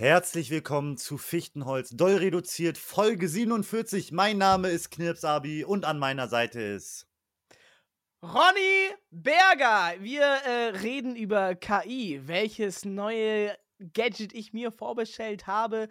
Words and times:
Herzlich 0.00 0.50
willkommen 0.50 0.96
zu 0.96 1.18
Fichtenholz, 1.18 1.90
doll 1.90 2.14
reduziert, 2.14 2.78
Folge 2.78 3.28
47. 3.28 4.12
Mein 4.12 4.38
Name 4.38 4.70
ist 4.70 4.90
Knirpsabi 4.90 5.62
und 5.62 5.84
an 5.84 5.98
meiner 5.98 6.26
Seite 6.26 6.58
ist 6.58 7.06
Ronny 8.22 8.94
Berger. 9.10 10.02
Wir 10.02 10.22
äh, 10.22 10.68
reden 10.78 11.16
über 11.16 11.54
KI, 11.54 12.22
welches 12.24 12.86
neue 12.86 13.54
Gadget 13.92 14.32
ich 14.32 14.54
mir 14.54 14.72
vorbestellt 14.72 15.46
habe. 15.46 15.88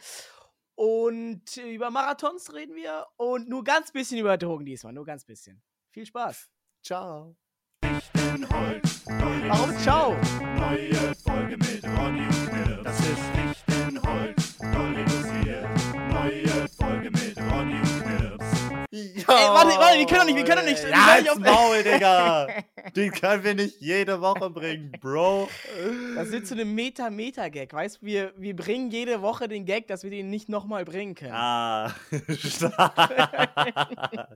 Und 0.73 1.57
über 1.57 1.91
Marathons 1.91 2.51
reden 2.51 2.73
wir 2.73 3.05
und 3.15 3.47
nur 3.47 3.63
ganz 3.63 3.91
bisschen 3.91 4.17
über 4.17 4.39
Drogen 4.39 4.65
diesmal, 4.65 4.91
nur 4.91 5.05
ganz 5.05 5.23
bisschen. 5.23 5.61
Viel 5.91 6.07
Spaß. 6.07 6.49
Ciao. 6.83 7.37
Fichtenholz. 7.85 9.03
Warum 9.05 9.77
ciao? 9.77 10.17
Neue 10.55 11.13
Folge 11.23 11.57
mit 11.57 11.83
Ronny 11.83 12.25
und 12.25 12.49
Knirps. 12.49 12.83
Das 12.83 12.99
ist 13.01 13.07
Fichtenholz. 13.07 13.68
Neue 14.61 15.05
Folge 16.77 17.11
mit. 17.11 17.18
Ey, 18.91 19.13
warte, 19.27 19.77
warte, 19.77 19.99
wir 19.99 20.05
können 20.07 20.19
doch 20.21 20.25
nicht, 20.25 20.35
wir 20.37 20.43
können 20.45 20.65
doch 20.65 20.71
nicht- 20.71 20.83
Ja, 20.83 21.17
nicht 21.19 21.29
auf- 21.29 21.37
Maul, 21.37 21.83
Digga. 21.83 22.47
Den 22.95 23.11
können 23.11 23.43
wir 23.43 23.53
nicht 23.53 23.79
jede 23.79 24.19
Woche 24.19 24.49
bringen, 24.49 24.91
Bro. 24.99 25.47
Das 26.15 26.31
wird 26.31 26.47
zu 26.47 26.55
einem 26.55 26.73
Meta-Meta-Gag, 26.73 27.71
weißt 27.71 28.01
du? 28.01 28.05
Wir, 28.07 28.33
wir 28.35 28.55
bringen 28.55 28.89
jede 28.89 29.21
Woche 29.21 29.47
den 29.47 29.65
Gag, 29.65 29.85
dass 29.87 30.01
wir 30.03 30.09
den 30.09 30.31
nicht 30.31 30.49
nochmal 30.49 30.85
bringen 30.85 31.13
können. 31.13 31.33
Ah. 31.35 31.93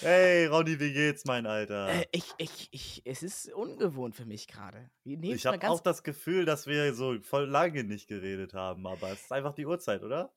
Hey, 0.00 0.46
Ronny, 0.46 0.78
wie 0.80 0.92
geht's, 0.92 1.24
mein 1.24 1.46
Alter? 1.46 1.88
Äh, 1.88 2.06
ich, 2.12 2.24
ich, 2.38 2.68
ich, 2.72 3.02
es 3.04 3.22
ist 3.22 3.52
ungewohnt 3.52 4.16
für 4.16 4.24
mich 4.24 4.48
gerade. 4.48 4.90
Ich 5.04 5.46
habe 5.46 5.68
auch 5.68 5.80
das 5.80 6.02
Gefühl, 6.02 6.44
dass 6.44 6.66
wir 6.66 6.94
so 6.94 7.16
voll 7.22 7.46
lange 7.48 7.84
nicht 7.84 8.08
geredet 8.08 8.54
haben, 8.54 8.86
aber 8.86 9.10
es 9.12 9.22
ist 9.22 9.32
einfach 9.32 9.54
die 9.54 9.66
Uhrzeit, 9.66 10.02
oder? 10.02 10.32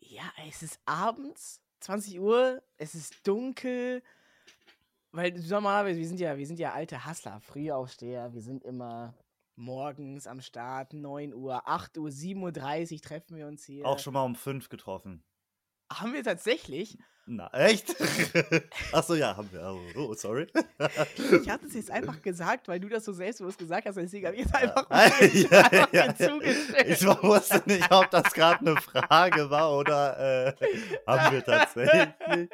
Ja, 0.00 0.22
es 0.48 0.62
ist 0.62 0.80
abends, 0.86 1.60
20 1.80 2.20
Uhr, 2.20 2.62
es 2.76 2.94
ist 2.94 3.26
dunkel. 3.26 4.02
Weil 5.10 5.32
normalerweise, 5.32 5.98
wir 5.98 6.06
sind 6.06 6.20
ja, 6.20 6.36
wir 6.36 6.46
sind 6.46 6.58
ja 6.58 6.72
alte 6.72 7.06
Hustler, 7.06 7.40
Frühaufsteher, 7.40 8.34
wir 8.34 8.42
sind 8.42 8.62
immer 8.62 9.14
morgens 9.56 10.26
am 10.26 10.40
Start, 10.40 10.92
9 10.92 11.34
Uhr, 11.34 11.66
8 11.66 11.98
Uhr, 11.98 12.10
7.30 12.10 12.92
Uhr 12.92 13.00
treffen 13.00 13.36
wir 13.36 13.46
uns 13.46 13.64
hier. 13.64 13.86
Auch 13.86 13.98
schon 13.98 14.12
mal 14.12 14.24
um 14.24 14.36
fünf 14.36 14.68
getroffen. 14.68 15.24
Haben 15.90 16.12
wir 16.12 16.22
tatsächlich. 16.22 16.98
Na, 17.30 17.50
echt? 17.52 17.94
Achso, 18.92 19.14
ja, 19.14 19.36
haben 19.36 19.52
wir. 19.52 19.60
Oh, 19.62 20.00
oh, 20.00 20.14
sorry. 20.14 20.46
Ich 21.42 21.50
hatte 21.50 21.66
es 21.66 21.74
jetzt 21.74 21.90
einfach 21.90 22.22
gesagt, 22.22 22.68
weil 22.68 22.80
du 22.80 22.88
das 22.88 23.04
so 23.04 23.12
selbstbewusst 23.12 23.58
gesagt 23.58 23.86
hast, 23.86 23.96
deswegen 23.96 24.26
habe 24.28 24.36
ich 24.36 24.46
es 24.46 24.54
einfach, 24.54 24.88
ja, 24.88 24.96
einfach 24.96 25.92
ja, 25.92 26.06
ja. 26.06 26.14
Ich 26.86 27.04
wusste 27.04 27.62
nicht, 27.66 27.92
ob 27.92 28.10
das 28.10 28.32
gerade 28.32 28.60
eine 28.60 28.76
Frage 28.80 29.50
war 29.50 29.76
oder 29.76 30.48
äh, 30.48 30.54
haben 31.06 31.34
wir 31.34 31.44
tatsächlich. 31.44 32.48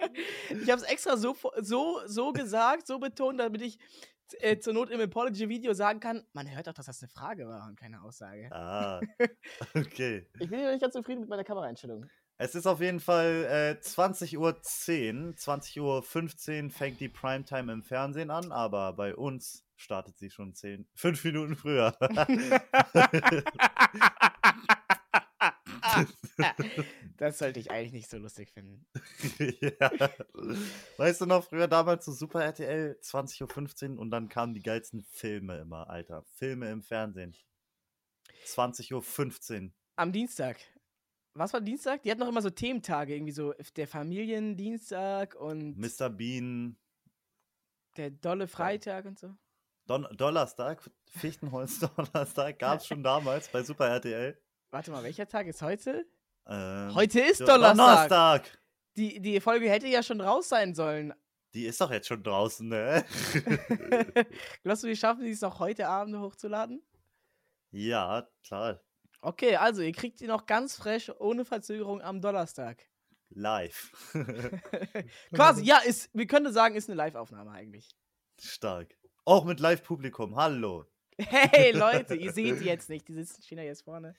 Ich 0.51 0.71
habe 0.71 0.83
es 0.83 0.89
extra 0.89 1.17
so, 1.17 1.37
so, 1.61 2.01
so 2.07 2.33
gesagt, 2.33 2.89
so 2.89 2.99
betont, 2.99 3.39
damit 3.39 3.63
ich 3.63 3.79
äh, 4.41 4.59
zur 4.59 4.73
Not 4.73 4.91
im 4.91 5.01
Apology-Video 5.01 5.73
sagen 5.73 6.01
kann, 6.01 6.25
man 6.33 6.53
hört 6.53 6.67
doch, 6.67 6.73
dass 6.75 6.87
das 6.87 7.01
eine 7.01 7.11
Frage 7.11 7.47
war 7.47 7.69
und 7.69 7.79
keine 7.79 8.03
Aussage. 8.03 8.49
Ah, 8.51 9.01
okay. 9.75 10.27
Ich 10.41 10.51
bin 10.51 10.61
ja 10.61 10.73
nicht 10.73 10.81
ganz 10.81 10.95
zufrieden 10.95 11.21
mit 11.21 11.29
meiner 11.29 11.45
Kameraeinstellung. 11.45 12.07
Es 12.37 12.57
ist 12.57 12.67
auf 12.67 12.81
jeden 12.81 12.99
Fall 12.99 13.47
äh, 13.49 13.79
20.10 13.81 14.39
Uhr. 14.39 14.51
20.15 14.61 15.81
Uhr 16.65 16.71
fängt 16.71 17.01
die 17.01 17.09
Primetime 17.09 17.73
im 17.73 17.85
Fernsehen 17.85 18.31
an, 18.31 18.51
aber 18.51 18.93
bei 18.93 19.15
uns 19.15 19.65
startet 19.77 20.19
sie 20.19 20.31
schon 20.31 20.53
10, 20.53 20.89
5 20.95 21.25
Minuten 21.25 21.55
früher. 21.55 21.97
das 27.17 27.39
sollte 27.39 27.61
ich 27.61 27.71
eigentlich 27.71 27.93
nicht 27.93 28.11
so 28.11 28.19
lustig 28.19 28.51
finden. 28.51 28.85
ja. 29.61 29.93
Weißt 30.97 31.21
du 31.21 31.27
noch, 31.27 31.45
früher 31.45 31.69
damals 31.69 32.05
so 32.05 32.11
Super 32.13 32.43
RTL, 32.43 32.99
20.15 33.01 33.93
Uhr 33.93 34.01
und 34.01 34.11
dann 34.11 34.29
kamen 34.29 34.55
die 34.55 34.63
geilsten 34.63 35.05
Filme 35.05 35.59
immer, 35.59 35.89
Alter. 35.89 36.25
Filme 36.35 36.69
im 36.71 36.83
Fernsehen. 36.83 37.37
20.15 38.47 39.63
Uhr. 39.63 39.71
Am 39.97 40.11
Dienstag. 40.11 40.57
Was 41.37 41.53
war 41.53 41.61
Dienstag? 41.61 42.03
Die 42.03 42.11
hatten 42.11 42.21
noch 42.21 42.29
immer 42.29 42.43
so 42.43 42.51
Thementage, 42.51 43.15
irgendwie 43.15 43.33
so 43.33 43.53
der 43.77 43.89
Familiendienstag 43.89 45.35
und 45.35 45.77
Mr. 45.77 46.09
Bean, 46.09 46.77
der 47.97 48.11
dolle 48.11 48.47
Freitag 48.47 49.05
und 49.07 49.19
so. 49.19 49.35
Don 49.87 50.07
Donnerstag, 50.17 50.81
Fichtenholz 51.11 51.79
Donnerstag, 51.97 52.59
gab 52.59 52.79
es 52.81 52.87
schon 52.87 53.03
damals 53.03 53.49
bei 53.49 53.63
Super 53.65 53.89
RTL. 53.89 54.39
Warte 54.71 54.91
mal, 54.93 55.03
welcher 55.03 55.27
Tag 55.29 55.47
ist 55.47 55.61
heute? 55.61 56.07
Ähm, 56.47 56.95
Heute 56.95 57.21
ist 57.21 57.41
Do- 57.41 57.47
Donnerstag. 57.47 57.77
Donnerstag. 58.09 58.59
Die, 58.97 59.21
die 59.21 59.41
Folge 59.41 59.69
hätte 59.69 59.89
ja 59.89 60.03
schon 60.03 60.21
raus 60.21 60.49
sein 60.49 60.75
sollen. 60.75 61.13
Die 61.53 61.67
ist 61.67 61.81
doch 61.81 61.91
jetzt 61.91 62.07
schon 62.09 62.23
draußen, 62.23 62.69
ne? 62.69 63.05
Glaubst 64.63 64.83
du, 64.85 64.89
wir 64.89 64.97
schaffen 64.97 65.25
es 65.27 65.41
noch 65.41 65.59
heute 65.59 65.89
Abend 65.89 66.17
hochzuladen? 66.17 66.83
ja, 67.73 68.29
klar. 68.47 68.81
Okay, 69.25 69.57
also 69.57 69.81
ihr 69.81 69.93
kriegt 69.93 70.19
sie 70.19 70.27
noch 70.27 70.45
ganz 70.45 70.77
fresh, 70.77 71.11
ohne 71.19 71.47
Verzögerung 71.47 72.03
am 72.03 72.21
Donnerstag. 72.21 72.85
Live. 73.31 73.91
Quasi, 75.35 75.65
ja, 75.65 75.79
ist, 75.79 76.11
wir 76.13 76.27
können 76.27 76.53
sagen, 76.53 76.75
ist 76.75 76.91
eine 76.91 76.97
Live-Aufnahme 76.97 77.51
eigentlich. 77.51 77.89
Stark. 78.39 78.95
Auch 79.25 79.47
mit 79.47 79.61
Live-Publikum. 79.61 80.37
Hallo. 80.37 80.85
Hey 81.17 81.73
Leute, 81.75 82.17
ihr 82.17 82.35
seht 82.35 82.61
die 82.61 82.67
jetzt 82.67 82.91
nicht, 82.91 83.09
die 83.09 83.15
sitzen 83.15 83.57
ja 83.57 83.65
jetzt 83.65 83.85
vorne. 83.85 84.15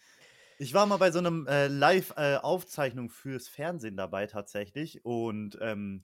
Ich 0.57 0.73
war 0.73 0.87
mal 0.87 0.97
bei 0.97 1.11
so 1.11 1.19
einem 1.19 1.45
äh, 1.45 1.67
Live-Aufzeichnung 1.67 3.11
fürs 3.11 3.47
Fernsehen 3.47 3.97
dabei 3.97 4.25
tatsächlich 4.25 5.05
und 5.05 5.55
ähm, 5.61 6.03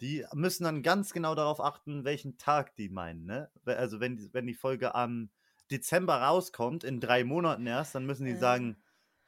die 0.00 0.24
müssen 0.32 0.62
dann 0.62 0.84
ganz 0.84 1.12
genau 1.12 1.34
darauf 1.34 1.60
achten, 1.60 2.04
welchen 2.04 2.38
Tag 2.38 2.76
die 2.76 2.88
meinen. 2.88 3.24
Ne? 3.24 3.50
Also 3.64 3.98
wenn 3.98 4.16
die, 4.16 4.32
wenn 4.32 4.46
die 4.46 4.54
Folge 4.54 4.94
am 4.94 5.28
Dezember 5.70 6.16
rauskommt, 6.22 6.84
in 6.84 7.00
drei 7.00 7.24
Monaten 7.24 7.66
erst, 7.66 7.94
dann 7.94 8.06
müssen 8.06 8.24
die 8.26 8.32
Äh. 8.32 8.38
sagen, 8.38 8.76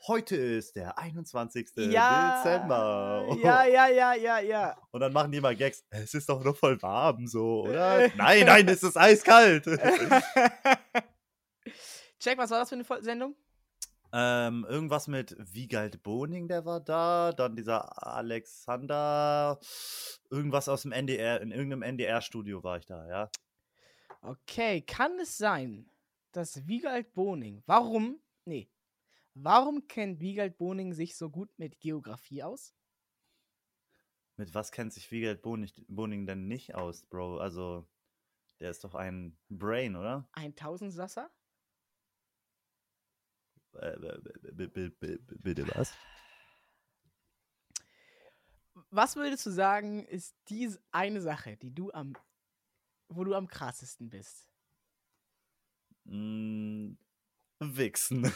heute 0.06 0.36
ist 0.36 0.76
der 0.76 0.98
21. 0.98 1.70
Ja, 1.76 2.42
Dezember. 2.42 3.36
ja, 3.42 3.64
ja, 3.66 3.88
ja, 3.88 4.14
ja, 4.14 4.38
ja. 4.40 4.76
Und 4.92 5.00
dann 5.00 5.12
machen 5.12 5.30
die 5.32 5.40
mal 5.40 5.54
Gags, 5.56 5.84
es 5.90 6.14
ist 6.14 6.28
doch 6.28 6.42
noch 6.42 6.56
voll 6.56 6.80
warm 6.82 7.26
so, 7.26 7.62
oder? 7.64 8.08
nein, 8.16 8.46
nein, 8.46 8.68
es 8.68 8.82
ist 8.82 8.96
eiskalt. 8.96 9.64
Check, 12.18 12.38
was 12.38 12.50
war 12.50 12.60
das 12.60 12.68
für 12.68 12.74
eine 12.74 12.84
Sendung? 13.02 13.34
Ähm, 14.12 14.66
irgendwas 14.68 15.06
mit 15.06 15.36
Wiegald 15.38 16.02
Boning, 16.02 16.48
der 16.48 16.64
war 16.64 16.80
da. 16.80 17.32
Dann 17.32 17.54
dieser 17.54 18.04
Alexander. 18.04 19.58
Irgendwas 20.30 20.68
aus 20.68 20.82
dem 20.82 20.92
NDR, 20.92 21.40
in 21.40 21.52
irgendeinem 21.52 21.82
NDR-Studio 21.82 22.62
war 22.64 22.78
ich 22.78 22.86
da, 22.86 23.06
ja. 23.06 23.30
Okay, 24.22 24.82
kann 24.82 25.12
es 25.20 25.38
sein, 25.38 25.88
dass 26.32 26.66
Wiegald 26.66 27.12
Boning, 27.14 27.62
warum, 27.66 28.20
nee, 28.44 28.70
warum 29.34 29.86
kennt 29.88 30.20
Wiegald 30.20 30.58
Boning 30.58 30.92
sich 30.92 31.16
so 31.16 31.30
gut 31.30 31.50
mit 31.58 31.80
Geografie 31.80 32.42
aus? 32.42 32.74
Mit 34.36 34.54
was 34.54 34.72
kennt 34.72 34.92
sich 34.92 35.10
Wiegald 35.10 35.42
Boning, 35.42 35.70
Boning 35.88 36.26
denn 36.26 36.48
nicht 36.48 36.74
aus, 36.74 37.04
Bro? 37.04 37.38
Also, 37.38 37.86
der 38.58 38.70
ist 38.70 38.84
doch 38.84 38.94
ein 38.94 39.38
Brain, 39.48 39.96
oder? 39.96 40.28
Ein 40.32 40.56
Tausendsasser? 40.56 41.30
Äh, 43.74 43.97
b- 44.52 44.88
b- 44.88 45.18
Bitte 45.38 45.68
was? 45.68 45.94
Was 48.91 49.16
würdest 49.16 49.47
du 49.47 49.50
sagen, 49.50 50.04
ist 50.06 50.34
diese 50.48 50.82
eine 50.91 51.20
Sache, 51.20 51.56
die 51.56 51.72
du 51.74 51.92
am, 51.92 52.14
wo 53.08 53.24
du 53.24 53.34
am 53.34 53.47
krassesten 53.47 54.10
bist? 54.10 54.49
Mm, 56.04 56.96
Wichsen. 57.60 58.24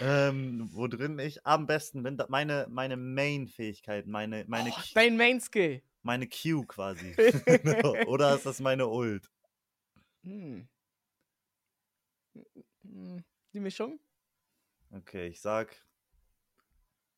ähm, 0.00 0.68
wo 0.72 0.86
drin 0.88 1.18
ich 1.18 1.46
am 1.46 1.66
besten 1.66 2.02
bin, 2.02 2.18
meine, 2.28 2.66
meine 2.70 2.96
Main-Fähigkeit, 2.96 4.06
meine, 4.06 4.44
meine, 4.48 4.70
Oh, 4.70 4.74
Q- 4.74 4.82
dein 4.94 5.16
Main 5.16 5.40
Skill. 5.40 5.82
meine 6.02 6.28
Q 6.28 6.64
quasi. 6.66 7.14
Oder 8.06 8.34
ist 8.34 8.46
das 8.46 8.60
meine 8.60 8.88
Ult? 8.88 9.30
Hm. 10.24 10.68
Hm, 12.84 13.24
Die 13.52 13.60
Mischung? 13.60 13.98
Okay, 14.90 15.28
ich 15.28 15.40
sag 15.40 15.74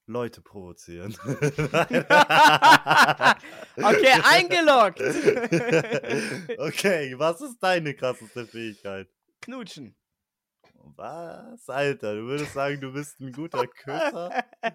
Leute 0.06 0.40
provozieren. 0.42 1.16
Okay, 3.76 4.12
eingeloggt. 4.22 5.00
okay, 6.58 7.18
was 7.18 7.40
ist 7.40 7.58
deine 7.60 7.94
krasseste 7.94 8.46
Fähigkeit? 8.46 9.08
Knutschen. 9.40 9.96
Was? 10.96 11.68
Alter, 11.68 12.14
du 12.14 12.22
würdest 12.26 12.52
sagen, 12.52 12.80
du 12.80 12.92
bist 12.92 13.20
ein 13.20 13.32
guter 13.32 13.66
Küsser? 13.66 14.44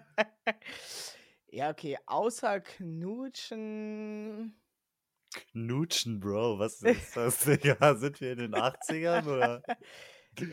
Ja, 1.52 1.70
okay, 1.70 1.98
außer 2.06 2.60
Knutschen. 2.60 4.54
Knutschen, 5.50 6.20
Bro, 6.20 6.60
was 6.60 6.80
ist 6.82 7.16
das, 7.16 7.40
Digga? 7.40 7.96
Sind 7.96 8.20
wir 8.20 8.32
in 8.32 8.38
den 8.38 8.54
80ern 8.54 9.26
oder? 9.26 9.62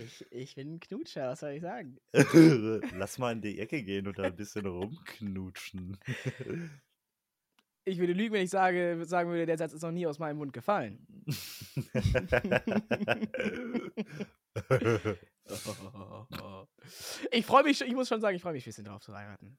Ich, 0.05 0.25
ich 0.31 0.55
bin 0.55 0.75
ein 0.75 0.79
Knutscher, 0.79 1.29
was 1.29 1.41
soll 1.41 1.51
ich 1.51 1.61
sagen? 1.61 1.97
Lass 2.97 3.17
mal 3.17 3.33
in 3.33 3.41
die 3.41 3.59
Ecke 3.59 3.83
gehen 3.83 4.07
und 4.07 4.17
da 4.17 4.23
ein 4.23 4.35
bisschen 4.35 4.65
rumknutschen. 4.65 5.97
Ich 7.85 7.99
würde 7.99 8.13
lügen, 8.13 8.33
wenn 8.33 8.43
ich 8.43 8.49
sage, 8.49 9.03
sagen 9.05 9.29
würde, 9.29 9.45
der 9.45 9.57
Satz 9.57 9.73
ist 9.73 9.81
noch 9.81 9.91
nie 9.91 10.07
aus 10.07 10.19
meinem 10.19 10.37
Mund 10.37 10.53
gefallen. 10.53 11.05
ich 17.31 17.45
freue 17.45 17.63
mich, 17.63 17.77
schon- 17.77 17.87
ich 17.87 17.93
muss 17.93 18.07
schon 18.07 18.21
sagen, 18.21 18.35
ich 18.35 18.41
freue 18.41 18.53
mich 18.53 18.63
ein 18.63 18.69
bisschen 18.69 18.85
drauf 18.85 19.01
zu 19.01 19.13
heiraten. 19.15 19.57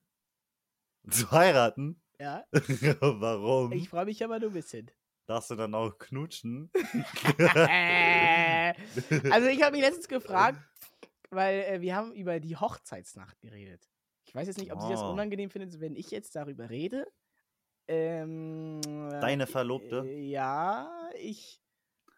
Zu 1.11 1.31
heiraten? 1.31 2.01
Ja, 2.21 2.45
Warum? 3.01 3.73
ich 3.73 3.89
freue 3.89 4.05
mich 4.05 4.23
aber 4.25 4.39
nur 4.41 4.51
ein 4.51 4.55
bisschen. 4.55 4.91
Darfst 5.27 5.51
du 5.51 5.57
dann 5.57 5.75
auch 5.75 5.97
knutschen? 5.99 6.71
Also 9.33 9.49
ich 9.49 9.63
habe 9.63 9.73
mich 9.73 9.83
letztens 9.83 10.09
gefragt, 10.09 10.59
weil 11.31 11.61
äh, 11.63 11.81
wir 11.81 11.95
haben 11.95 12.13
über 12.13 12.41
die 12.41 12.57
Hochzeitsnacht 12.57 13.41
geredet. 13.41 13.89
Ich 14.25 14.35
weiß 14.35 14.47
jetzt 14.47 14.59
nicht, 14.59 14.73
ob 14.73 14.81
sie 14.83 14.91
das 14.91 15.03
Oh. 15.03 15.13
unangenehm 15.13 15.51
findet, 15.51 15.81
wenn 15.81 15.97
ich 15.97 16.11
jetzt 16.11 16.37
darüber 16.37 16.69
rede. 16.71 17.07
Ähm, 17.87 18.81
Deine 19.11 19.45
äh, 19.45 19.47
Verlobte? 19.47 20.05
Äh, 20.07 20.29
ja, 20.31 20.91
ich 21.19 21.61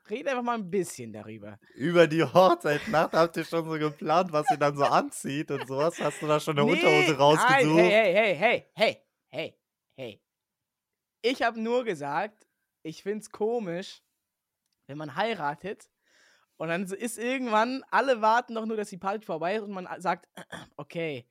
rede 0.08 0.30
einfach 0.30 0.42
mal 0.42 0.54
ein 0.58 0.70
bisschen 0.70 1.12
darüber. 1.12 1.58
Über 1.74 2.08
die 2.08 2.24
Hochzeitsnacht 2.24 3.12
habt 3.12 3.36
ihr 3.36 3.44
schon 3.44 3.64
so 3.64 3.78
geplant, 3.78 4.32
was 4.32 4.48
sie 4.48 4.58
dann 4.58 4.76
so 4.76 4.84
anzieht 4.84 5.50
und 5.52 5.66
sowas? 5.68 6.00
Hast 6.00 6.20
du 6.22 6.26
da 6.26 6.40
schon 6.40 6.58
eine 6.58 6.68
Unterhose 6.68 7.12
Nein, 7.12 7.16
rausgesucht? 7.16 7.78
hey, 7.78 8.14
hey, 8.14 8.34
hey, 8.34 8.34
hey, 8.34 8.66
hey, 8.74 9.06
hey, 9.28 9.58
hey. 9.96 10.22
Ich 11.22 11.42
habe 11.42 11.60
nur 11.60 11.84
gesagt, 11.84 12.48
ich 12.82 13.02
find's 13.02 13.30
komisch, 13.30 14.02
wenn 14.88 14.98
man 14.98 15.14
heiratet 15.14 15.88
und 16.60 16.68
dann 16.68 16.86
so 16.86 16.94
ist 16.94 17.18
irgendwann, 17.18 17.82
alle 17.90 18.20
warten 18.20 18.54
doch 18.54 18.66
nur, 18.66 18.76
dass 18.76 18.90
die 18.90 18.98
Party 18.98 19.24
vorbei 19.24 19.56
ist 19.56 19.62
und 19.62 19.70
man 19.72 19.88
sagt, 19.98 20.28
okay, 20.76 21.26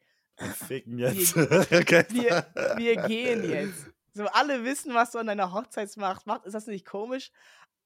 Ficken 0.68 0.98
jetzt. 0.98 1.36
Wir- 1.36 1.46
wir, 2.10 2.46
wir 2.78 2.96
gehen 3.04 3.50
jetzt. 3.50 3.88
So, 4.12 4.26
alle 4.26 4.66
wissen, 4.66 4.94
was 4.96 5.12
du 5.12 5.20
an 5.20 5.28
deiner 5.28 5.54
Hochzeitsnacht 5.54 6.26
machst. 6.26 6.46
Ist 6.48 6.54
das 6.54 6.66
nicht 6.66 6.86
komisch? 6.86 7.32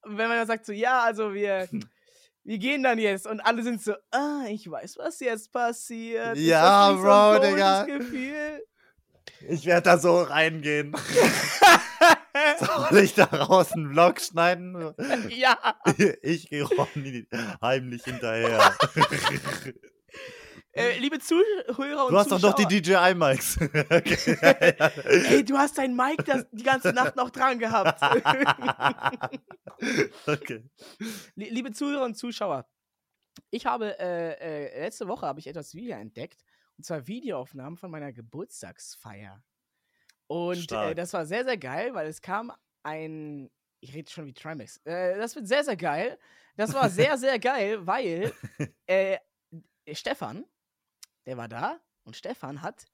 Und 0.04 0.18
wenn 0.18 0.30
man 0.30 0.38
dann 0.38 0.48
sagt 0.48 0.66
so, 0.66 0.72
ja, 0.72 1.04
also 1.04 1.34
wir, 1.34 1.68
wir 2.44 2.58
gehen 2.58 2.82
dann 2.82 2.98
jetzt 2.98 3.28
und 3.28 3.42
alle 3.42 3.62
sind 3.62 3.84
so, 3.84 3.94
ah, 4.12 4.46
ich 4.48 4.72
weiß, 4.72 4.98
was 4.98 5.20
jetzt 5.20 5.52
passiert. 5.52 6.38
Ja, 6.38 6.92
so 6.96 7.02
Bro, 7.02 7.34
komisches 7.36 7.54
Digga. 7.54 7.84
Gefühl? 7.86 8.66
Ich 9.50 9.66
werde 9.66 9.82
da 9.84 9.98
so 9.98 10.22
reingehen. 10.22 10.96
Soll 12.90 13.00
ich 13.04 13.14
daraus 13.14 13.72
einen 13.74 13.92
Vlog 13.92 14.20
schneiden? 14.22 14.94
ja. 15.30 15.58
Ich 16.22 16.50
gehe 16.50 16.64
Ronny 16.64 17.28
heimlich 17.62 18.04
hinterher. 18.04 18.76
Äh, 20.76 20.98
liebe 20.98 21.20
Zuhörer 21.20 22.06
und 22.08 22.12
Du 22.14 22.18
hast 22.18 22.32
doch 22.32 22.42
noch 22.42 22.54
die 22.56 22.82
Zuschauer, 22.82 23.12
DJI-Mics. 23.14 23.58
Ey, 25.30 25.46
du 25.46 25.56
hast 25.56 25.78
dein 25.78 25.96
Mic 25.96 26.24
das, 26.26 26.48
die 26.52 26.64
ganze 26.64 26.92
Nacht 26.94 27.16
noch 27.16 27.30
dran 27.30 27.60
gehabt. 27.60 28.02
okay. 30.26 30.64
Lie- 31.36 31.50
Liebe 31.52 31.72
Zuhörer 31.72 32.06
und 32.06 32.16
Zuschauer, 32.16 32.68
ich 33.52 33.68
habe 33.68 34.00
äh, 34.00 34.32
äh, 34.66 34.82
letzte 34.82 35.08
Woche 35.08 35.28
habe 35.28 35.40
ich 35.40 35.46
etwas 35.48 35.76
wieder 35.76 35.98
entdeckt 35.98 36.44
und 36.78 36.86
zwar 36.86 37.06
Videoaufnahmen 37.06 37.78
von 37.78 37.92
meiner 37.92 38.12
Geburtstagsfeier. 38.12 39.44
Und 40.28 40.72
äh, 40.72 40.96
das 40.96 41.14
war 41.14 41.26
sehr 41.26 41.44
sehr 41.44 41.58
geil, 41.58 41.94
weil 41.94 42.08
es 42.08 42.22
kam 42.22 42.52
ein 42.84 43.50
ich 43.80 43.94
rede 43.94 44.10
schon 44.10 44.26
wie 44.26 44.34
Trimax. 44.34 44.78
Äh, 44.86 45.18
das 45.18 45.36
wird 45.36 45.48
sehr 45.48 45.64
sehr 45.64 45.76
geil. 45.76 46.18
Das 46.56 46.74
war 46.74 46.90
sehr 46.90 47.18
sehr 47.18 47.40
geil, 47.40 47.86
weil 47.86 48.34
äh, 48.88 49.18
Stefan, 49.92 50.46
der 51.26 51.38
war 51.38 51.48
da 51.48 51.80
und 52.04 52.16
Stefan 52.16 52.62
hat 52.62 52.86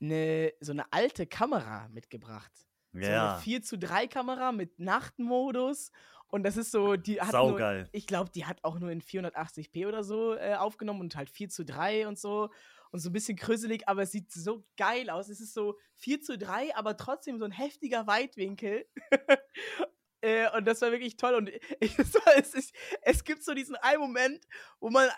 eine, 0.00 0.52
so 0.60 0.72
eine 0.72 0.90
alte 0.92 1.26
Kamera 1.26 1.88
mitgebracht. 1.88 2.52
So 2.92 3.00
Ja, 3.00 3.34
eine 3.34 3.42
4 3.42 3.62
zu 3.62 3.78
3 3.78 4.06
Kamera 4.06 4.52
mit 4.52 4.78
Nachtmodus. 4.78 5.90
Und 6.28 6.42
das 6.42 6.56
ist 6.56 6.70
so, 6.72 6.96
die 6.96 7.20
hat 7.20 7.32
nur, 7.32 7.50
saugeil. 7.50 7.88
ich 7.92 8.06
glaube, 8.06 8.30
die 8.30 8.44
hat 8.44 8.58
auch 8.62 8.78
nur 8.78 8.90
in 8.90 9.00
480p 9.02 9.86
oder 9.86 10.02
so 10.02 10.34
äh, 10.34 10.54
aufgenommen 10.54 11.00
und 11.00 11.16
halt 11.16 11.30
4 11.30 11.48
zu 11.48 11.64
3 11.64 12.08
und 12.08 12.18
so. 12.18 12.50
Und 12.94 13.00
so 13.00 13.10
ein 13.10 13.12
bisschen 13.12 13.36
krüsselig, 13.36 13.88
aber 13.88 14.02
es 14.02 14.12
sieht 14.12 14.30
so 14.30 14.64
geil 14.76 15.10
aus. 15.10 15.28
Es 15.28 15.40
ist 15.40 15.52
so 15.52 15.76
4 15.96 16.20
zu 16.20 16.38
3, 16.38 16.76
aber 16.76 16.96
trotzdem 16.96 17.40
so 17.40 17.44
ein 17.44 17.50
heftiger 17.50 18.06
Weitwinkel. 18.06 18.86
äh, 20.20 20.48
und 20.56 20.64
das 20.64 20.80
war 20.80 20.92
wirklich 20.92 21.16
toll. 21.16 21.34
Und 21.34 21.48
ich, 21.80 21.98
es, 21.98 22.54
ist, 22.54 22.72
es 23.02 23.24
gibt 23.24 23.42
so 23.42 23.52
diesen 23.52 23.74
einen 23.74 23.98
Moment, 23.98 24.44
wo 24.78 24.90
man, 24.90 25.08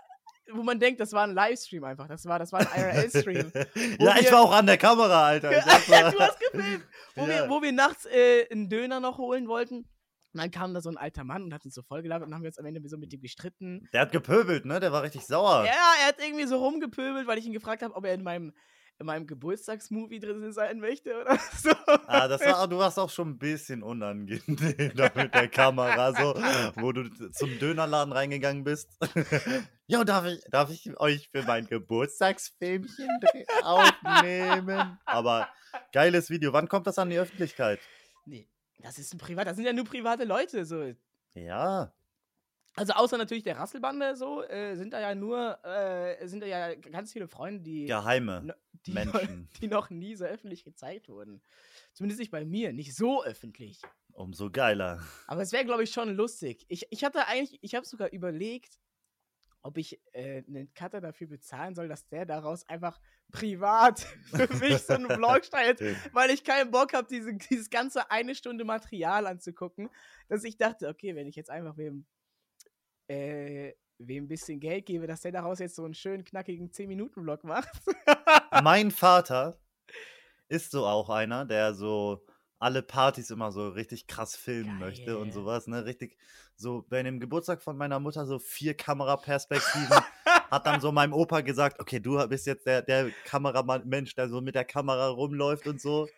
wo 0.52 0.62
man 0.62 0.80
denkt, 0.80 1.00
das 1.00 1.12
war 1.12 1.24
ein 1.24 1.34
Livestream 1.34 1.84
einfach. 1.84 2.08
Das 2.08 2.24
war, 2.24 2.38
das 2.38 2.50
war 2.50 2.60
ein 2.60 2.80
IRL-Stream. 2.80 3.52
ja, 4.00 4.16
ich 4.20 4.32
war 4.32 4.40
auch 4.40 4.54
an 4.54 4.64
der 4.64 4.78
Kamera, 4.78 5.26
Alter. 5.26 5.50
Du 5.50 5.60
hast 6.18 6.40
gefilmt. 6.40 6.86
Wo, 7.14 7.26
Ja. 7.26 7.28
wir, 7.28 7.50
wo 7.50 7.60
wir 7.60 7.72
nachts 7.72 8.06
äh, 8.06 8.48
einen 8.50 8.70
Döner 8.70 9.00
noch 9.00 9.18
holen 9.18 9.48
wollten. 9.48 9.86
Und 10.36 10.42
dann 10.42 10.50
kam 10.50 10.74
da 10.74 10.82
so 10.82 10.90
ein 10.90 10.98
alter 10.98 11.24
Mann 11.24 11.44
und 11.44 11.54
hat 11.54 11.64
uns 11.64 11.74
so 11.74 11.80
vollgelabert 11.80 12.28
und 12.28 12.34
haben 12.34 12.42
wir 12.42 12.48
uns 12.48 12.58
am 12.58 12.66
Ende 12.66 12.86
so 12.86 12.98
mit 12.98 13.10
ihm 13.10 13.22
gestritten. 13.22 13.88
Der 13.94 14.02
hat 14.02 14.12
gepöbelt, 14.12 14.66
ne? 14.66 14.80
Der 14.80 14.92
war 14.92 15.02
richtig 15.02 15.24
sauer. 15.24 15.64
Ja, 15.64 15.94
er 16.02 16.08
hat 16.08 16.16
irgendwie 16.22 16.44
so 16.44 16.58
rumgepöbelt, 16.58 17.26
weil 17.26 17.38
ich 17.38 17.46
ihn 17.46 17.54
gefragt 17.54 17.80
habe, 17.80 17.94
ob 17.96 18.04
er 18.04 18.12
in 18.12 18.22
meinem, 18.22 18.52
in 18.98 19.06
meinem 19.06 19.26
Geburtstagsmovie 19.26 20.20
drin 20.20 20.52
sein 20.52 20.78
möchte 20.78 21.18
oder 21.18 21.38
so. 21.56 21.70
Ah, 22.06 22.28
das 22.28 22.42
war, 22.42 22.68
du 22.68 22.76
warst 22.76 22.98
auch 22.98 23.08
schon 23.08 23.30
ein 23.30 23.38
bisschen 23.38 23.82
unangenehm 23.82 24.92
da 24.94 25.10
mit 25.14 25.32
der 25.32 25.48
Kamera, 25.48 26.12
so, 26.12 26.34
wo 26.82 26.92
du 26.92 27.08
zum 27.30 27.58
Dönerladen 27.58 28.12
reingegangen 28.12 28.62
bist. 28.62 28.90
Jo, 29.88 30.02
darf 30.02 30.26
ich, 30.26 30.42
darf 30.50 30.68
ich 30.70 30.98
euch 30.98 31.28
für 31.28 31.44
mein 31.44 31.66
Geburtstagsfilmchen 31.66 33.08
aufnehmen? 33.62 34.98
Aber 35.06 35.48
geiles 35.92 36.28
Video. 36.28 36.52
Wann 36.52 36.68
kommt 36.68 36.88
das 36.88 36.98
an 36.98 37.08
die 37.08 37.18
Öffentlichkeit? 37.20 37.78
nee, 38.26 38.48
das 38.78 38.98
ist 38.98 39.14
ein 39.14 39.18
Privat, 39.18 39.46
das 39.46 39.56
sind 39.56 39.64
ja 39.64 39.72
nur 39.72 39.84
private 39.84 40.24
Leute. 40.24 40.64
So. 40.64 40.92
Ja, 41.34 41.92
Also 42.76 42.92
außer 42.92 43.16
natürlich 43.18 43.44
der 43.44 43.58
Rasselbande 43.58 44.16
so, 44.16 44.42
äh, 44.42 44.76
sind 44.76 44.92
da 44.92 45.00
ja 45.00 45.14
nur, 45.14 45.58
äh, 45.64 46.26
sind 46.28 46.40
da 46.40 46.46
ja 46.46 46.74
ganz 46.74 47.12
viele 47.12 47.26
Freunde, 47.28 47.62
die, 47.62 47.86
geheime 47.86 48.54
die, 48.86 48.92
Menschen. 48.92 49.48
die 49.60 49.68
noch 49.68 49.90
nie 49.90 50.14
so 50.14 50.24
öffentlich 50.24 50.64
gezeigt 50.64 51.08
wurden. 51.08 51.42
Zumindest 51.92 52.20
nicht 52.20 52.30
bei 52.30 52.44
mir, 52.44 52.72
nicht 52.72 52.94
so 52.94 53.24
öffentlich. 53.24 53.80
Umso 54.12 54.50
geiler. 54.50 55.02
Aber 55.26 55.42
es 55.42 55.52
wäre, 55.52 55.64
glaube 55.64 55.84
ich, 55.84 55.90
schon 55.90 56.14
lustig. 56.14 56.64
Ich, 56.68 56.86
ich 56.90 57.04
hatte 57.04 57.26
eigentlich, 57.26 57.58
ich 57.62 57.74
habe 57.74 57.86
sogar 57.86 58.10
überlegt, 58.12 58.78
ob 59.66 59.78
ich 59.78 60.00
äh, 60.12 60.44
einen 60.46 60.72
Cutter 60.74 61.00
dafür 61.00 61.26
bezahlen 61.26 61.74
soll, 61.74 61.88
dass 61.88 62.06
der 62.08 62.24
daraus 62.24 62.66
einfach 62.68 63.00
privat 63.32 64.00
für 64.26 64.52
mich 64.54 64.78
so 64.78 64.94
einen 64.94 65.10
Vlog 65.10 65.44
schneidet, 65.44 65.80
weil 66.12 66.30
ich 66.30 66.44
keinen 66.44 66.70
Bock 66.70 66.92
habe, 66.94 67.08
diese, 67.08 67.34
dieses 67.34 67.68
ganze 67.68 68.10
eine 68.10 68.34
Stunde 68.34 68.64
Material 68.64 69.26
anzugucken, 69.26 69.90
dass 70.28 70.44
ich 70.44 70.56
dachte, 70.56 70.88
okay, 70.88 71.16
wenn 71.16 71.26
ich 71.26 71.34
jetzt 71.34 71.50
einfach 71.50 71.76
wem, 71.76 72.06
äh, 73.08 73.72
wem 73.98 74.24
ein 74.24 74.28
bisschen 74.28 74.60
Geld 74.60 74.86
gebe, 74.86 75.08
dass 75.08 75.22
der 75.22 75.32
daraus 75.32 75.58
jetzt 75.58 75.74
so 75.74 75.84
einen 75.84 75.94
schönen, 75.94 76.24
knackigen 76.24 76.70
10-Minuten-Vlog 76.70 77.42
macht. 77.44 77.70
Mein 78.62 78.92
Vater 78.92 79.58
ist 80.48 80.70
so 80.70 80.86
auch 80.86 81.10
einer, 81.10 81.44
der 81.44 81.74
so 81.74 82.24
alle 82.58 82.82
Partys 82.82 83.30
immer 83.30 83.52
so 83.52 83.68
richtig 83.68 84.06
krass 84.06 84.34
filmen 84.34 84.78
möchte 84.78 85.18
und 85.18 85.28
Geil. 85.28 85.32
sowas, 85.32 85.66
ne? 85.66 85.84
Richtig 85.84 86.16
so 86.56 86.86
bei 86.88 87.02
dem 87.02 87.20
Geburtstag 87.20 87.62
von 87.62 87.76
meiner 87.76 88.00
Mutter 88.00 88.26
so 88.26 88.38
vier 88.38 88.74
Kameraperspektiven 88.74 89.96
hat 90.50 90.66
dann 90.66 90.80
so 90.80 90.90
meinem 90.90 91.12
Opa 91.12 91.42
gesagt, 91.42 91.80
okay, 91.80 92.00
du 92.00 92.26
bist 92.28 92.46
jetzt 92.46 92.66
der, 92.66 92.82
der 92.82 93.10
Kameramann-Mensch, 93.24 94.14
der 94.14 94.28
so 94.28 94.40
mit 94.40 94.54
der 94.54 94.64
Kamera 94.64 95.08
rumläuft 95.08 95.66
und 95.66 95.80
so. 95.80 96.08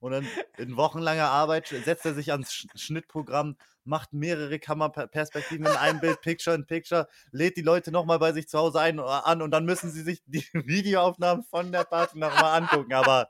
Und 0.00 0.12
dann 0.12 0.26
in 0.56 0.76
wochenlanger 0.76 1.28
Arbeit 1.28 1.68
setzt 1.68 2.06
er 2.06 2.14
sich 2.14 2.32
ans 2.32 2.52
Sch 2.52 2.66
Schnittprogramm, 2.74 3.56
macht 3.84 4.12
mehrere 4.12 4.58
Kameraperspektiven 4.58 5.66
in 5.66 5.72
einem 5.72 6.00
Bild, 6.00 6.20
Picture 6.22 6.56
in 6.56 6.66
Picture, 6.66 7.06
lädt 7.32 7.56
die 7.56 7.62
Leute 7.62 7.90
nochmal 7.90 8.18
bei 8.18 8.32
sich 8.32 8.48
zu 8.48 8.58
Hause 8.58 8.80
ein, 8.80 8.98
an 9.00 9.42
und 9.42 9.50
dann 9.50 9.64
müssen 9.64 9.90
sie 9.90 10.02
sich 10.02 10.22
die 10.26 10.44
Videoaufnahmen 10.52 11.44
von 11.44 11.72
der 11.72 11.84
Party 11.84 12.18
nochmal 12.18 12.62
angucken. 12.62 12.94
Aber 12.94 13.28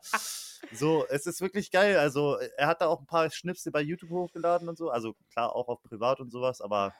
so, 0.72 1.06
es 1.08 1.26
ist 1.26 1.40
wirklich 1.40 1.70
geil. 1.70 1.96
Also, 1.98 2.36
er 2.56 2.66
hat 2.66 2.80
da 2.80 2.86
auch 2.86 3.00
ein 3.00 3.06
paar 3.06 3.30
Schnipsel 3.30 3.72
bei 3.72 3.80
YouTube 3.80 4.10
hochgeladen 4.10 4.68
und 4.68 4.78
so. 4.78 4.90
Also, 4.90 5.14
klar, 5.32 5.54
auch 5.54 5.68
auf 5.68 5.82
privat 5.82 6.20
und 6.20 6.30
sowas, 6.30 6.60
aber 6.60 6.94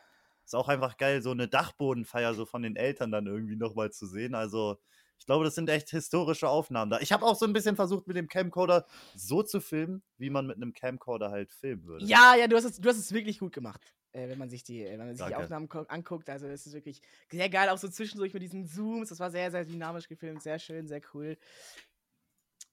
ist 0.44 0.54
auch 0.54 0.68
einfach 0.68 0.96
geil, 0.96 1.22
so 1.22 1.30
eine 1.30 1.48
Dachbodenfeier 1.48 2.34
so 2.34 2.44
von 2.44 2.62
den 2.62 2.76
Eltern 2.76 3.12
dann 3.12 3.26
irgendwie 3.26 3.56
nochmal 3.56 3.90
zu 3.92 4.06
sehen. 4.06 4.34
Also, 4.34 4.78
ich 5.20 5.26
glaube, 5.26 5.44
das 5.44 5.54
sind 5.54 5.68
echt 5.68 5.90
historische 5.90 6.48
Aufnahmen 6.48 6.90
da. 6.90 6.98
Ich 7.00 7.12
habe 7.12 7.24
auch 7.26 7.36
so 7.36 7.44
ein 7.44 7.52
bisschen 7.52 7.76
versucht, 7.76 8.06
mit 8.06 8.16
dem 8.16 8.26
Camcorder 8.26 8.86
so 9.14 9.42
zu 9.42 9.60
filmen, 9.60 10.02
wie 10.16 10.30
man 10.30 10.46
mit 10.46 10.56
einem 10.56 10.72
Camcorder 10.72 11.30
halt 11.30 11.52
filmen 11.52 11.84
würde. 11.84 12.04
Ja, 12.04 12.34
ja, 12.34 12.48
du 12.48 12.56
hast 12.56 12.64
es, 12.64 12.80
du 12.80 12.88
hast 12.88 12.96
es 12.96 13.12
wirklich 13.12 13.38
gut 13.38 13.52
gemacht. 13.52 13.94
Äh, 14.12 14.28
wenn 14.28 14.38
man 14.38 14.50
sich 14.50 14.64
die, 14.64 14.82
äh, 14.82 14.98
wenn 14.98 15.06
man 15.06 15.14
sich 15.14 15.26
die. 15.26 15.34
Aufnahmen 15.34 15.68
anguckt, 15.88 16.28
also 16.30 16.48
es 16.48 16.66
ist 16.66 16.72
wirklich 16.72 17.00
sehr 17.30 17.48
geil, 17.48 17.68
auch 17.68 17.78
so 17.78 17.88
zwischendurch 17.88 18.32
mit 18.32 18.42
diesen 18.42 18.66
Zooms. 18.66 19.10
Das 19.10 19.20
war 19.20 19.30
sehr, 19.30 19.50
sehr 19.50 19.64
dynamisch 19.64 20.08
gefilmt, 20.08 20.42
sehr 20.42 20.58
schön, 20.58 20.88
sehr 20.88 21.00
cool. 21.14 21.36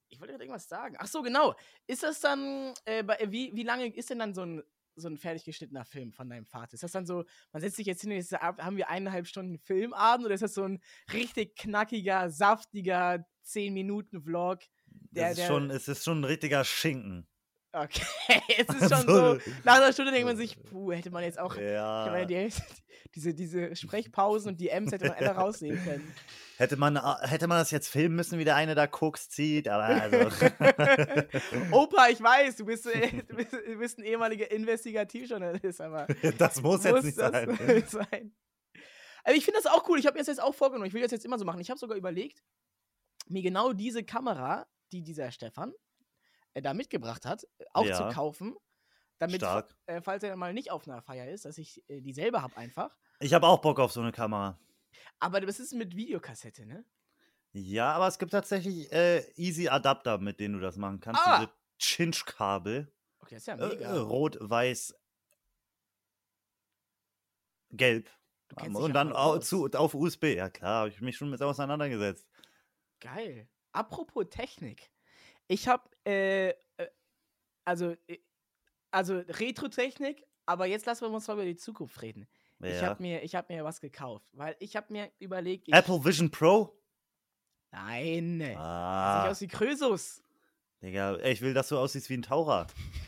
Ich 0.09 0.19
wollte 0.19 0.33
gerade 0.33 0.43
irgendwas 0.43 0.67
sagen. 0.67 0.95
Ach 0.99 1.07
so, 1.07 1.21
genau. 1.21 1.55
Ist 1.85 2.03
das 2.03 2.19
dann, 2.19 2.73
äh, 2.85 3.03
wie, 3.29 3.51
wie 3.53 3.63
lange 3.63 3.87
ist 3.87 4.09
denn 4.09 4.19
dann 4.19 4.33
so 4.33 4.41
ein 4.41 4.63
so 4.99 5.07
ein 5.07 5.17
fertig 5.17 5.45
geschnittener 5.45 5.85
Film 5.85 6.11
von 6.11 6.29
deinem 6.29 6.45
Vater? 6.45 6.73
Ist 6.73 6.83
das 6.83 6.91
dann 6.91 7.05
so, 7.05 7.23
man 7.51 7.61
setzt 7.61 7.77
sich 7.77 7.85
jetzt 7.85 8.01
hin 8.01 8.11
und 8.11 8.17
jetzt 8.17 8.33
haben 8.33 8.77
wir 8.77 8.89
eineinhalb 8.89 9.27
Stunden 9.27 9.57
Filmabend 9.59 10.25
oder 10.25 10.35
ist 10.35 10.41
das 10.41 10.53
so 10.53 10.63
ein 10.63 10.81
richtig 11.13 11.55
knackiger, 11.55 12.29
saftiger 12.29 13.25
10-Minuten-Vlog? 13.45 14.59
Der, 15.11 15.31
ist 15.31 15.45
schon, 15.45 15.69
es 15.69 15.87
ist 15.87 16.03
schon 16.03 16.21
ein 16.21 16.23
richtiger 16.23 16.63
Schinken. 16.63 17.27
Okay, 17.71 18.05
es 18.57 18.75
ist 18.75 18.89
schon 18.93 19.07
so, 19.07 19.37
nach 19.63 19.75
einer 19.75 19.93
Stunde 19.93 20.11
denkt 20.11 20.27
man 20.27 20.37
sich, 20.37 20.61
puh, 20.63 20.91
hätte 20.91 21.11
man 21.11 21.23
jetzt 21.23 21.39
auch 21.39 21.55
ja. 21.55 22.25
die, 22.25 22.49
diese, 23.15 23.33
diese 23.33 23.75
Sprechpausen 23.75 24.51
und 24.51 24.59
die 24.59 24.69
M's 24.69 24.91
hätte 24.91 25.07
man 25.07 25.17
alle 25.17 25.29
rausnehmen 25.29 25.83
können. 25.83 26.13
Hätte 26.57 26.75
man, 26.75 26.95
äh, 26.95 27.01
hätte 27.27 27.45
man 27.45 27.59
das 27.59 27.69
jetzt 27.69 27.87
filmen 27.87 28.15
müssen, 28.15 28.39
wie 28.39 28.43
der 28.43 28.55
eine 28.55 28.73
da 28.73 28.87
Koks 28.87 29.29
zieht, 29.29 29.67
aber 29.67 29.83
also. 29.83 30.17
Opa, 31.71 32.07
ich 32.09 32.19
weiß, 32.19 32.55
du 32.55 32.65
bist, 32.65 32.87
äh, 32.91 33.11
du 33.27 33.35
bist, 33.35 33.53
du 33.53 33.77
bist 33.77 33.99
ein 33.99 34.03
ehemaliger 34.03 34.49
Investigativjournalist, 34.49 35.81
aber. 35.81 36.07
das 36.39 36.59
muss, 36.63 36.77
muss 36.77 36.83
jetzt 36.83 37.03
nicht 37.03 37.15
sein. 37.15 37.55
sein. 37.87 38.35
Aber 39.23 39.35
ich 39.35 39.45
finde 39.45 39.59
das 39.61 39.71
auch 39.71 39.87
cool. 39.87 39.99
Ich 39.99 40.07
habe 40.07 40.15
mir 40.15 40.21
das 40.21 40.27
jetzt 40.27 40.41
auch 40.41 40.55
vorgenommen. 40.55 40.87
Ich 40.87 40.93
will 40.93 41.01
das 41.03 41.11
jetzt 41.11 41.25
immer 41.25 41.37
so 41.37 41.45
machen. 41.45 41.59
Ich 41.59 41.69
habe 41.69 41.79
sogar 41.79 41.95
überlegt, 41.95 42.41
mir 43.27 43.43
genau 43.43 43.73
diese 43.73 44.03
Kamera, 44.03 44.65
die 44.91 45.03
dieser 45.03 45.31
Stefan 45.31 45.73
äh, 46.53 46.61
da 46.61 46.73
mitgebracht 46.73 47.25
hat, 47.25 47.45
auch 47.73 47.85
ja. 47.85 47.95
zu 47.95 48.15
kaufen. 48.15 48.55
Damit, 49.19 49.41
äh, 49.87 50.01
falls 50.01 50.23
er 50.23 50.35
mal 50.35 50.53
nicht 50.53 50.71
auf 50.71 50.87
einer 50.87 51.01
Feier 51.01 51.27
ist, 51.27 51.45
dass 51.45 51.57
ich 51.57 51.83
äh, 51.89 52.01
die 52.01 52.13
selber 52.13 52.41
habe 52.41 52.55
einfach. 52.57 52.95
Ich 53.19 53.33
habe 53.33 53.47
auch 53.47 53.59
Bock 53.59 53.79
auf 53.79 53.91
so 53.91 54.01
eine 54.01 54.11
Kamera. 54.11 54.59
Aber 55.19 55.41
das 55.41 55.59
ist 55.59 55.73
mit 55.73 55.95
Videokassette, 55.95 56.65
ne? 56.65 56.85
Ja, 57.53 57.93
aber 57.93 58.07
es 58.07 58.19
gibt 58.19 58.31
tatsächlich 58.31 58.91
äh, 58.91 59.23
easy 59.35 59.67
Adapter, 59.67 60.19
mit 60.19 60.39
denen 60.39 60.55
du 60.55 60.59
das 60.59 60.77
machen 60.77 60.99
kannst. 60.99 61.21
Ah. 61.25 61.39
Diese 61.39 61.51
Chinch-Kabel. 61.79 62.91
Okay, 63.19 63.35
das 63.35 63.43
ist 63.43 63.47
ja 63.47 63.55
äh, 63.55 63.67
mega. 63.67 63.95
Äh, 63.95 63.97
rot, 63.97 64.37
weiß, 64.39 64.95
gelb. 67.71 68.09
Und 68.73 68.93
dann 68.93 69.41
zu, 69.41 69.69
auf 69.73 69.93
USB. 69.93 70.35
Ja, 70.35 70.49
klar, 70.49 70.81
habe 70.81 70.89
ich 70.89 71.01
mich 71.01 71.17
schon 71.17 71.29
mit 71.29 71.41
auseinandergesetzt. 71.41 72.27
Geil. 72.99 73.49
Apropos 73.73 74.25
Technik. 74.29 74.89
Ich 75.47 75.67
habe, 75.67 75.89
äh, 76.05 76.49
äh, 76.49 76.55
also, 77.65 77.95
also 78.91 79.17
Retro-Technik, 79.17 80.23
aber 80.45 80.65
jetzt 80.65 80.85
lassen 80.85 81.05
wir 81.05 81.11
uns 81.11 81.27
mal 81.27 81.33
über 81.33 81.45
die 81.45 81.55
Zukunft 81.55 82.01
reden. 82.01 82.27
Ja. 82.59 82.67
Ich 82.69 82.83
habe 82.83 83.01
mir, 83.01 83.19
hab 83.19 83.49
mir 83.49 83.63
was 83.63 83.79
gekauft, 83.81 84.29
weil 84.33 84.55
ich 84.59 84.75
habe 84.75 84.91
mir 84.91 85.11
überlegt. 85.19 85.67
Apple 85.71 86.03
Vision 86.03 86.31
Pro? 86.31 86.73
Nein. 87.71 88.55
Ah. 88.57 89.21
Sieht 89.21 89.31
aus 89.31 89.41
wie 89.41 89.47
Krösus. 89.47 90.23
Digga, 90.81 91.17
ich 91.19 91.41
will, 91.41 91.53
dass 91.53 91.69
du 91.69 91.77
aussiehst 91.77 92.09
wie 92.09 92.17
ein 92.17 92.21
Taucher. 92.21 92.67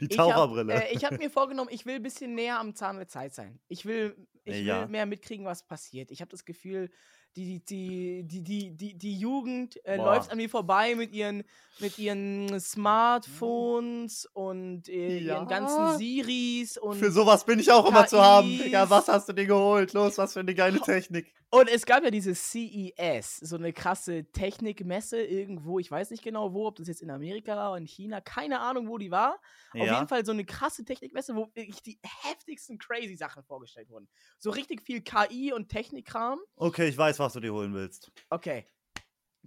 die 0.00 0.08
Taucherbrille. 0.08 0.88
Ich 0.92 1.04
habe 1.04 1.14
äh, 1.14 1.16
hab 1.16 1.18
mir 1.18 1.30
vorgenommen, 1.30 1.70
ich 1.72 1.84
will 1.84 1.96
ein 1.96 2.02
bisschen 2.02 2.34
näher 2.34 2.60
am 2.60 2.74
Zahn 2.74 2.96
der 2.96 3.08
Zeit 3.08 3.34
sein. 3.34 3.58
Ich 3.66 3.84
will, 3.84 4.16
ich 4.44 4.64
ja. 4.64 4.82
will 4.82 4.88
mehr 4.88 5.06
mitkriegen, 5.06 5.44
was 5.44 5.66
passiert. 5.66 6.12
Ich 6.12 6.20
habe 6.20 6.30
das 6.30 6.44
Gefühl, 6.44 6.90
die, 7.36 7.60
die, 7.64 8.24
die, 8.26 8.42
die, 8.42 8.76
die, 8.76 8.94
die 8.94 9.18
Jugend 9.18 9.84
äh, 9.84 9.96
läuft 9.96 10.30
an 10.30 10.36
mir 10.36 10.48
vorbei 10.48 10.94
mit 10.94 11.12
ihren, 11.12 11.44
mit 11.80 11.98
ihren 11.98 12.60
Smartphones 12.60 14.26
und 14.32 14.88
äh, 14.88 15.18
ja. 15.18 15.34
ihren 15.34 15.48
ganzen 15.48 15.98
Siris 15.98 16.78
und. 16.78 16.96
Für 16.96 17.10
sowas 17.10 17.44
bin 17.44 17.58
ich 17.58 17.70
auch 17.72 17.84
KIs. 17.84 17.90
immer 17.90 18.06
zu 18.06 18.22
haben. 18.22 18.48
Digga, 18.48 18.88
was 18.88 19.08
hast 19.08 19.28
du 19.28 19.32
dir 19.32 19.46
geholt? 19.46 19.92
Los, 19.92 20.18
was 20.18 20.32
für 20.32 20.40
eine 20.40 20.54
geile 20.54 20.80
Technik. 20.80 21.32
Und 21.54 21.68
es 21.68 21.86
gab 21.86 22.02
ja 22.02 22.10
diese 22.10 22.34
CES, 22.34 23.36
so 23.36 23.54
eine 23.54 23.72
krasse 23.72 24.24
Technikmesse 24.32 25.22
irgendwo, 25.22 25.78
ich 25.78 25.88
weiß 25.88 26.10
nicht 26.10 26.24
genau 26.24 26.52
wo, 26.52 26.66
ob 26.66 26.74
das 26.74 26.88
jetzt 26.88 27.00
in 27.00 27.12
Amerika 27.12 27.54
war 27.54 27.70
oder 27.70 27.78
in 27.78 27.86
China, 27.86 28.20
keine 28.20 28.58
Ahnung, 28.58 28.88
wo 28.88 28.98
die 28.98 29.12
war. 29.12 29.40
Ja. 29.72 29.84
Auf 29.84 29.90
jeden 29.90 30.08
Fall 30.08 30.26
so 30.26 30.32
eine 30.32 30.44
krasse 30.44 30.84
Technikmesse, 30.84 31.36
wo 31.36 31.48
wirklich 31.54 31.80
die 31.80 32.00
heftigsten 32.02 32.78
crazy 32.78 33.14
Sachen 33.14 33.44
vorgestellt 33.44 33.88
wurden. 33.88 34.08
So 34.40 34.50
richtig 34.50 34.82
viel 34.82 35.00
KI 35.02 35.52
und 35.52 35.68
Technikkram. 35.68 36.40
Okay, 36.56 36.88
ich 36.88 36.98
weiß, 36.98 37.20
was 37.20 37.23
du 37.32 37.40
dir 37.40 37.52
holen 37.52 37.74
willst. 37.74 38.12
Okay. 38.30 38.66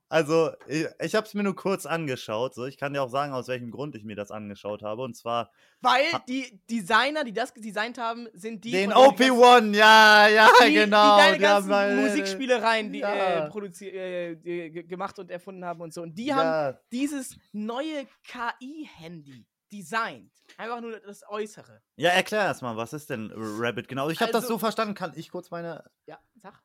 Also, 0.07 0.51
ich, 0.67 0.85
ich 1.01 1.15
habe 1.15 1.25
es 1.25 1.33
mir 1.33 1.41
nur 1.43 1.55
kurz 1.55 1.85
angeschaut. 1.85 2.53
So. 2.53 2.65
Ich 2.65 2.77
kann 2.77 2.93
dir 2.93 3.01
auch 3.01 3.09
sagen, 3.09 3.33
aus 3.33 3.47
welchem 3.47 3.71
Grund 3.71 3.95
ich 3.95 4.03
mir 4.03 4.15
das 4.15 4.29
angeschaut 4.31 4.83
habe. 4.83 5.01
Und 5.01 5.15
zwar. 5.15 5.51
Weil 5.81 6.05
die 6.29 6.61
Designer, 6.69 7.23
die 7.23 7.33
das 7.33 7.53
designt 7.53 7.97
haben, 7.97 8.27
sind 8.33 8.63
die. 8.63 8.71
Den 8.71 8.93
OP1, 8.93 9.75
ja, 9.75 10.27
ja, 10.27 10.49
die, 10.63 10.73
genau. 10.73 11.17
Die 11.17 11.21
deine 11.21 11.39
ganzen 11.39 11.69
die 11.69 12.01
Musikspielereien 12.01 12.93
die, 12.93 12.99
ja. 12.99 13.47
äh, 13.47 14.31
äh, 14.31 14.83
gemacht 14.83 15.17
und 15.17 15.31
erfunden 15.31 15.65
haben 15.65 15.81
und 15.81 15.93
so. 15.93 16.03
Und 16.03 16.15
die 16.15 16.27
ja. 16.27 16.35
haben 16.35 16.77
dieses 16.91 17.35
neue 17.51 18.05
KI-Handy 18.23 19.45
designt. 19.75 20.31
Einfach 20.57 20.81
nur 20.81 20.99
das 20.99 21.23
Äußere. 21.27 21.81
Ja, 21.97 22.11
erklär 22.11 22.41
erstmal, 22.41 22.77
was 22.77 22.93
ist 22.93 23.09
denn 23.09 23.31
Rabbit 23.35 23.87
genau? 23.87 24.09
Ich 24.09 24.19
habe 24.19 24.33
also, 24.33 24.39
das 24.39 24.47
so 24.47 24.57
verstanden. 24.57 24.93
Kann 24.93 25.13
ich 25.15 25.29
kurz 25.29 25.51
meine. 25.51 25.89
Ja, 26.07 26.19
sag. 26.35 26.61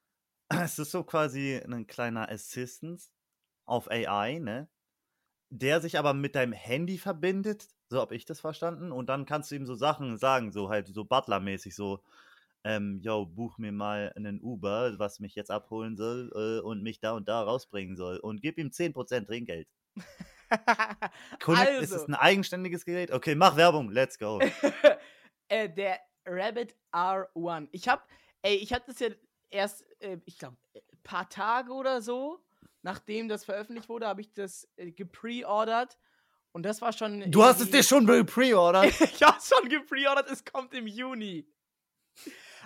Es 0.64 0.78
ist 0.78 0.90
so 0.90 1.04
quasi 1.04 1.56
ein 1.64 1.86
kleiner 1.86 2.28
Assistant, 2.28 3.00
auf 3.70 3.90
AI, 3.90 4.38
ne? 4.40 4.68
Der 5.50 5.80
sich 5.80 5.98
aber 5.98 6.12
mit 6.12 6.34
deinem 6.34 6.52
Handy 6.52 6.98
verbindet, 6.98 7.68
so 7.88 8.00
habe 8.00 8.14
ich 8.14 8.24
das 8.24 8.40
verstanden. 8.40 8.92
Und 8.92 9.08
dann 9.08 9.26
kannst 9.26 9.50
du 9.50 9.54
ihm 9.54 9.66
so 9.66 9.74
Sachen 9.74 10.18
sagen, 10.18 10.52
so 10.52 10.68
halt 10.68 10.88
so 10.88 11.04
Butler-mäßig, 11.04 11.74
so, 11.74 12.02
ähm, 12.64 13.00
yo, 13.02 13.26
buch 13.26 13.58
mir 13.58 13.72
mal 13.72 14.12
einen 14.16 14.40
Uber, 14.40 14.98
was 14.98 15.20
mich 15.20 15.34
jetzt 15.34 15.50
abholen 15.50 15.96
soll 15.96 16.30
äh, 16.34 16.64
und 16.64 16.82
mich 16.82 17.00
da 17.00 17.12
und 17.12 17.28
da 17.28 17.42
rausbringen 17.42 17.96
soll. 17.96 18.18
Und 18.18 18.42
gib 18.42 18.58
ihm 18.58 18.70
10% 18.70 19.26
Trinkgeld. 19.26 19.68
Connect, 21.40 21.68
also. 21.68 21.80
Ist 21.82 21.92
es 21.92 22.08
ein 22.08 22.14
eigenständiges 22.14 22.84
Gerät? 22.84 23.12
Okay, 23.12 23.34
mach 23.34 23.56
Werbung, 23.56 23.90
let's 23.90 24.18
go. 24.18 24.40
äh, 25.48 25.68
der 25.68 25.98
Rabbit 26.26 26.76
R1. 26.92 27.68
Ich 27.72 27.88
hab, 27.88 28.08
ey, 28.42 28.56
ich 28.56 28.72
hatte 28.72 28.86
das 28.92 29.00
ja 29.00 29.08
erst, 29.50 29.84
äh, 30.00 30.18
ich 30.24 30.38
glaube, 30.38 30.56
ein 30.74 30.80
äh, 30.80 30.96
paar 31.02 31.28
Tage 31.28 31.72
oder 31.72 32.02
so 32.02 32.44
nachdem 32.82 33.28
das 33.28 33.44
veröffentlicht 33.44 33.88
wurde, 33.88 34.06
habe 34.06 34.20
ich 34.20 34.32
das 34.32 34.68
äh, 34.76 34.90
gepreordert. 34.90 35.98
Und 36.52 36.64
das 36.64 36.80
war 36.80 36.92
schon. 36.92 37.30
Du 37.30 37.44
hast 37.44 37.60
es 37.60 37.70
dir 37.70 37.82
schon 37.82 38.06
gepreordert? 38.06 38.86
ich 39.00 39.22
habe 39.22 39.38
es 39.38 39.48
schon 39.54 39.68
gepreordert, 39.68 40.28
es 40.30 40.44
kommt 40.44 40.74
im 40.74 40.86
Juni. 40.86 41.46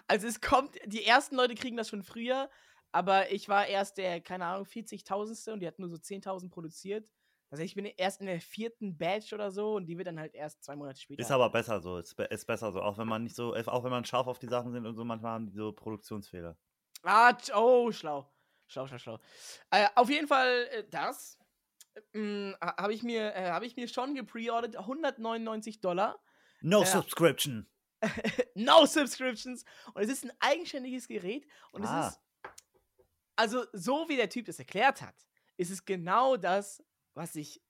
Also 0.06 0.26
es 0.26 0.40
kommt, 0.40 0.76
die 0.86 1.04
ersten 1.04 1.36
Leute 1.36 1.54
kriegen 1.54 1.76
das 1.76 1.88
schon 1.88 2.02
früher, 2.02 2.50
aber 2.92 3.30
ich 3.30 3.48
war 3.48 3.66
erst 3.66 3.98
der, 3.98 4.20
keine 4.20 4.46
Ahnung, 4.46 4.66
40.000. 4.66 5.52
und 5.52 5.60
die 5.60 5.66
hatten 5.66 5.82
nur 5.82 5.90
so 5.90 5.96
10.000 5.96 6.50
produziert. 6.50 7.10
Also 7.54 7.62
ich 7.62 7.76
bin 7.76 7.84
erst 7.84 8.20
in 8.20 8.26
der 8.26 8.40
vierten 8.40 8.98
Batch 8.98 9.32
oder 9.32 9.52
so 9.52 9.76
und 9.76 9.86
die 9.86 9.96
wird 9.96 10.08
dann 10.08 10.18
halt 10.18 10.34
erst 10.34 10.64
zwei 10.64 10.74
Monate 10.74 11.00
später. 11.00 11.22
Ist 11.22 11.30
aber 11.30 11.48
besser 11.50 11.80
so, 11.80 11.98
ist, 11.98 12.18
ist 12.18 12.46
besser 12.46 12.72
so. 12.72 12.82
Auch 12.82 12.98
wenn 12.98 13.06
man 13.06 13.22
nicht 13.22 13.36
so, 13.36 13.54
auch 13.54 13.84
wenn 13.84 13.92
man 13.92 14.04
scharf 14.04 14.26
auf 14.26 14.40
die 14.40 14.48
Sachen 14.48 14.72
sind 14.72 14.84
und 14.84 14.96
so, 14.96 15.04
manchmal 15.04 15.34
haben 15.34 15.46
die 15.46 15.56
so 15.56 15.70
Produktionsfehler. 15.70 16.58
Ah, 17.04 17.32
oh, 17.54 17.92
schlau. 17.92 18.28
Schlau, 18.66 18.88
schlau, 18.88 18.98
schlau. 18.98 19.20
Äh, 19.70 19.86
auf 19.94 20.10
jeden 20.10 20.26
Fall 20.26 20.66
äh, 20.72 20.82
das. 20.90 21.38
Hm, 22.12 22.56
habe 22.60 22.92
ich, 22.92 23.04
mir, 23.04 23.32
äh, 23.36 23.50
hab 23.50 23.62
ich 23.62 23.76
mir 23.76 23.86
schon 23.86 24.16
gepreordert. 24.16 24.74
199 24.74 25.80
Dollar. 25.80 26.20
No 26.60 26.82
äh, 26.82 26.86
subscription. 26.86 27.70
no 28.56 28.84
subscriptions. 28.84 29.64
Und 29.92 30.02
es 30.02 30.10
ist 30.10 30.24
ein 30.24 30.32
eigenständiges 30.40 31.06
Gerät. 31.06 31.46
Und 31.70 31.84
ah. 31.84 32.08
es 32.08 32.14
ist. 32.14 32.20
Also, 33.36 33.64
so 33.72 34.08
wie 34.08 34.16
der 34.16 34.28
Typ 34.28 34.46
das 34.46 34.58
erklärt 34.58 35.02
hat, 35.02 35.14
ist 35.56 35.70
es 35.70 35.84
genau 35.84 36.36
das, 36.36 36.82
was 37.14 37.34
ich 37.36 37.62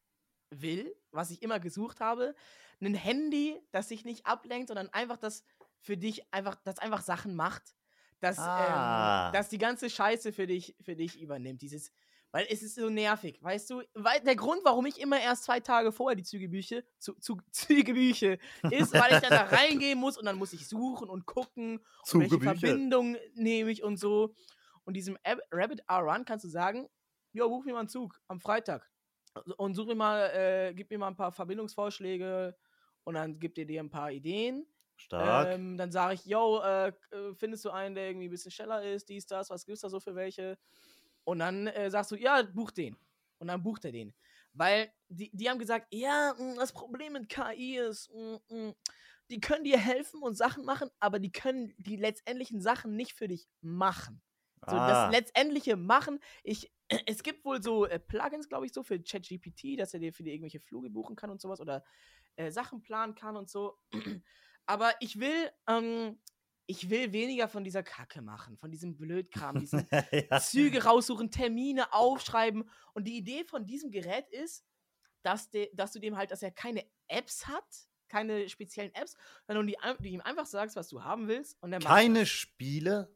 will, 0.51 0.95
was 1.11 1.31
ich 1.31 1.43
immer 1.43 1.61
gesucht 1.61 2.01
habe. 2.01 2.35
Ein 2.81 2.95
Handy, 2.95 3.59
das 3.71 3.89
sich 3.89 4.05
nicht 4.05 4.27
ablenkt, 4.27 4.69
sondern 4.69 4.89
einfach 4.91 5.17
das 5.17 5.45
für 5.81 5.97
dich 5.97 6.33
einfach, 6.33 6.57
das 6.65 6.79
einfach 6.79 7.03
Sachen 7.03 7.35
macht 7.35 7.75
dass, 8.25 8.39
ähm, 8.39 8.45
ah. 8.45 9.27
ähm, 9.29 9.33
dass 9.33 9.49
die 9.49 9.59
ganze 9.59 9.91
Scheiße 9.91 10.33
für 10.33 10.47
dich, 10.47 10.75
für 10.81 10.97
dich 10.97 11.21
übernimmt. 11.21 11.63
Dieses, 11.63 11.93
weil 12.33 12.47
es 12.51 12.63
ist 12.63 12.75
so 12.75 12.89
nervig, 12.89 13.39
weißt 13.43 13.71
du? 13.71 13.83
Weil 13.95 14.21
der 14.21 14.35
Grund, 14.35 14.63
warum 14.65 14.87
ich 14.87 15.01
immer 15.01 15.21
erst 15.21 15.45
zwei 15.45 15.61
Tage 15.61 15.93
vorher 15.93 16.17
die 16.17 16.25
Zügebüche, 16.25 16.85
zu, 16.99 17.15
zu, 17.15 17.39
Zügebüche, 17.51 18.39
ist, 18.71 18.95
weil 18.95 19.15
ich 19.15 19.21
dann 19.21 19.31
da 19.31 19.45
reingehen 19.45 19.99
muss 19.99 20.17
und 20.19 20.25
dann 20.25 20.37
muss 20.37 20.53
ich 20.53 20.67
suchen 20.67 21.09
und 21.09 21.27
gucken, 21.27 21.85
und 22.13 22.21
welche 22.21 22.41
Verbindung 22.41 23.17
nehme 23.35 23.71
ich 23.71 23.83
und 23.83 23.99
so. 23.99 24.35
Und 24.85 24.95
diesem 24.95 25.17
Ab 25.23 25.39
Rabbit 25.51 25.83
R-Run 25.89 26.25
kannst 26.25 26.45
du 26.45 26.49
sagen, 26.49 26.89
jo, 27.33 27.49
buch 27.49 27.65
mir 27.65 27.73
mal 27.73 27.81
einen 27.81 27.89
Zug 27.89 28.21
am 28.29 28.41
Freitag 28.41 28.91
und 29.57 29.75
such 29.75 29.87
mir 29.87 29.95
mal, 29.95 30.31
äh, 30.31 30.75
gib 30.75 30.91
mir 30.91 30.99
mal 30.99 31.09
ein 31.09 31.17
paar 31.17 31.33
Verbindungsvorschläge 31.33 32.57
und 33.05 33.15
dann 33.15 33.39
gibt 33.39 33.57
dir 33.57 33.67
dir 33.67 33.81
ein 33.81 33.91
paar 33.91 34.11
Ideen 34.11 34.67
Stark. 34.97 35.49
Ähm, 35.49 35.77
dann 35.77 35.91
sage 35.91 36.15
ich, 36.15 36.25
yo, 36.25 36.61
äh, 36.61 36.93
findest 37.35 37.65
du 37.65 37.71
einen, 37.71 37.95
der 37.95 38.09
irgendwie 38.09 38.29
ein 38.29 38.31
bisschen 38.31 38.51
schneller 38.51 38.83
ist, 38.83 39.09
dies, 39.09 39.27
das, 39.27 39.51
was 39.51 39.67
gibt's 39.67 39.81
da 39.81 39.89
so 39.89 40.01
für 40.01 40.15
welche? 40.15 40.59
Und 41.25 41.41
dann 41.41 41.67
äh, 41.67 41.91
sagst 41.91 42.11
du, 42.13 42.17
ja, 42.17 42.43
buch 42.43 42.71
den. 42.71 42.97
Und 43.39 43.49
dann 43.49 43.63
bucht 43.63 43.85
er 43.85 43.93
den. 43.93 44.15
Weil 44.53 44.93
die, 45.09 45.31
die 45.35 45.51
haben 45.51 45.59
gesagt, 45.59 45.89
ja, 45.91 46.35
mh, 46.39 46.53
mm, 46.53 46.57
das 46.57 46.73
Problem 46.73 47.15
mit 47.15 47.29
KI 47.29 47.79
ist, 47.79 48.11
mh, 48.13 48.41
mh, 48.49 48.69
mm, 48.69 48.75
die 49.31 49.41
können 49.41 49.65
dir 49.65 49.79
helfen 49.79 50.23
und 50.23 50.37
Sachen 50.37 50.65
machen, 50.65 50.91
aber 51.01 51.19
die 51.19 51.33
können 51.33 51.75
die 51.79 51.97
letztendlichen 51.97 52.61
Sachen 52.61 52.95
nicht 52.95 53.15
für 53.15 53.27
dich 53.27 53.49
machen. 53.63 54.23
So 54.67 54.77
Ah. 54.77 55.09
das 55.09 55.13
letztendliche 55.13 55.77
Machen. 55.77 56.21
Ich, 56.43 56.73
es 56.89 57.23
gibt 57.23 57.45
wohl 57.45 57.63
so 57.63 57.87
äh, 57.87 57.99
Plugins, 57.99 58.49
glaube 58.49 58.67
ich, 58.67 58.73
so 58.73 58.83
für 58.83 59.01
ChatGPT, 59.01 59.79
dass 59.79 59.95
er 59.95 60.01
dir 60.01 60.13
für 60.13 60.23
dir 60.23 60.33
irgendwelche 60.33 60.61
Flüge 60.61 60.91
buchen 60.91 61.17
kann 61.17 61.31
und 61.31 61.41
sowas 61.41 61.61
oder 61.61 61.85
äh, 62.37 62.51
Sachen 62.51 62.83
planen 62.83 63.15
kann 63.15 63.37
und 63.37 63.49
so. 63.49 63.79
Aber 64.67 64.93
ich 65.01 65.19
will, 65.19 65.51
ähm, 65.69 66.19
ich 66.67 66.89
will 66.91 67.13
weniger 67.13 67.49
von 67.49 67.65
dieser 67.65 67.83
Kacke 67.83 68.23
machen, 68.23 68.57
von 68.57 68.71
diesem 68.71 68.97
Blödkram, 68.97 69.59
diesen 69.61 69.87
ja. 69.91 70.41
Züge 70.41 70.85
raussuchen, 70.85 71.31
Termine 71.31 71.93
aufschreiben. 71.93 72.69
Und 72.93 73.05
die 73.07 73.17
Idee 73.17 73.45
von 73.45 73.67
diesem 73.67 73.91
Gerät 73.91 74.29
ist, 74.31 74.65
dass, 75.23 75.51
de, 75.51 75.71
dass 75.75 75.93
du 75.93 76.01
dem 76.01 76.17
halt, 76.17 76.31
dass 76.31 76.43
er 76.43 76.51
keine 76.51 76.85
Apps 77.09 77.47
hat, 77.47 77.65
keine 78.09 78.49
speziellen 78.49 78.95
Apps, 78.95 79.17
sondern 79.47 79.67
die, 79.67 79.77
du 79.99 80.09
ihm 80.09 80.21
einfach 80.21 80.47
sagst, 80.47 80.77
was 80.77 80.89
du 80.89 81.03
haben 81.03 81.29
willst 81.29 81.61
und 81.63 81.73
er 81.73 81.79
macht 81.81 81.89
Keine 81.89 82.21
das. 82.21 82.29
Spiele? 82.29 83.14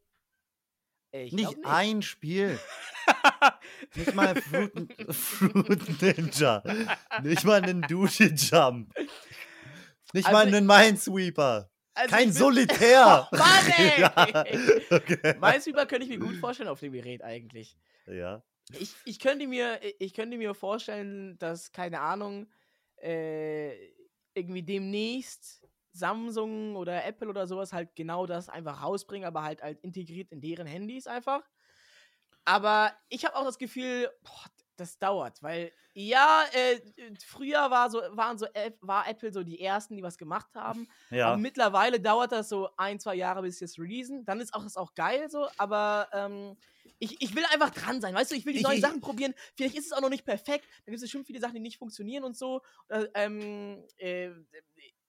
Ich 1.11 1.33
Nicht, 1.33 1.51
glaub 1.53 1.67
ein 1.67 2.03
Spiel. 2.03 2.59
Nicht 3.95 4.15
mal 4.15 4.35
Fruit, 4.41 4.73
Fruit 5.15 6.03
Ninja. 6.03 6.63
Nicht 7.23 7.45
mal 7.45 7.63
einen 7.63 7.83
Dusche-Jump. 7.83 8.93
Nicht 10.13 10.27
Also 10.27 10.33
mal 10.33 10.47
einen 10.47 10.67
Minesweeper. 10.67 11.71
Also 11.95 12.15
Kein 12.15 12.33
Solitär. 12.33 13.29
Oh, 13.33 13.37
Mann, 13.37 13.73
ey! 13.77 14.01
ja, 14.01 14.45
okay. 14.91 15.35
Minesweeper 15.41 15.87
könnte 15.87 16.05
ich 16.05 16.11
mir 16.11 16.19
gut 16.19 16.37
vorstellen 16.37 16.69
auf 16.69 16.81
dem 16.81 16.93
Gerät 16.93 17.23
eigentlich. 17.23 17.77
ja. 18.07 18.43
Ich, 18.79 18.95
ich, 19.07 19.19
könnte 19.19 19.47
mir, 19.47 19.81
ich 19.99 20.13
könnte 20.13 20.37
mir 20.37 20.53
vorstellen, 20.53 21.39
dass, 21.39 21.73
keine 21.73 22.01
Ahnung, 22.01 22.47
äh, 23.01 23.73
irgendwie 24.35 24.63
demnächst 24.63 25.67
Samsung 25.99 26.77
oder 26.77 27.05
Apple 27.05 27.29
oder 27.29 27.47
sowas 27.47 27.73
halt 27.73 27.95
genau 27.97 28.27
das 28.27 28.49
einfach 28.49 28.83
rausbringen, 28.83 29.27
aber 29.27 29.43
halt, 29.43 29.63
halt 29.63 29.81
integriert 29.81 30.31
in 30.33 30.41
deren 30.41 30.67
Handys 30.67 31.07
einfach. 31.07 31.43
Aber 32.45 32.93
ich 33.09 33.25
habe 33.25 33.37
auch 33.37 33.45
das 33.45 33.59
Gefühl, 33.59 34.11
boah, 34.23 34.45
das 34.77 34.97
dauert, 34.99 35.43
weil 35.43 35.73
ja, 35.93 36.45
äh, 36.53 36.81
früher 37.27 37.69
war 37.73 37.91
so, 37.91 37.99
waren 38.13 38.39
so, 38.39 38.47
war 38.81 39.09
Apple 39.09 39.33
so 39.33 39.43
die 39.43 39.61
ersten, 39.61 39.97
die 39.97 40.05
was 40.05 40.17
gemacht 40.17 40.55
haben. 40.55 40.87
Ja. 41.11 41.29
Aber 41.29 41.37
mittlerweile 41.37 41.99
dauert 42.01 42.31
das 42.31 42.49
so 42.49 42.69
ein, 42.77 43.01
zwei 43.01 43.17
Jahre, 43.17 43.43
bis 43.43 43.59
sie 43.59 43.65
es 43.65 43.77
releasen. 43.79 44.25
Dann 44.25 44.41
ist 44.41 44.55
auch 44.55 44.63
das 44.63 44.77
auch 44.77 44.95
geil 44.95 45.29
so, 45.29 45.49
aber 45.57 46.09
ähm, 46.13 46.57
ich, 47.01 47.21
ich 47.21 47.35
will 47.35 47.45
einfach 47.53 47.71
dran 47.71 48.01
sein, 48.01 48.15
weißt 48.15 48.31
du, 48.31 48.37
ich 48.37 48.47
will 48.47 48.53
die 48.53 48.61
Ich- 48.61 48.65
neuen 48.65 48.77
ich- 48.77 48.83
Sachen 48.83 49.01
probieren. 49.01 49.35
Vielleicht 49.57 49.77
ist 49.77 49.87
es 49.87 49.93
auch 49.93 50.01
noch 50.01 50.09
nicht 50.11 50.25
perfekt, 50.25 50.65
dann 50.85 50.93
gibt 50.93 50.97
es 50.97 51.03
bestimmt 51.03 51.27
viele 51.27 51.41
Sachen, 51.41 51.55
die 51.55 51.61
nicht 51.61 51.79
funktionieren 51.79 52.23
und 52.23 52.37
so. 52.37 52.63
Äh, 52.89 53.07
ähm, 53.15 53.85
äh, 53.97 54.31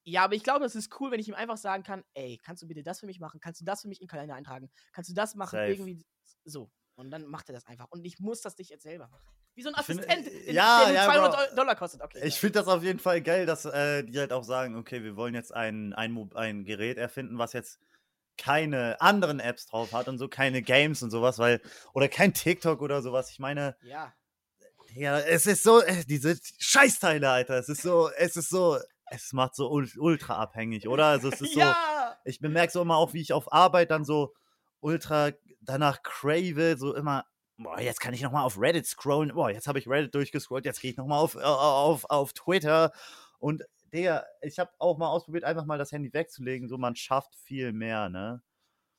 ja, 0.09 0.23
aber 0.23 0.35
ich 0.35 0.43
glaube, 0.43 0.65
es 0.65 0.75
ist 0.75 0.99
cool, 0.99 1.11
wenn 1.11 1.19
ich 1.19 1.27
ihm 1.27 1.35
einfach 1.35 1.57
sagen 1.57 1.83
kann, 1.83 2.03
ey, 2.13 2.39
kannst 2.43 2.61
du 2.63 2.67
bitte 2.67 2.83
das 2.83 2.99
für 2.99 3.05
mich 3.05 3.19
machen? 3.19 3.39
Kannst 3.39 3.61
du 3.61 3.65
das 3.65 3.81
für 3.81 3.87
mich 3.87 4.01
in 4.01 4.05
den 4.05 4.11
Kalender 4.11 4.35
eintragen? 4.35 4.69
Kannst 4.93 5.09
du 5.09 5.13
das 5.13 5.35
machen? 5.35 5.51
Safe. 5.57 5.71
Irgendwie 5.71 6.05
so. 6.45 6.71
Und 6.95 7.11
dann 7.11 7.25
macht 7.27 7.49
er 7.49 7.53
das 7.53 7.65
einfach. 7.65 7.87
Und 7.91 8.03
ich 8.05 8.19
muss 8.19 8.41
das 8.41 8.57
nicht 8.57 8.69
jetzt 8.69 8.83
selber 8.83 9.07
machen. 9.07 9.25
Wie 9.55 9.63
so 9.63 9.69
ein 9.69 9.75
Assistent, 9.75 10.27
äh, 10.27 10.45
den- 10.45 10.53
ja, 10.55 10.85
der 10.85 10.93
ja, 10.93 11.05
200 11.05 11.31
Bro. 11.31 11.37
Dol- 11.41 11.55
Dollar 11.55 11.75
kostet. 11.75 12.01
Okay. 12.01 12.21
Ich 12.25 12.39
finde 12.39 12.59
das 12.59 12.67
auf 12.67 12.83
jeden 12.83 12.99
Fall 12.99 13.21
geil, 13.21 13.45
dass 13.45 13.65
äh, 13.65 14.03
die 14.03 14.17
halt 14.19 14.31
auch 14.33 14.43
sagen, 14.43 14.75
okay, 14.75 15.03
wir 15.03 15.15
wollen 15.15 15.33
jetzt 15.33 15.53
ein, 15.53 15.93
ein, 15.93 16.29
ein 16.35 16.65
Gerät 16.65 16.97
erfinden, 16.97 17.37
was 17.37 17.53
jetzt 17.53 17.79
keine 18.37 18.99
anderen 19.01 19.39
Apps 19.39 19.65
drauf 19.65 19.91
hat 19.91 20.07
und 20.07 20.17
so, 20.17 20.27
keine 20.29 20.61
Games 20.61 21.03
und 21.03 21.11
sowas, 21.11 21.39
weil, 21.39 21.61
oder 21.93 22.07
kein 22.07 22.33
TikTok 22.33 22.81
oder 22.81 23.01
sowas. 23.01 23.31
Ich 23.31 23.39
meine, 23.39 23.75
ja. 23.81 24.13
ja, 24.93 25.19
es 25.19 25.45
ist 25.45 25.63
so, 25.63 25.81
äh, 25.81 26.05
diese 26.05 26.37
Scheißteile, 26.59 27.29
Alter, 27.29 27.55
es 27.59 27.67
ist 27.69 27.81
so, 27.81 28.09
es 28.17 28.37
ist 28.37 28.49
so, 28.49 28.77
es 29.11 29.33
macht 29.33 29.55
so 29.55 29.69
ul- 29.71 29.97
ultra 29.97 30.35
abhängig, 30.35 30.87
oder? 30.87 31.05
Also 31.05 31.29
es 31.29 31.41
ist 31.41 31.53
so, 31.53 31.59
ja! 31.59 32.17
ich 32.25 32.39
bemerke 32.39 32.71
so 32.71 32.81
immer 32.81 32.97
auch, 32.97 33.13
wie 33.13 33.21
ich 33.21 33.33
auf 33.33 33.51
Arbeit 33.51 33.91
dann 33.91 34.05
so 34.05 34.33
ultra 34.79 35.31
danach 35.61 36.01
crave, 36.03 36.77
so 36.77 36.95
immer, 36.95 37.25
boah, 37.57 37.79
jetzt 37.79 37.99
kann 37.99 38.13
ich 38.13 38.21
nochmal 38.21 38.43
auf 38.43 38.59
Reddit 38.59 38.85
scrollen, 38.85 39.33
boah, 39.33 39.49
jetzt 39.51 39.67
habe 39.67 39.79
ich 39.79 39.87
Reddit 39.87 40.15
durchgescrollt, 40.15 40.65
jetzt 40.65 40.81
gehe 40.81 40.91
ich 40.91 40.97
nochmal 40.97 41.19
auf, 41.19 41.35
auf, 41.35 42.05
auf 42.09 42.33
Twitter 42.33 42.91
und 43.39 43.63
der, 43.91 44.25
ich 44.41 44.59
habe 44.59 44.71
auch 44.77 44.97
mal 44.97 45.09
ausprobiert, 45.09 45.43
einfach 45.43 45.65
mal 45.65 45.77
das 45.77 45.91
Handy 45.91 46.13
wegzulegen, 46.13 46.69
so 46.69 46.77
man 46.77 46.95
schafft 46.95 47.35
viel 47.35 47.73
mehr, 47.73 48.09
ne? 48.09 48.41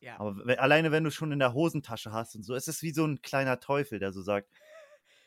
Ja. 0.00 0.18
Aber 0.18 0.58
alleine, 0.58 0.92
wenn 0.92 1.04
du 1.04 1.10
schon 1.10 1.30
in 1.30 1.38
der 1.38 1.52
Hosentasche 1.52 2.12
hast 2.12 2.34
und 2.34 2.42
so, 2.42 2.54
es 2.54 2.68
ist 2.68 2.82
wie 2.82 2.92
so 2.92 3.04
ein 3.04 3.20
kleiner 3.20 3.60
Teufel, 3.60 3.98
der 3.98 4.12
so 4.12 4.22
sagt, 4.22 4.48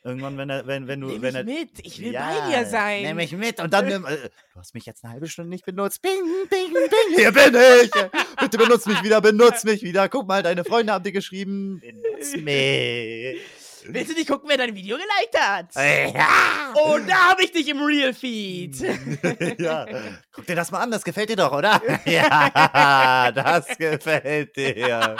irgendwann, 0.03 0.37
wenn 0.37 0.49
er, 0.49 0.67
wenn, 0.67 0.87
wenn 0.87 1.01
du, 1.01 1.07
Nimm 1.07 1.21
wenn 1.21 1.33
mich 1.33 1.55
er, 1.55 1.59
mit, 1.61 1.69
ich 1.81 2.01
will 2.01 2.13
ja, 2.13 2.29
bei 2.29 2.49
dir 2.49 2.65
sein. 2.65 3.03
Nimm 3.03 3.15
mich 3.15 3.31
mit 3.31 3.59
und 3.59 3.71
dann 3.73 3.87
nimm, 3.87 4.05
äh, 4.05 4.17
du 4.53 4.59
hast 4.59 4.73
mich 4.73 4.85
jetzt 4.85 5.03
eine 5.03 5.13
halbe 5.13 5.27
Stunde 5.27 5.49
nicht 5.49 5.65
benutzt. 5.65 6.01
Bing, 6.01 6.21
bing, 6.49 6.73
bing, 6.73 7.15
hier 7.15 7.31
bin 7.31 7.55
ich. 7.55 7.91
Bitte 8.39 8.57
benutz 8.57 8.85
mich 8.85 9.01
wieder, 9.03 9.21
benutz 9.21 9.63
mich 9.63 9.81
wieder. 9.81 10.09
Guck 10.09 10.27
mal, 10.27 10.43
deine 10.43 10.63
Freunde 10.63 10.93
haben 10.93 11.03
dir 11.03 11.11
geschrieben, 11.11 11.79
benutz 11.79 12.35
mich. 12.37 13.41
Willst 13.87 14.11
du 14.11 14.15
nicht 14.15 14.27
gucken, 14.29 14.49
wer 14.49 14.57
dein 14.57 14.75
Video 14.75 14.97
geliked 14.97 15.39
hat? 15.39 15.75
Ja. 15.75 16.73
Oh, 16.75 16.97
da 17.07 17.29
habe 17.31 17.43
ich 17.43 17.51
dich 17.51 17.67
im 17.67 17.81
Real 17.81 18.13
Feed. 18.13 18.79
ja. 19.59 19.85
Guck 20.31 20.45
dir 20.45 20.55
das 20.55 20.71
mal 20.71 20.79
an, 20.81 20.91
das 20.91 21.03
gefällt 21.03 21.29
dir 21.29 21.35
doch, 21.35 21.51
oder? 21.51 21.81
Ja, 22.05 23.31
das 23.31 23.67
gefällt 23.77 24.55
dir. 24.55 25.17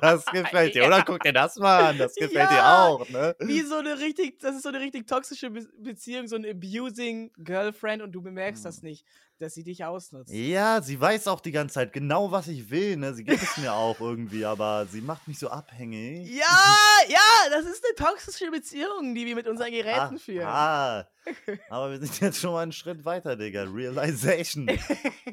Das 0.00 0.24
gefällt 0.26 0.74
dir, 0.74 0.86
oder? 0.86 1.02
Guck 1.02 1.22
dir 1.22 1.32
das 1.32 1.56
mal 1.56 1.90
an, 1.90 1.98
das 1.98 2.14
gefällt 2.14 2.50
dir 2.50 2.56
Ja. 2.56 2.86
auch, 2.86 3.08
ne? 3.08 3.34
Wie 3.40 3.60
so 3.60 3.76
eine 3.76 3.98
richtig, 3.98 4.38
das 4.40 4.56
ist 4.56 4.62
so 4.62 4.68
eine 4.70 4.80
richtig 4.80 5.06
toxische 5.06 5.50
Be 5.50 5.66
Beziehung, 5.78 6.28
so 6.28 6.36
ein 6.36 6.46
abusing 6.46 7.30
Girlfriend 7.38 8.02
und 8.02 8.12
du 8.12 8.22
bemerkst 8.22 8.64
das 8.64 8.82
nicht, 8.82 9.04
dass 9.40 9.54
sie 9.54 9.64
dich 9.64 9.84
ausnutzt. 9.84 10.32
Ja, 10.32 10.82
sie 10.82 11.00
weiß 11.00 11.28
auch 11.28 11.40
die 11.40 11.52
ganze 11.52 11.74
Zeit 11.74 11.92
genau, 11.92 12.30
was 12.30 12.48
ich 12.48 12.70
will, 12.70 12.96
ne? 12.96 13.14
Sie 13.14 13.24
gibt 13.24 13.42
es 13.42 13.56
mir 13.56 13.72
auch 13.72 13.98
irgendwie, 14.00 14.44
aber 14.44 14.86
sie 14.86 15.00
macht 15.00 15.26
mich 15.28 15.38
so 15.38 15.48
abhängig. 15.48 16.28
Ja, 16.28 16.44
ja, 17.08 17.50
das 17.50 17.64
ist 17.66 17.84
eine 17.84 17.94
toxische 18.08 18.50
Beziehung, 18.50 19.14
die 19.14 19.26
wir 19.26 19.34
mit 19.34 19.46
unseren 19.46 19.70
Geräten 19.70 20.16
Ah, 20.16 20.18
führen. 20.18 20.46
Ah, 20.46 21.08
aber 21.70 21.90
wir 21.92 21.98
sind 21.98 22.20
jetzt 22.20 22.38
schon 22.40 22.52
mal 22.52 22.62
einen 22.62 22.72
Schritt 22.72 23.04
weiter, 23.04 23.36
Digga. 23.36 23.64
Realization, 23.64 24.68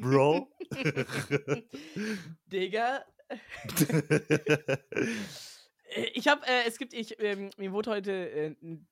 Bro. 0.00 0.48
Digga. 2.52 3.04
Äh, 5.94 6.10
Ich 6.14 6.28
habe, 6.28 6.46
äh, 6.46 6.64
es 6.66 6.78
gibt, 6.78 6.92
ich, 6.92 7.20
ähm, 7.22 7.50
mir 7.56 7.72
wurde 7.72 7.90
heute 7.90 8.12
äh, 8.12 8.46
n- 8.62 8.86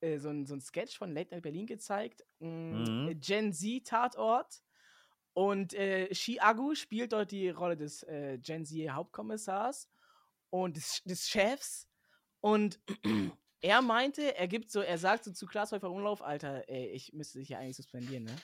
äh, 0.00 0.18
so, 0.18 0.28
ein, 0.30 0.46
so 0.46 0.54
ein 0.54 0.60
Sketch 0.60 0.96
von 0.98 1.12
Late 1.12 1.34
Night 1.34 1.42
Berlin 1.42 1.66
gezeigt. 1.66 2.24
Mm, 2.40 3.06
Mhm. 3.06 3.20
Gen 3.20 3.52
Z 3.52 3.86
Tatort. 3.86 4.62
Und 5.34 5.72
äh, 5.74 6.12
Shi 6.14 6.40
Agu 6.40 6.74
spielt 6.74 7.12
dort 7.12 7.30
die 7.30 7.48
Rolle 7.50 7.76
des 7.76 8.02
äh, 8.04 8.38
Gen 8.38 8.64
Z 8.64 8.90
Hauptkommissars 8.90 9.88
und 10.50 10.76
des, 10.76 11.02
des 11.04 11.28
Chefs. 11.28 11.86
Und 12.40 12.80
er 13.60 13.82
meinte, 13.82 14.36
er 14.36 14.48
gibt 14.48 14.70
so, 14.70 14.80
er 14.80 14.98
sagt 14.98 15.24
so 15.24 15.32
zu 15.32 15.46
Klaas 15.46 15.72
Häufer 15.72 15.90
Umlauf, 15.90 16.22
Alter, 16.22 16.68
ey, 16.68 16.88
ich 16.88 17.12
müsste 17.12 17.38
dich 17.38 17.50
ja 17.50 17.58
eigentlich 17.58 17.76
suspendieren, 17.76 18.24
ne? 18.24 18.36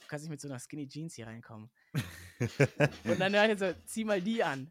Du 0.00 0.06
kannst 0.08 0.24
nicht 0.24 0.30
mit 0.30 0.40
so 0.40 0.48
einer 0.48 0.58
Skinny 0.58 0.86
Jeans 0.86 1.14
hier 1.14 1.26
reinkommen. 1.26 1.70
Und 3.04 3.20
dann 3.20 3.34
hört 3.34 3.48
er 3.48 3.74
so, 3.74 3.80
zieh 3.86 4.04
mal 4.04 4.20
die 4.20 4.44
an. 4.44 4.68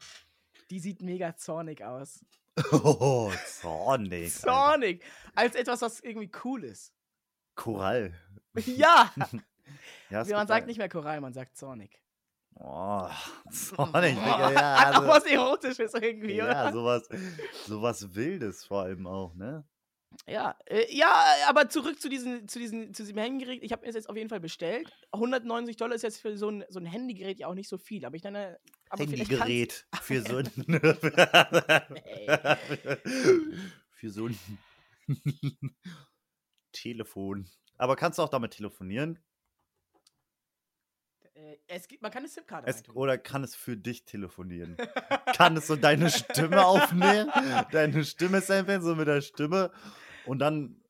Die 0.69 0.79
sieht 0.79 1.01
mega 1.01 1.35
zornig 1.35 1.83
aus. 1.83 2.23
Oh, 2.71 3.31
zornig. 3.47 4.33
Alter. 4.43 4.47
Zornig! 4.47 5.03
Als 5.35 5.55
etwas, 5.55 5.81
was 5.81 5.99
irgendwie 5.99 6.31
cool 6.43 6.63
ist. 6.63 6.93
Korall. 7.55 8.13
ja! 8.65 9.11
Ja, 10.09 10.23
man 10.25 10.45
sagt 10.45 10.67
nicht 10.67 10.77
mehr 10.77 10.89
Korall, 10.89 11.21
man 11.21 11.33
sagt 11.33 11.57
zornig. 11.57 11.99
Oh, 12.55 13.07
zornig, 13.49 14.13
Digga. 14.13 14.51
Ja, 14.51 14.75
also, 14.75 15.07
was 15.07 15.25
Erotisches 15.25 15.93
irgendwie, 15.95 16.35
ja 16.35 16.45
oder? 16.45 16.71
sowas, 16.73 17.09
sowas 17.65 18.13
Wildes 18.13 18.65
vor 18.65 18.83
allem 18.83 19.07
auch, 19.07 19.33
ne? 19.33 19.65
Ja, 20.27 20.55
äh, 20.65 20.85
ja, 20.95 21.25
aber 21.47 21.69
zurück 21.69 22.01
zu, 22.01 22.09
diesen, 22.09 22.47
zu, 22.47 22.59
diesen, 22.59 22.93
zu 22.93 23.03
diesem 23.03 23.17
Handygerät. 23.17 23.63
Ich 23.63 23.71
habe 23.71 23.81
mir 23.81 23.87
das 23.87 23.95
jetzt 23.95 24.09
auf 24.09 24.15
jeden 24.15 24.29
Fall 24.29 24.39
bestellt. 24.39 24.91
190 25.11 25.77
Dollar 25.77 25.95
ist 25.95 26.03
jetzt 26.03 26.21
für 26.21 26.37
so 26.37 26.49
ein, 26.49 26.63
so 26.69 26.79
ein 26.79 26.85
Handygerät 26.85 27.39
ja 27.39 27.47
auch 27.47 27.55
nicht 27.55 27.69
so 27.69 27.77
viel. 27.77 28.05
Aber 28.05 28.15
ich 28.15 28.23
meine, 28.23 28.59
aber 28.89 29.03
Handygerät 29.03 29.85
für 30.01 30.21
so 30.21 30.37
ein. 30.37 30.45
für 33.91 34.09
so 34.09 34.27
ein 34.27 34.39
Telefon. 36.71 37.49
Aber 37.77 37.95
kannst 37.95 38.19
du 38.19 38.23
auch 38.23 38.29
damit 38.29 38.51
telefonieren? 38.51 39.19
Äh, 41.35 41.57
es 41.67 41.87
gibt, 41.87 42.01
man 42.01 42.11
kann 42.11 42.19
eine 42.19 42.29
SIM-Karte 42.29 42.67
Es, 42.67 42.87
oder 42.89 43.17
kann 43.17 43.43
es 43.43 43.55
für 43.55 43.75
dich 43.75 44.05
telefonieren? 44.05 44.77
kann 45.35 45.57
es 45.57 45.67
so 45.67 45.75
deine 45.75 46.09
Stimme 46.09 46.65
aufnehmen? 46.65 47.29
Deine 47.71 48.05
Stimme 48.05 48.41
samplen, 48.41 48.81
so 48.81 48.95
mit 48.95 49.07
der 49.07 49.21
Stimme. 49.21 49.71
Und 50.25 50.39
dann 50.39 50.81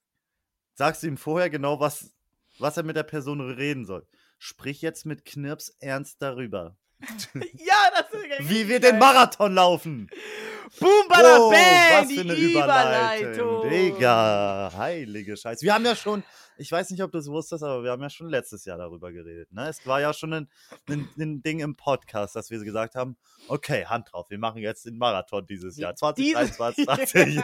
sagst 0.75 1.03
du 1.03 1.07
ihm 1.07 1.17
vorher 1.17 1.49
genau, 1.49 1.79
was, 1.79 2.13
was 2.59 2.77
er 2.77 2.83
mit 2.83 2.95
der 2.95 3.03
Person 3.03 3.41
reden 3.41 3.85
soll. 3.85 4.05
Sprich 4.37 4.81
jetzt 4.81 5.05
mit 5.05 5.25
Knirps 5.25 5.69
ernst 5.79 6.21
darüber. 6.21 6.77
ja, 7.33 7.91
das 7.95 8.11
ist 8.11 8.49
Wie 8.49 8.67
wir 8.67 8.79
den. 8.79 8.99
Marathon 8.99 9.53
laufen. 9.53 10.09
Boom, 10.79 11.07
bada, 11.09 11.37
Oh, 11.39 11.49
bang, 11.51 12.01
was 12.01 12.07
die 12.07 12.15
für 12.15 12.21
eine 12.21 12.33
Überleitung. 12.35 13.33
Überleitung. 13.33 13.69
Digga, 13.69 14.71
heilige 14.75 15.37
Scheiße. 15.37 15.61
Wir 15.65 15.73
haben 15.73 15.85
ja 15.85 15.95
schon, 15.95 16.23
ich 16.57 16.71
weiß 16.71 16.89
nicht, 16.91 17.01
ob 17.03 17.11
du 17.11 17.17
es 17.17 17.27
wusstest, 17.27 17.63
aber 17.63 17.83
wir 17.83 17.91
haben 17.91 18.01
ja 18.01 18.09
schon 18.09 18.29
letztes 18.29 18.65
Jahr 18.65 18.77
darüber 18.77 19.11
geredet. 19.11 19.51
Ne? 19.51 19.67
Es 19.69 19.85
war 19.85 20.01
ja 20.01 20.13
schon 20.13 20.33
ein, 20.33 20.49
ein, 20.89 21.07
ein 21.19 21.41
Ding 21.43 21.59
im 21.59 21.75
Podcast, 21.75 22.35
dass 22.35 22.49
wir 22.49 22.59
gesagt 22.63 22.95
haben, 22.95 23.17
okay, 23.47 23.85
Hand 23.85 24.09
drauf, 24.11 24.29
wir 24.29 24.37
machen 24.39 24.61
jetzt 24.61 24.85
den 24.85 24.97
Marathon 24.97 25.45
dieses 25.45 25.77
Jahr. 25.77 25.93
Dieses- 26.15 26.55
2023. 26.57 27.41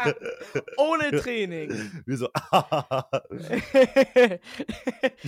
Ohne 0.78 1.12
Training. 1.22 2.04
wir 2.06 2.18
so, 2.18 2.28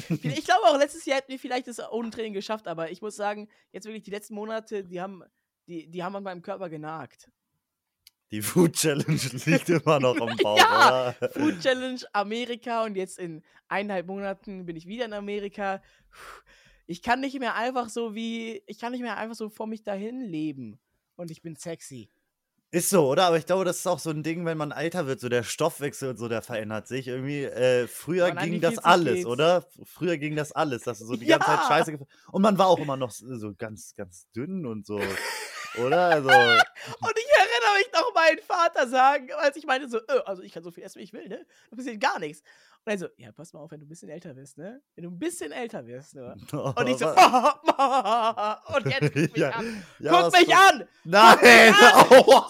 ich 0.09 0.45
glaube 0.45 0.63
auch, 0.65 0.77
letztes 0.77 1.05
Jahr 1.05 1.17
hätten 1.17 1.31
wir 1.31 1.39
vielleicht 1.39 1.67
das 1.67 1.79
ohne 1.91 2.09
Training 2.09 2.33
geschafft, 2.33 2.67
aber 2.67 2.91
ich 2.91 3.01
muss 3.01 3.15
sagen, 3.15 3.47
jetzt 3.71 3.85
wirklich 3.85 4.03
die 4.03 4.11
letzten 4.11 4.35
Monate, 4.35 4.83
die 4.83 5.01
haben, 5.01 5.23
die, 5.67 5.87
die 5.89 6.03
haben 6.03 6.15
an 6.15 6.23
meinem 6.23 6.41
Körper 6.41 6.69
genagt. 6.69 7.29
Die 8.31 8.41
Food 8.41 8.73
Challenge 8.73 9.19
liegt 9.45 9.69
immer 9.69 9.99
noch 9.99 10.15
am 10.19 10.35
Bauch, 10.37 10.57
Ja, 10.57 11.13
oder? 11.19 11.29
Food 11.31 11.59
Challenge 11.59 11.99
Amerika 12.13 12.83
und 12.83 12.95
jetzt 12.95 13.19
in 13.19 13.43
eineinhalb 13.67 14.07
Monaten 14.07 14.65
bin 14.65 14.75
ich 14.75 14.87
wieder 14.87 15.05
in 15.05 15.13
Amerika. 15.13 15.81
Ich 16.87 17.01
kann 17.01 17.19
nicht 17.21 17.39
mehr 17.39 17.55
einfach 17.55 17.89
so 17.89 18.15
wie, 18.15 18.63
ich 18.67 18.79
kann 18.79 18.91
nicht 18.91 19.01
mehr 19.01 19.17
einfach 19.17 19.35
so 19.35 19.49
vor 19.49 19.67
mich 19.67 19.83
dahin 19.83 20.21
leben. 20.21 20.79
Und 21.15 21.29
ich 21.31 21.41
bin 21.41 21.55
sexy. 21.55 22.09
Ist 22.73 22.89
so, 22.89 23.05
oder? 23.09 23.25
Aber 23.25 23.37
ich 23.37 23.45
glaube, 23.45 23.65
das 23.65 23.79
ist 23.79 23.87
auch 23.87 23.99
so 23.99 24.09
ein 24.11 24.23
Ding, 24.23 24.45
wenn 24.45 24.57
man 24.57 24.71
älter 24.71 25.05
wird, 25.05 25.19
so 25.19 25.27
der 25.27 25.43
Stoffwechsel 25.43 26.09
und 26.09 26.17
so, 26.17 26.29
der 26.29 26.41
verändert 26.41 26.87
sich. 26.87 27.07
Irgendwie, 27.09 27.43
äh, 27.43 27.85
früher 27.85 28.31
die 28.31 28.49
ging 28.49 28.61
das 28.61 28.75
40 28.75 28.85
alles, 28.85 29.13
geht. 29.15 29.25
oder? 29.25 29.65
Früher 29.83 30.17
ging 30.17 30.37
das 30.37 30.53
alles, 30.53 30.83
dass 30.83 30.99
du 30.99 31.05
so 31.05 31.15
die 31.17 31.25
ganze 31.27 31.47
Zeit 31.47 31.59
Ja. 31.59 31.67
Scheiße 31.67 31.99
Und 32.31 32.41
man 32.41 32.57
war 32.57 32.67
auch 32.67 32.79
immer 32.79 32.95
noch 32.95 33.11
so 33.11 33.53
ganz, 33.57 33.93
ganz 33.95 34.27
dünn 34.33 34.65
und 34.65 34.85
so, 34.85 35.01
oder? 35.85 36.05
Also, 36.07 36.29
Und 36.29 37.13
ich 37.17 37.30
mich 37.85 37.93
noch 37.93 38.13
meinen 38.13 38.39
Vater 38.39 38.87
sagen, 38.87 39.29
als 39.37 39.55
ich 39.57 39.65
meinte 39.65 39.89
so, 39.89 39.97
äh, 39.99 40.21
also 40.25 40.41
ich 40.43 40.51
kann 40.53 40.63
so 40.63 40.71
viel 40.71 40.83
essen, 40.83 40.99
wie 40.99 41.03
ich 41.03 41.13
will, 41.13 41.27
ne? 41.27 41.45
Da 41.69 41.75
passiert 41.77 41.99
gar 41.99 42.19
nichts. 42.19 42.41
Und 42.83 42.91
er 42.93 42.97
so, 42.97 43.07
ja, 43.17 43.31
pass 43.31 43.53
mal 43.53 43.59
auf, 43.59 43.71
wenn 43.71 43.79
du 43.79 43.85
ein 43.85 43.89
bisschen 43.89 44.09
älter 44.09 44.35
wirst, 44.35 44.57
ne? 44.57 44.81
Wenn 44.95 45.03
du 45.03 45.11
ein 45.11 45.19
bisschen 45.19 45.51
älter 45.51 45.85
wirst, 45.85 46.15
nur. 46.15 46.33
Und 46.75 46.87
ich 46.87 46.97
so, 46.97 47.07
und 48.75 48.85
jetzt 48.85 49.13
guck 49.13 49.15
mich 49.15 49.37
Ja, 49.37 49.49
an. 49.51 49.83
ja, 49.99 50.21
guck 50.21 50.33
mich 50.39 50.55
an! 50.55 50.87
Nein! 51.03 51.75
Oh, 52.09 52.41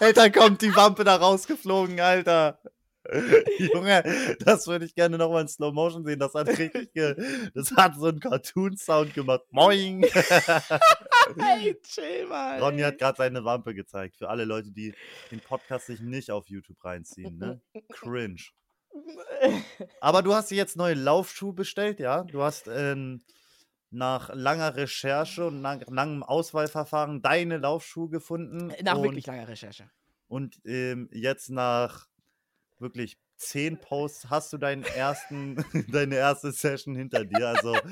Alter, 0.00 0.30
kommt 0.30 0.60
die 0.62 0.74
Wampe 0.76 1.04
da 1.04 1.16
rausgeflogen, 1.16 2.00
Alter. 2.00 2.58
Junge, 3.58 4.02
das 4.40 4.66
würde 4.66 4.84
ich 4.84 4.94
gerne 4.94 5.18
nochmal 5.18 5.42
in 5.42 5.48
Slow 5.48 5.72
Motion 5.72 6.04
sehen. 6.04 6.20
Das 6.20 6.34
hat 6.34 6.48
richtig, 6.48 6.92
ge 6.92 7.14
das 7.54 7.72
hat 7.72 7.96
so 7.96 8.06
einen 8.06 8.20
Cartoon-Sound 8.20 9.14
gemacht. 9.14 9.42
Moing! 9.50 10.06
Hey, 11.38 11.78
chill 11.82 12.26
mal. 12.26 12.60
Ronny 12.60 12.82
hat 12.82 12.98
gerade 12.98 13.16
seine 13.16 13.44
Wampe 13.44 13.74
gezeigt. 13.74 14.16
Für 14.16 14.28
alle 14.28 14.44
Leute, 14.44 14.72
die 14.72 14.92
den 15.30 15.38
Podcast 15.38 15.86
sich 15.86 16.00
nicht 16.00 16.32
auf 16.32 16.48
YouTube 16.48 16.84
reinziehen, 16.84 17.38
ne? 17.38 17.60
Cringe. 17.90 18.42
Aber 20.00 20.22
du 20.22 20.34
hast 20.34 20.50
dir 20.50 20.56
jetzt 20.56 20.76
neue 20.76 20.94
Laufschuhe 20.94 21.52
bestellt, 21.52 22.00
ja? 22.00 22.24
Du 22.24 22.42
hast 22.42 22.66
ähm, 22.66 23.22
nach 23.90 24.30
langer 24.34 24.74
Recherche 24.76 25.46
und 25.46 25.62
nach 25.62 25.80
langem 25.86 26.22
Auswahlverfahren 26.22 27.22
deine 27.22 27.58
Laufschuhe 27.58 28.08
gefunden. 28.08 28.72
Nach 28.82 28.96
und, 28.96 29.04
wirklich 29.04 29.26
langer 29.26 29.46
Recherche. 29.46 29.88
Und 30.26 30.60
ähm, 30.64 31.08
jetzt 31.12 31.50
nach 31.50 32.08
wirklich 32.82 33.18
zehn 33.36 33.80
Posts 33.80 34.30
hast 34.30 34.52
du 34.52 34.58
deinen 34.58 34.84
ersten, 34.84 35.56
deine 35.88 36.16
erste 36.16 36.52
Session 36.52 36.94
hinter 36.94 37.24
dir. 37.24 37.48
Also 37.48 37.82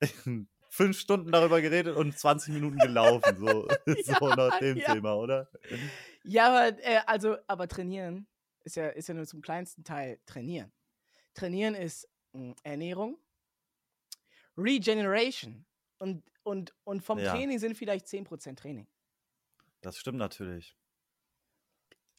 fünf 0.68 0.98
Stunden 0.98 1.32
darüber 1.32 1.60
geredet 1.60 1.96
und 1.96 2.18
20 2.18 2.52
Minuten 2.54 2.80
gelaufen. 2.80 3.36
So, 3.38 3.68
so 4.02 4.14
Ja, 4.28 4.36
nach 4.36 4.58
dem 4.58 4.76
ja. 4.78 4.84
Thema, 4.84 5.14
oder? 5.16 5.48
Ja, 6.22 6.48
aber, 6.48 6.78
äh, 6.82 7.00
also, 7.06 7.36
aber 7.46 7.68
trainieren 7.68 8.26
ist 8.64 8.76
ja, 8.76 8.88
ist 8.88 9.08
ja 9.08 9.14
nur 9.14 9.26
zum 9.26 9.42
kleinsten 9.42 9.84
Teil 9.84 10.20
trainieren. 10.26 10.72
Trainieren 11.34 11.74
ist 11.74 12.08
mh, 12.32 12.54
Ernährung, 12.64 13.18
Regeneration 14.56 15.66
und, 15.98 16.22
und, 16.42 16.74
und 16.84 17.02
vom 17.02 17.18
Ja. 17.18 17.32
Training 17.32 17.58
sind 17.58 17.76
vielleicht 17.76 18.06
10% 18.06 18.58
Training. 18.58 18.86
Das 19.82 19.98
stimmt 19.98 20.18
natürlich. 20.18 20.76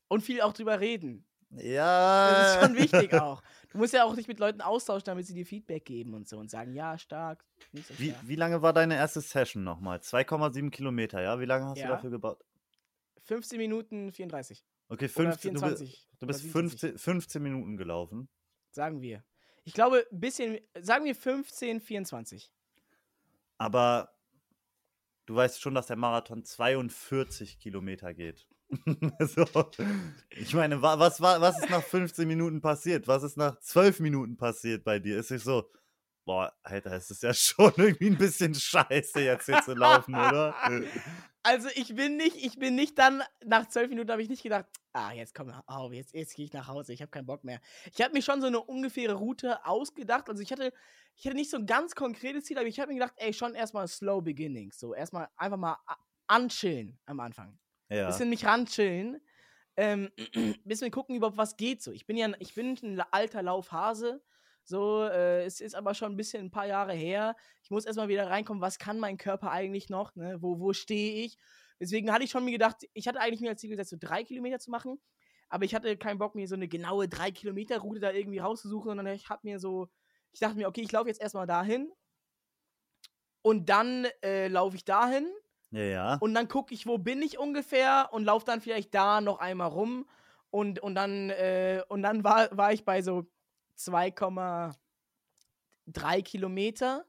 Und 0.08 0.22
viel 0.22 0.42
auch 0.42 0.54
drüber 0.54 0.80
reden. 0.80 1.28
Ja. 1.52 2.30
Das 2.32 2.56
ist 2.56 2.62
schon 2.64 2.76
wichtig 3.04 3.14
auch. 3.14 3.42
Du 3.72 3.78
musst 3.78 3.94
ja 3.94 4.04
auch 4.06 4.16
dich 4.16 4.28
mit 4.28 4.40
Leuten 4.40 4.62
austauschen, 4.62 5.06
damit 5.06 5.26
sie 5.28 5.34
dir 5.34 5.46
Feedback 5.46 5.86
geben 5.86 6.14
und 6.14 6.28
so 6.28 6.38
und 6.38 6.50
sagen, 6.50 6.74
ja, 6.74 6.98
stark, 6.98 7.46
nicht 7.72 7.88
so 7.88 7.98
Wie, 8.00 8.12
stark. 8.12 8.28
wie 8.28 8.36
lange 8.36 8.62
war 8.62 8.74
deine 8.74 8.96
erste 8.96 9.22
Session 9.22 9.64
nochmal? 9.64 10.00
2,7 10.00 10.70
Kilometer, 10.72 11.22
ja? 11.22 11.40
Wie 11.40 11.46
lange 11.46 11.66
hast 11.66 11.78
Ja. 11.80 11.88
du 11.88 11.94
dafür 11.94 12.10
gebaut? 12.10 12.44
15 13.24 13.58
Minuten 13.58 14.12
34. 14.12 14.64
Okay, 14.88 15.06
Oder 15.06 15.10
15, 15.14 15.54
du, 15.56 15.62
bi- 15.62 15.68
24. 15.68 16.08
du 16.20 16.28
bist 16.28 16.40
27, 16.42 16.92
15, 16.92 16.98
15 17.00 17.44
Minuten 17.44 17.76
gelaufen. 17.78 18.30
Sagen 18.72 19.02
wir. 19.02 19.24
Ich 19.64 19.74
glaube, 19.74 20.06
ein 20.12 20.20
bisschen, 20.20 20.60
sagen 20.80 21.06
wir 21.06 21.16
15, 21.16 21.82
24. 21.82 22.52
Aber 23.58 24.14
du 25.26 25.36
weißt 25.36 25.60
schon, 25.60 25.74
dass 25.74 25.88
der 25.88 25.96
Marathon 25.96 26.44
42 26.44 27.58
Kilometer 27.60 28.14
geht. 28.14 28.48
so, 29.19 29.45
ich 30.30 30.54
meine, 30.54 30.82
wa- 30.82 30.99
was, 30.99 31.21
war, 31.21 31.39
was 31.41 31.60
ist 31.60 31.69
nach 31.69 31.84
15 31.84 32.28
Minuten 32.28 32.62
passiert? 32.62 33.08
Was 33.08 33.23
ist 33.23 33.38
nach 33.38 33.60
12 33.60 33.99
Minuten 33.99 34.38
passiert 34.38 34.84
bei 34.84 34.99
dir? 34.99 35.19
Ist 35.19 35.32
es 35.32 35.43
so, 35.43 35.69
boah, 36.25 36.51
Alter, 36.63 36.93
es 36.93 37.12
ist 37.12 37.23
ja 37.23 37.34
schon 37.34 37.73
irgendwie 37.78 38.08
ein 38.08 38.17
bisschen 38.17 38.54
scheiße, 38.54 39.21
jetzt 39.21 39.45
hier 39.45 39.62
zu 39.62 39.73
laufen, 39.73 40.15
oder? 40.15 40.56
Also 41.43 41.69
ich 41.75 41.95
bin 41.95 42.17
nicht, 42.17 42.36
ich 42.38 42.58
bin 42.58 42.73
nicht 42.75 42.97
dann, 42.97 43.21
nach 43.45 43.67
zwölf 43.69 43.89
Minuten 43.89 44.12
habe 44.12 44.23
ich 44.23 44.30
nicht 44.30 44.41
gedacht, 44.41 44.65
ah, 44.93 45.12
jetzt 45.12 45.36
komm, 45.36 45.54
hau, 45.67 45.91
jetzt, 45.91 46.15
jetzt 46.15 46.36
gehe 46.36 46.45
ich 46.45 46.54
nach 46.54 46.67
Hause, 46.67 46.91
ich 46.91 47.01
habe 47.01 47.12
keinen 47.12 47.28
Bock 47.28 47.43
mehr. 47.43 47.62
Ich 47.93 48.01
habe 48.01 48.13
mir 48.13 48.23
schon 48.23 48.41
so 48.41 48.47
eine 48.47 48.60
ungefähre 48.60 49.13
Route 49.13 49.63
ausgedacht. 49.63 50.28
Also 50.28 50.41
ich 50.41 50.51
hatte, 50.51 50.73
ich 51.15 51.25
hatte 51.28 51.36
nicht 51.36 51.51
so 51.51 51.58
ein 51.58 51.67
ganz 51.67 51.93
konkretes 51.93 52.45
Ziel, 52.45 52.58
aber 52.58 52.67
ich 52.67 52.80
habe 52.80 52.91
mir 52.91 52.99
gedacht, 52.99 53.13
ey, 53.17 53.32
schon 53.32 53.54
erstmal 53.54 53.88
slow 53.88 54.23
beginnings. 54.23 54.80
So, 54.80 54.95
erstmal 54.95 55.30
einfach 55.38 55.58
mal 55.58 55.78
anchillen 56.28 56.97
am 57.06 57.19
Anfang. 57.19 57.60
Ja. 57.89 58.08
Bisschen 58.08 58.30
mich 58.30 58.45
ranchillen. 58.45 59.21
Ähm, 59.78 60.12
bisschen 60.65 60.91
gucken, 60.91 61.15
überhaupt 61.15 61.38
was 61.38 61.58
geht 61.58 61.82
so. 61.82 61.91
Ich 61.91 62.06
bin 62.06 62.17
ja, 62.17 62.32
ich 62.39 62.56
bin 62.56 62.78
ein 62.82 63.02
alter 63.12 63.43
Laufhase. 63.43 64.24
So, 64.63 65.04
äh, 65.04 65.43
es 65.45 65.62
ist 65.62 65.76
aber 65.76 65.93
schon 65.93 66.13
ein 66.13 66.17
bisschen 66.17 66.45
ein 66.45 66.52
paar 66.52 66.65
Jahre 66.65 66.93
her. 66.93 67.36
Ich 67.62 67.69
muss 67.69 67.86
erstmal 67.86 68.08
wieder 68.08 68.30
reinkommen, 68.30 68.62
was 68.62 68.80
kann 68.80 69.00
mein 69.00 69.17
Körper 69.17 69.52
eigentlich 69.52 69.89
noch, 69.89 70.15
ne? 70.15 70.41
Wo, 70.41 70.60
wo 70.60 70.74
stehe 70.74 71.24
ich? 71.24 71.38
Deswegen 71.80 72.12
hatte 72.12 72.24
ich 72.24 72.32
schon 72.32 72.45
mir 72.45 72.52
gedacht, 72.52 72.78
ich 72.93 73.08
hatte 73.08 73.19
eigentlich 73.19 73.41
mir 73.41 73.50
als 73.50 73.62
Ziel 73.62 73.69
gesetzt, 73.69 73.91
so 73.91 73.98
drei 74.00 74.24
Kilometer 74.24 74.60
zu 74.60 74.71
machen. 74.71 75.00
Aber 75.50 75.65
ich 75.65 75.76
hatte 75.76 75.95
keinen 75.98 76.17
Bock, 76.17 76.34
mir 76.34 76.48
so 76.48 76.56
eine 76.56 76.67
genaue 76.67 77.08
drei 77.08 77.32
Kilometer 77.32 77.78
Route 77.78 78.00
da 78.00 78.12
irgendwie 78.12 78.39
rauszusuchen, 78.39 78.89
sondern 78.89 79.08
ich 79.08 79.30
habe 79.30 79.41
mir 79.43 79.60
so, 79.60 79.88
ich 80.32 80.39
dachte 80.39 80.56
mir, 80.56 80.67
okay, 80.67 80.82
ich 80.82 80.91
laufe 80.91 81.10
jetzt 81.10 81.21
erstmal 81.21 81.45
dahin. 81.45 81.91
Und 83.43 83.69
dann 83.69 84.08
äh, 84.24 84.48
laufe 84.48 84.76
ich 84.76 84.86
dahin 84.86 85.28
ja, 85.76 85.84
ja. 85.84 86.18
und 86.22 86.34
dann 86.34 86.48
gucke 86.48 86.74
ich, 86.74 86.88
wo 86.88 86.98
bin 86.98 87.22
ich 87.22 87.38
ungefähr 87.38 88.10
und 88.12 88.24
laufe 88.24 88.46
dann 88.46 88.62
vielleicht 88.62 88.94
da 88.94 89.20
noch 89.22 89.40
einmal 89.40 89.68
rum 89.70 90.08
und, 90.50 90.80
und 90.80 90.96
dann, 90.96 91.30
äh, 91.32 91.84
und 91.90 92.02
dann 92.04 92.24
war, 92.24 92.56
war 92.56 92.72
ich 92.74 92.86
bei 92.86 93.02
so 93.02 93.26
2,3 93.78 96.22
Kilometer 96.24 97.06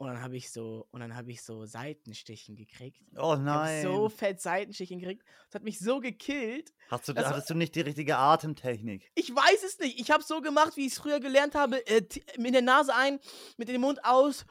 und 0.00 0.06
dann 0.06 0.22
habe 0.22 0.36
ich 0.36 0.52
so 0.52 0.86
und 0.92 1.00
dann 1.00 1.16
habe 1.16 1.32
ich 1.32 1.42
so 1.42 1.66
Seitenstichen 1.66 2.54
gekriegt. 2.54 3.00
Oh 3.16 3.34
Ich 3.34 3.40
nein. 3.40 3.82
so 3.82 4.08
fett 4.08 4.40
Seitenstichen 4.40 5.00
gekriegt. 5.00 5.24
Das 5.48 5.56
hat 5.56 5.64
mich 5.64 5.80
so 5.80 5.98
gekillt. 5.98 6.72
Hast 6.88 7.08
du, 7.08 7.16
war- 7.16 7.28
hattest 7.28 7.50
du 7.50 7.54
nicht 7.54 7.74
die 7.74 7.80
richtige 7.80 8.16
Atemtechnik? 8.16 9.10
Ich 9.16 9.34
weiß 9.34 9.64
es 9.64 9.76
nicht. 9.80 9.98
Ich 10.00 10.12
habe 10.12 10.22
so 10.22 10.40
gemacht, 10.40 10.76
wie 10.76 10.86
ich 10.86 10.92
es 10.92 10.98
früher 10.98 11.18
gelernt 11.18 11.56
habe. 11.56 11.84
Äh, 11.88 12.02
mit 12.36 12.54
der 12.54 12.62
Nase 12.62 12.94
ein, 12.94 13.18
mit 13.56 13.66
dem 13.68 13.80
Mund 13.80 14.04
aus. 14.04 14.46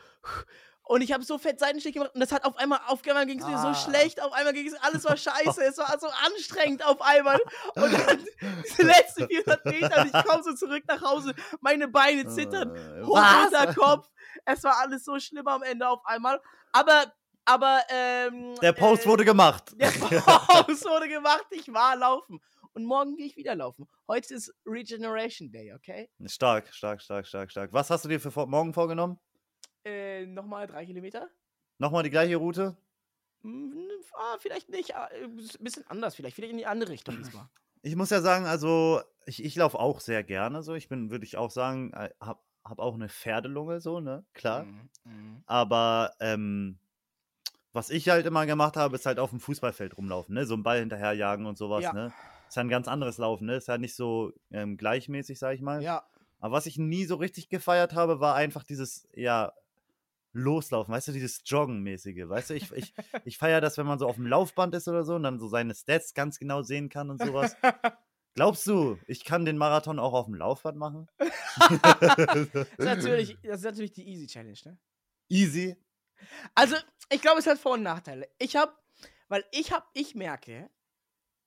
Und 0.88 1.02
ich 1.02 1.12
habe 1.12 1.23
so 1.23 1.38
fett 1.38 1.60
Seitenstich 1.60 1.93
gemacht 1.93 2.12
und 2.13 2.21
das 2.21 2.32
hat 2.32 2.45
auf 2.45 2.56
einmal, 2.58 2.80
auf 2.88 3.02
einmal 3.06 3.26
ging 3.26 3.39
es 3.39 3.45
mir 3.45 3.56
Ah. 3.58 3.73
so 3.73 3.91
schlecht, 3.91 4.21
auf 4.21 4.32
einmal 4.32 4.54
ging 4.54 4.67
es, 4.67 4.73
alles 4.82 5.04
war 5.04 5.17
scheiße, 5.17 5.62
es 5.63 5.78
war 5.78 5.97
so 6.00 6.08
anstrengend 6.26 6.86
auf 6.86 7.02
einmal. 7.02 7.39
Und 7.76 7.91
dann 7.93 8.26
diese 8.69 8.84
letzten 8.84 9.28
400 9.28 9.65
Meter 9.65 10.02
und 10.02 10.08
ich 10.08 10.26
komme 10.26 10.43
so 10.43 10.54
zurück 10.54 10.84
nach 10.88 11.02
Hause, 11.02 11.34
meine 11.62 11.88
Beine 11.89 12.26
zittern, 12.28 12.73
Äh, 12.76 13.04
hoch 13.04 13.19
unter 13.45 13.73
Kopf. 13.73 14.10
Es 14.45 14.63
war 14.63 14.78
alles 14.80 15.04
so 15.04 15.19
schlimm 15.19 15.47
am 15.47 15.62
Ende 15.63 15.88
auf 15.89 16.06
einmal. 16.06 16.41
Aber, 16.71 17.12
aber, 17.43 17.82
ähm. 17.89 18.56
Der 18.62 18.71
Post 18.73 19.04
äh, 19.06 19.10
wurde 19.10 19.26
gemacht. 19.26 19.73
der 19.76 19.88
Post 19.91 20.86
wurde 20.86 21.10
gemacht, 21.10 21.45
ich 21.52 21.67
war 21.73 21.95
laufen. 21.97 22.39
Und 22.73 22.86
morgen 22.86 23.15
gehe 23.17 23.26
ich 23.26 23.36
wieder 23.36 23.56
laufen. 23.56 23.89
Heute 24.08 24.36
ist 24.36 24.54
Regeneration 24.65 25.52
Day, 25.52 25.73
okay? 25.73 26.10
Stark, 26.28 26.73
stark, 26.73 27.02
stark, 27.02 27.26
stark, 27.28 27.50
stark. 27.52 27.73
Was 27.73 27.89
hast 27.89 28.06
du 28.06 28.10
dir 28.10 28.19
für 28.21 28.30
morgen 28.47 28.71
vorgenommen? 28.73 29.19
Äh, 29.88 30.26
nochmal 30.26 30.67
drei 30.67 30.86
Kilometer? 30.86 31.30
Nochmal 31.78 32.04
die 32.04 32.10
gleiche 32.10 32.36
Route? 32.36 32.76
Hm, 33.41 33.73
ah, 34.13 34.38
vielleicht 34.39 34.69
nicht. 34.69 34.95
ah, 34.95 35.08
äh, 35.08 35.23
Ein 35.26 35.36
bisschen 35.38 35.88
anders, 35.88 36.15
vielleicht. 36.15 36.36
Vielleicht 36.36 36.52
in 36.52 36.58
die 36.58 36.65
andere 36.65 36.91
Richtung 36.91 37.15
diesmal. 37.17 37.47
Ich 37.84 37.95
muss 37.95 38.10
ja 38.10 38.21
sagen, 38.21 38.45
also 38.45 39.02
ich, 39.26 39.43
ich 39.43 39.56
laufe 39.56 39.80
auch 39.80 40.00
sehr 40.02 40.23
gerne 40.23 40.63
so. 40.63 40.73
Ich 40.73 40.89
bin, 40.89 41.10
würde 41.10 41.23
ich 41.26 41.38
auch 41.38 41.52
sagen, 41.52 41.93
äh, 41.93 42.10
hab, 42.19 42.43
hab 42.65 42.80
auch 42.80 42.95
eine 42.95 43.08
Pferdelunge 43.10 43.80
so, 43.80 44.00
ne? 44.00 44.26
Klar. 44.34 44.63
Mhm, 44.63 44.89
mhm. 45.06 45.43
Aber 45.45 46.13
ähm, 46.19 46.80
was 47.71 47.89
ich 47.89 48.10
halt 48.10 48.26
immer 48.26 48.45
gemacht 48.45 48.76
habe, 48.76 48.95
ist 48.95 49.06
halt 49.06 49.19
auf 49.19 49.30
dem 49.30 49.39
Fußballfeld 49.39 49.95
rumlaufen, 49.97 50.34
ne? 50.34 50.45
So 50.45 50.56
einen 50.56 50.63
Ball 50.63 50.80
hinterherjagen 50.80 51.45
und 51.45 51.58
sowas, 51.58 51.84
Ja. 51.84 51.93
ne? 51.93 52.12
Ist 52.50 52.56
ja 52.56 52.62
ein 52.63 52.69
ganz 52.69 52.88
anderes 52.88 53.17
Laufen, 53.19 53.45
ne? 53.45 53.56
Ist 53.56 53.67
ja 53.67 53.78
nicht 53.78 53.95
so 53.95 54.34
ähm, 54.52 54.78
gleichmäßig, 54.78 55.38
sag 55.38 55.54
ich 55.54 55.62
mal. 55.62 55.82
Ja. 55.84 56.04
Aber 56.39 56.54
was 56.56 56.65
ich 56.65 56.78
nie 56.78 57.06
so 57.06 57.15
richtig 57.15 57.50
gefeiert 57.50 57.93
habe, 57.93 58.19
war 58.19 58.36
einfach 58.36 58.63
dieses, 58.63 59.08
ja, 59.13 59.54
Loslaufen, 60.38 60.93
weißt 60.93 61.10
du, 61.10 61.12
dieses 61.12 61.41
Joggen-mäßige, 61.45 62.30
weißt 62.30 62.52
du, 62.52 62.54
ich, 62.56 62.71
ich, 62.71 62.93
ich 63.26 63.38
feiere 63.38 63.62
das, 63.62 63.78
wenn 63.78 63.88
man 63.88 64.00
so 64.00 64.08
auf 64.08 64.15
dem 64.15 64.28
Laufband 64.28 64.76
ist 64.76 64.88
oder 64.88 65.04
so 65.04 65.15
und 65.15 65.23
dann 65.23 65.39
so 65.39 65.47
seine 65.47 65.73
Stats 65.73 66.13
ganz 66.13 66.39
genau 66.39 66.62
sehen 66.62 66.89
kann 66.89 67.10
und 67.10 67.21
sowas. 67.21 67.56
Glaubst 68.36 68.67
du, 68.67 69.00
ich 69.08 69.26
kann 69.26 69.45
den 69.45 69.58
Marathon 69.58 69.97
auch 69.97 70.13
auf 70.13 70.26
dem 70.26 70.36
Laufband 70.36 70.78
machen? 70.78 71.08
Das 71.17 72.67
ist 72.78 72.78
natürlich, 72.78 73.38
das 73.41 73.60
ist 73.60 73.65
natürlich 73.65 73.93
die 73.93 74.08
Easy 74.08 74.28
Challenge, 74.28 74.60
ne? 74.63 74.78
Easy. 75.28 75.76
Also, 76.54 76.76
ich 77.10 77.21
glaube, 77.21 77.39
es 77.39 77.47
hat 77.47 77.58
Vor- 77.58 77.73
und 77.73 77.84
Nachteile. 77.84 78.30
Ich 78.38 78.56
habe, 78.56 78.71
weil 79.28 79.43
ich 79.52 79.71
habe, 79.71 79.86
ich 79.93 80.13
merke, 80.13 80.69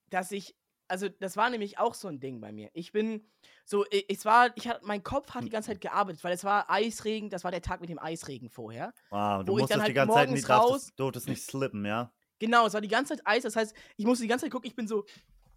dass 0.08 0.32
ich, 0.32 0.56
also 0.90 1.08
das 1.08 1.36
war 1.36 1.48
nämlich 1.50 1.78
auch 1.78 1.94
so 1.94 2.08
ein 2.08 2.20
Ding 2.20 2.40
bei 2.40 2.52
mir. 2.52 2.70
Ich 2.74 2.92
bin 2.92 3.24
so, 3.64 3.84
ich, 3.90 4.04
es 4.08 4.24
war, 4.24 4.50
ich 4.56 4.68
hatte, 4.68 4.84
mein 4.84 5.02
Kopf 5.02 5.30
hat 5.32 5.44
die 5.44 5.48
ganze 5.50 5.68
Zeit 5.70 5.80
gearbeitet, 5.80 6.22
weil 6.24 6.32
es 6.32 6.44
war 6.44 6.68
Eisregen, 6.68 7.30
das 7.30 7.44
war 7.44 7.50
der 7.50 7.62
Tag 7.62 7.80
mit 7.80 7.88
dem 7.90 7.98
Eisregen 7.98 8.50
vorher. 8.50 8.92
Ah, 9.10 9.42
du 9.42 9.52
musstest 9.52 9.70
dann 9.72 9.78
die 9.78 9.82
halt 9.84 9.94
ganze 9.94 10.14
Zeit 10.14 10.30
nicht, 10.30 10.48
raus- 10.50 10.92
durftest 10.96 11.28
nicht 11.28 11.42
slippen, 11.44 11.84
ja? 11.86 12.12
Genau, 12.38 12.66
es 12.66 12.74
war 12.74 12.80
die 12.80 12.88
ganze 12.88 13.14
Zeit 13.16 13.26
Eis, 13.26 13.42
das 13.42 13.54
heißt, 13.56 13.74
ich 13.96 14.04
musste 14.06 14.22
die 14.24 14.28
ganze 14.28 14.46
Zeit 14.46 14.52
gucken, 14.52 14.68
ich 14.68 14.74
bin 14.74 14.88
so, 14.88 15.04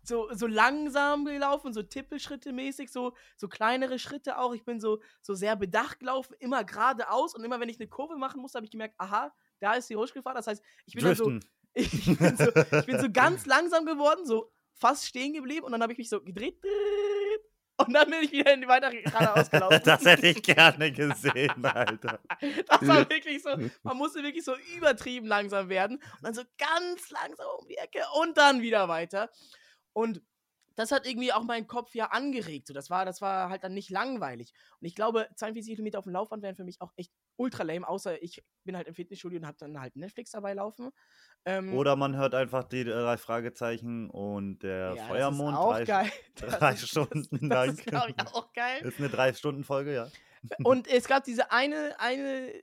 so, 0.03 0.27
so 0.33 0.47
langsam 0.47 1.23
gelaufen, 1.25 1.71
so 1.73 1.81
Tippelschritte 1.81 2.51
mäßig, 2.51 2.91
so, 2.91 3.13
so 3.37 3.47
kleinere 3.47 3.97
Schritte 3.99 4.37
auch. 4.37 4.53
Ich 4.53 4.65
bin 4.65 4.81
so, 4.81 4.99
so 5.21 5.33
sehr 5.33 5.55
bedacht 5.55 5.99
gelaufen, 5.99 6.35
immer 6.39 6.63
geradeaus 6.65 7.33
und 7.35 7.43
immer 7.45 7.59
wenn 7.59 7.69
ich 7.69 7.79
eine 7.79 7.87
Kurve 7.87 8.17
machen 8.17 8.41
musste, 8.41 8.57
habe 8.57 8.65
ich 8.65 8.71
gemerkt, 8.71 8.95
aha, 8.97 9.33
da 9.59 9.73
ist 9.75 9.89
die 9.89 9.93
Rutschgefahr. 9.93 10.33
Das 10.33 10.47
heißt, 10.47 10.61
ich 10.85 10.93
bin 10.95 11.15
so, 11.15 11.31
ich 11.73 12.17
bin 12.17 12.37
so, 12.37 12.49
ich 12.79 12.85
bin 12.85 12.99
so 12.99 13.09
ganz 13.11 13.45
langsam 13.45 13.85
geworden, 13.85 14.25
so 14.25 14.51
fast 14.75 15.05
stehen 15.05 15.33
geblieben 15.33 15.65
und 15.65 15.71
dann 15.71 15.81
habe 15.81 15.93
ich 15.93 15.97
mich 15.97 16.09
so 16.09 16.21
gedreht 16.21 16.57
und 17.77 17.93
dann 17.93 18.09
bin 18.09 18.23
ich 18.23 18.31
wieder 18.31 18.53
in 18.53 18.61
die 18.61 18.67
weiter 18.67 18.91
geradeaus 18.91 19.49
gelaufen. 19.49 19.81
das 19.83 20.05
hätte 20.05 20.27
ich 20.27 20.43
gerne 20.43 20.91
gesehen, 20.91 21.65
Alter. 21.65 22.19
Das 22.67 22.87
war 22.87 23.09
wirklich 23.09 23.41
so, 23.41 23.49
man 23.83 23.97
musste 23.97 24.21
wirklich 24.23 24.43
so 24.43 24.55
übertrieben 24.75 25.27
langsam 25.27 25.69
werden 25.69 25.97
und 25.97 26.23
dann 26.23 26.33
so 26.33 26.43
ganz 26.57 27.09
langsam 27.09 27.47
um 27.59 27.67
die 27.67 27.77
Ecke 27.77 28.01
und 28.21 28.37
dann 28.37 28.61
wieder 28.61 28.87
weiter. 28.87 29.29
Und 29.93 30.21
das 30.75 30.91
hat 30.91 31.07
irgendwie 31.07 31.33
auch 31.33 31.43
meinen 31.43 31.67
Kopf 31.67 31.93
ja 31.93 32.07
angeregt. 32.07 32.67
So, 32.67 32.73
das, 32.73 32.89
war, 32.89 33.05
das 33.05 33.21
war 33.21 33.49
halt 33.49 33.63
dann 33.63 33.73
nicht 33.73 33.89
langweilig. 33.89 34.53
Und 34.79 34.87
ich 34.87 34.95
glaube, 34.95 35.27
42 35.35 35.75
Kilometer 35.75 35.99
auf 35.99 36.05
dem 36.05 36.13
Laufband 36.13 36.43
wären 36.43 36.55
für 36.55 36.63
mich 36.63 36.81
auch 36.81 36.91
echt 36.95 37.11
ultra 37.37 37.63
lame, 37.63 37.87
außer 37.87 38.21
ich 38.21 38.43
bin 38.63 38.75
halt 38.77 38.87
im 38.87 38.93
Fitnessstudio 38.93 39.39
und 39.39 39.47
habe 39.47 39.57
dann 39.59 39.79
halt 39.79 39.95
Netflix 39.95 40.31
dabei 40.31 40.53
laufen. 40.53 40.91
Ähm, 41.45 41.73
Oder 41.73 41.95
man 41.95 42.15
hört 42.15 42.35
einfach 42.35 42.63
die 42.63 42.85
drei 42.85 43.17
Fragezeichen 43.17 44.09
und 44.09 44.59
der 44.59 44.93
ja, 44.95 45.03
Feuermond. 45.05 45.53
Das 45.53 45.59
ist 45.59 45.65
auch 45.65 45.73
drei, 45.73 45.85
geil. 45.85 46.11
Das 46.35 46.59
drei 46.59 46.73
ist- 46.73 46.87
Stunden 46.89 47.49
das, 47.49 47.57
lang. 47.57 47.67
Das 47.67 47.79
ist, 47.79 47.85
glaube 47.85 48.13
ich, 48.17 48.27
auch 48.27 48.53
geil. 48.53 48.81
Ist 48.83 48.99
eine 48.99 49.09
Drei-Stunden-Folge, 49.09 49.93
ja. 49.93 50.07
Und 50.63 50.87
es 50.87 51.07
gab 51.07 51.23
diese 51.23 51.51
eine, 51.51 51.95
eine 51.99 52.53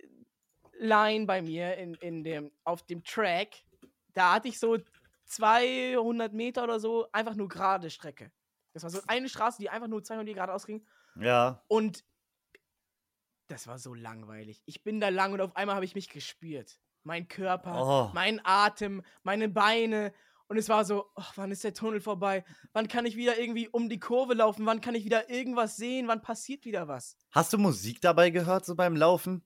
Line 0.78 1.26
bei 1.26 1.42
mir 1.42 1.76
in, 1.76 1.94
in 1.94 2.24
dem, 2.24 2.50
auf 2.64 2.82
dem 2.84 3.04
Track. 3.04 3.48
Da 4.14 4.34
hatte 4.34 4.48
ich 4.48 4.58
so 4.58 4.78
200 5.26 6.32
Meter 6.32 6.64
oder 6.64 6.80
so 6.80 7.06
einfach 7.12 7.34
nur 7.34 7.48
gerade 7.48 7.90
Strecke. 7.90 8.30
Das 8.72 8.82
war 8.82 8.90
so 8.90 9.00
eine 9.06 9.28
Straße, 9.28 9.58
die 9.60 9.68
einfach 9.70 9.88
nur 9.88 10.02
200 10.02 10.24
Meter 10.24 10.34
geradeaus 10.36 10.66
ging. 10.66 10.86
Ja. 11.16 11.62
Und 11.68 12.04
das 13.50 13.66
war 13.66 13.78
so 13.78 13.94
langweilig. 13.94 14.62
Ich 14.66 14.82
bin 14.82 15.00
da 15.00 15.08
lang 15.08 15.32
und 15.32 15.40
auf 15.40 15.56
einmal 15.56 15.74
habe 15.76 15.84
ich 15.84 15.94
mich 15.94 16.08
gespürt. 16.08 16.78
Mein 17.02 17.28
Körper, 17.28 18.08
Oh. 18.08 18.10
mein 18.14 18.40
Atem, 18.44 19.02
meine 19.22 19.48
Beine. 19.48 20.12
Und 20.48 20.56
es 20.56 20.68
war 20.68 20.84
so, 20.84 21.06
oh, 21.14 21.22
wann 21.36 21.52
ist 21.52 21.62
der 21.62 21.74
Tunnel 21.74 22.00
vorbei? 22.00 22.44
Wann 22.72 22.88
kann 22.88 23.06
ich 23.06 23.16
wieder 23.16 23.38
irgendwie 23.38 23.68
um 23.68 23.88
die 23.88 24.00
Kurve 24.00 24.34
laufen? 24.34 24.66
Wann 24.66 24.80
kann 24.80 24.94
ich 24.96 25.04
wieder 25.04 25.30
irgendwas 25.30 25.76
sehen? 25.76 26.08
Wann 26.08 26.22
passiert 26.22 26.64
wieder 26.64 26.88
was? 26.88 27.16
Hast 27.30 27.52
du 27.52 27.58
Musik 27.58 28.00
dabei 28.00 28.30
gehört, 28.30 28.66
so 28.66 28.74
beim 28.74 28.96
Laufen? 28.96 29.44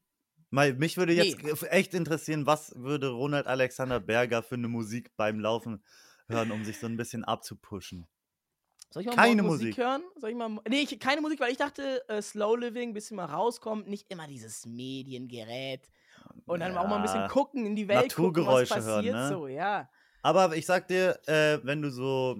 Mal, 0.50 0.72
mich 0.74 0.96
würde 0.96 1.12
jetzt 1.12 1.42
Nee. 1.42 1.52
echt 1.68 1.94
interessieren, 1.94 2.46
was 2.46 2.72
würde 2.76 3.08
Ronald 3.10 3.46
Alexander 3.46 4.00
Berger 4.00 4.42
für 4.42 4.54
eine 4.54 4.68
Musik 4.68 5.10
beim 5.16 5.40
Laufen 5.40 5.82
hören, 6.28 6.50
um 6.52 6.64
sich 6.64 6.78
so 6.78 6.86
ein 6.86 6.96
bisschen 6.96 7.22
abzupushen? 7.24 8.06
Soll 8.94 9.00
ich 9.02 9.08
mal 9.08 9.16
Keine 9.16 9.42
Musik, 9.42 9.70
Musik. 9.70 9.78
hören? 9.78 10.04
Soll 10.14 10.30
ich 10.30 10.36
mal. 10.36 10.56
Nee, 10.68 10.82
ich, 10.88 11.00
keine 11.00 11.20
Musik, 11.20 11.40
weil 11.40 11.50
ich 11.50 11.56
dachte, 11.56 12.08
äh, 12.08 12.22
Slow 12.22 12.54
Living, 12.56 12.94
bisschen 12.94 13.16
mal 13.16 13.24
rauskommt, 13.24 13.88
nicht 13.88 14.08
immer 14.08 14.28
dieses 14.28 14.66
Mediengerät. 14.66 15.90
Und 16.46 16.60
dann 16.60 16.78
auch 16.78 16.86
mal 16.86 16.98
ein 16.98 17.02
bisschen 17.02 17.26
gucken 17.26 17.66
in 17.66 17.74
die 17.74 17.88
Welt, 17.88 18.14
gucken, 18.14 18.46
was 18.46 18.70
Naturgeräusche 18.70 18.84
hören, 18.84 18.96
passiert. 19.06 19.14
ne? 19.16 19.28
So, 19.30 19.48
ja. 19.48 19.90
Aber 20.22 20.54
ich 20.54 20.64
sag 20.64 20.86
dir, 20.86 21.18
äh, 21.26 21.58
wenn 21.64 21.82
du 21.82 21.90
so. 21.90 22.38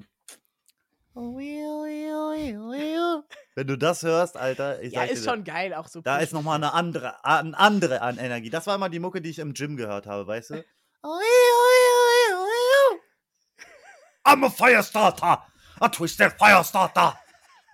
Wenn 3.56 3.66
du 3.66 3.76
das 3.76 4.04
hörst, 4.04 4.36
Alter, 4.36 4.80
ich 4.80 4.92
Ja, 4.92 5.00
sag 5.00 5.08
dir, 5.08 5.12
ist 5.14 5.24
schon 5.24 5.42
geil, 5.42 5.74
auch 5.74 5.88
so. 5.88 6.02
da 6.02 6.18
ist 6.18 6.32
nochmal 6.32 6.54
eine 6.54 6.72
andere, 6.72 7.24
eine 7.24 7.58
andere 7.58 8.00
an 8.00 8.16
Energie. 8.16 8.50
Das 8.50 8.68
war 8.68 8.76
immer 8.76 8.90
die 8.90 9.00
Mucke, 9.00 9.20
die 9.20 9.30
ich 9.30 9.40
im 9.40 9.54
Gym 9.54 9.76
gehört 9.76 10.06
habe, 10.06 10.24
weißt 10.28 10.50
du? 10.50 10.64
I'm 14.24 14.44
a 14.46 14.50
Firestarter! 14.50 15.44
A 15.80 15.88
Twisted 15.88 16.32
Firestarter! 16.32 17.18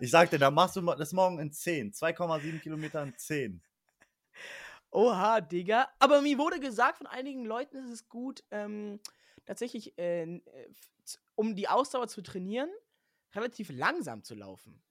Ich 0.01 0.11
sagte, 0.11 0.39
da 0.39 0.51
machst 0.51 0.77
du 0.77 0.81
das 0.81 1.13
morgen 1.13 1.39
in 1.39 1.53
10. 1.53 1.93
2,7 1.93 2.61
Kilometer 2.61 3.03
in 3.03 3.17
10. 3.17 3.63
Oha, 4.91 5.41
Digga. 5.41 5.89
Aber 5.99 6.23
mir 6.23 6.39
wurde 6.39 6.59
gesagt 6.59 6.99
von 6.99 7.07
einigen 7.07 7.45
Leuten, 7.45 7.77
ist 7.77 7.91
es 7.93 8.09
gut, 8.09 8.43
ähm, 8.51 8.99
tatsächlich, 9.45 9.97
äh, 9.99 10.23
äh, 10.23 10.41
um 11.35 11.55
die 11.55 11.69
Ausdauer 11.69 12.09
zu 12.09 12.23
trainieren, 12.23 12.71
relativ 13.35 13.71
langsam 13.71 14.25
zu 14.25 14.35
laufen. 14.35 14.83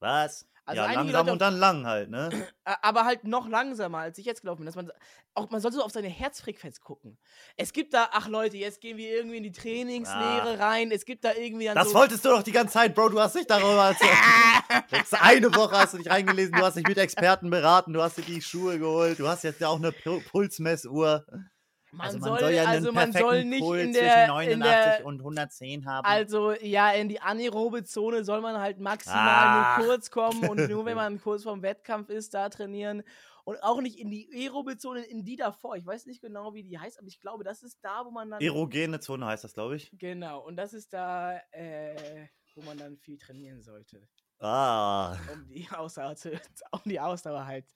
Was? 0.00 0.46
Also 0.68 0.82
ja, 0.82 0.92
langsam 0.92 1.08
Leute 1.20 1.32
und 1.32 1.40
dann 1.40 1.56
lang 1.58 1.86
halt, 1.86 2.10
ne? 2.10 2.28
Aber 2.64 3.04
halt 3.04 3.22
noch 3.22 3.48
langsamer, 3.48 3.98
als 3.98 4.18
ich 4.18 4.26
jetzt 4.26 4.40
gelaufen 4.40 4.58
bin. 4.58 4.66
Dass 4.66 4.74
man, 4.74 4.90
auch, 5.34 5.48
man 5.50 5.60
sollte 5.60 5.76
so 5.76 5.84
auf 5.84 5.92
seine 5.92 6.08
Herzfrequenz 6.08 6.80
gucken. 6.80 7.18
Es 7.56 7.72
gibt 7.72 7.94
da, 7.94 8.08
ach 8.12 8.26
Leute, 8.26 8.56
jetzt 8.56 8.80
gehen 8.80 8.96
wir 8.96 9.08
irgendwie 9.08 9.36
in 9.36 9.44
die 9.44 9.52
Trainingslehre 9.52 10.58
rein. 10.58 10.90
Es 10.90 11.04
gibt 11.04 11.24
da 11.24 11.32
irgendwie 11.34 11.66
Das 11.66 11.90
so. 11.90 11.94
wolltest 11.94 12.24
du 12.24 12.30
doch 12.30 12.42
die 12.42 12.50
ganze 12.50 12.74
Zeit, 12.74 12.96
Bro. 12.96 13.10
Du 13.10 13.20
hast 13.20 13.36
dich 13.36 13.46
darüber 13.46 13.90
erzählt. 13.90 14.10
Jetzt 14.90 15.14
eine 15.14 15.54
Woche 15.54 15.76
hast 15.78 15.94
du 15.94 15.98
dich 15.98 16.10
reingelesen, 16.10 16.52
du 16.52 16.62
hast 16.64 16.76
dich 16.76 16.86
mit 16.86 16.98
Experten 16.98 17.48
beraten, 17.50 17.92
du 17.92 18.02
hast 18.02 18.18
dir 18.18 18.22
die 18.22 18.42
Schuhe 18.42 18.78
geholt, 18.78 19.18
du 19.20 19.28
hast 19.28 19.44
jetzt 19.44 19.60
ja 19.60 19.68
auch 19.68 19.76
eine 19.76 19.90
Pu- 19.90 20.22
Pulsmessuhr. 20.28 21.24
Man, 21.92 22.06
also 22.06 22.18
soll, 22.18 22.58
also 22.58 22.92
man 22.92 23.12
soll 23.12 23.44
nicht 23.44 23.60
Puls 23.60 23.82
in 23.82 23.92
zwischen 23.92 24.04
der, 24.04 24.26
89 24.28 24.52
in 24.52 24.60
der 24.60 25.06
und 25.06 25.20
110 25.20 25.86
haben. 25.86 26.04
also 26.04 26.52
ja, 26.52 26.90
in 26.90 27.08
die 27.08 27.20
anaerobe 27.20 27.84
Zone 27.84 28.24
soll 28.24 28.40
man 28.40 28.58
halt 28.58 28.78
maximal 28.80 29.18
Ach. 29.18 29.78
nur 29.78 29.86
kurz 29.86 30.10
kommen 30.10 30.48
und 30.48 30.68
nur 30.68 30.84
wenn 30.84 30.96
man 30.96 31.20
kurz 31.20 31.44
vorm 31.44 31.62
Wettkampf 31.62 32.10
ist, 32.10 32.34
da 32.34 32.48
trainieren. 32.48 33.02
Und 33.44 33.62
auch 33.62 33.80
nicht 33.80 34.00
in 34.00 34.10
die 34.10 34.28
aerobe 34.34 34.76
Zone, 34.76 35.04
in 35.04 35.24
die 35.24 35.36
davor. 35.36 35.76
Ich 35.76 35.86
weiß 35.86 36.06
nicht 36.06 36.20
genau, 36.20 36.52
wie 36.54 36.64
die 36.64 36.80
heißt, 36.80 36.98
aber 36.98 37.06
ich 37.06 37.20
glaube, 37.20 37.44
das 37.44 37.62
ist 37.62 37.78
da, 37.80 38.04
wo 38.04 38.10
man 38.10 38.28
dann. 38.28 38.40
Erogene 38.40 38.98
Zone 38.98 39.24
heißt 39.24 39.44
das, 39.44 39.54
glaube 39.54 39.76
ich. 39.76 39.88
Genau, 39.96 40.40
und 40.40 40.56
das 40.56 40.74
ist 40.74 40.92
da, 40.92 41.40
äh, 41.52 42.26
wo 42.56 42.62
man 42.62 42.76
dann 42.76 42.96
viel 42.96 43.18
trainieren 43.18 43.62
sollte. 43.62 44.08
Ah. 44.40 45.16
um 45.32 45.46
die 45.46 45.66
Ausdauer, 45.70 46.16
zu, 46.16 46.32
um 46.72 46.80
die 46.84 47.00
Ausdauer 47.00 47.46
halt 47.46 47.66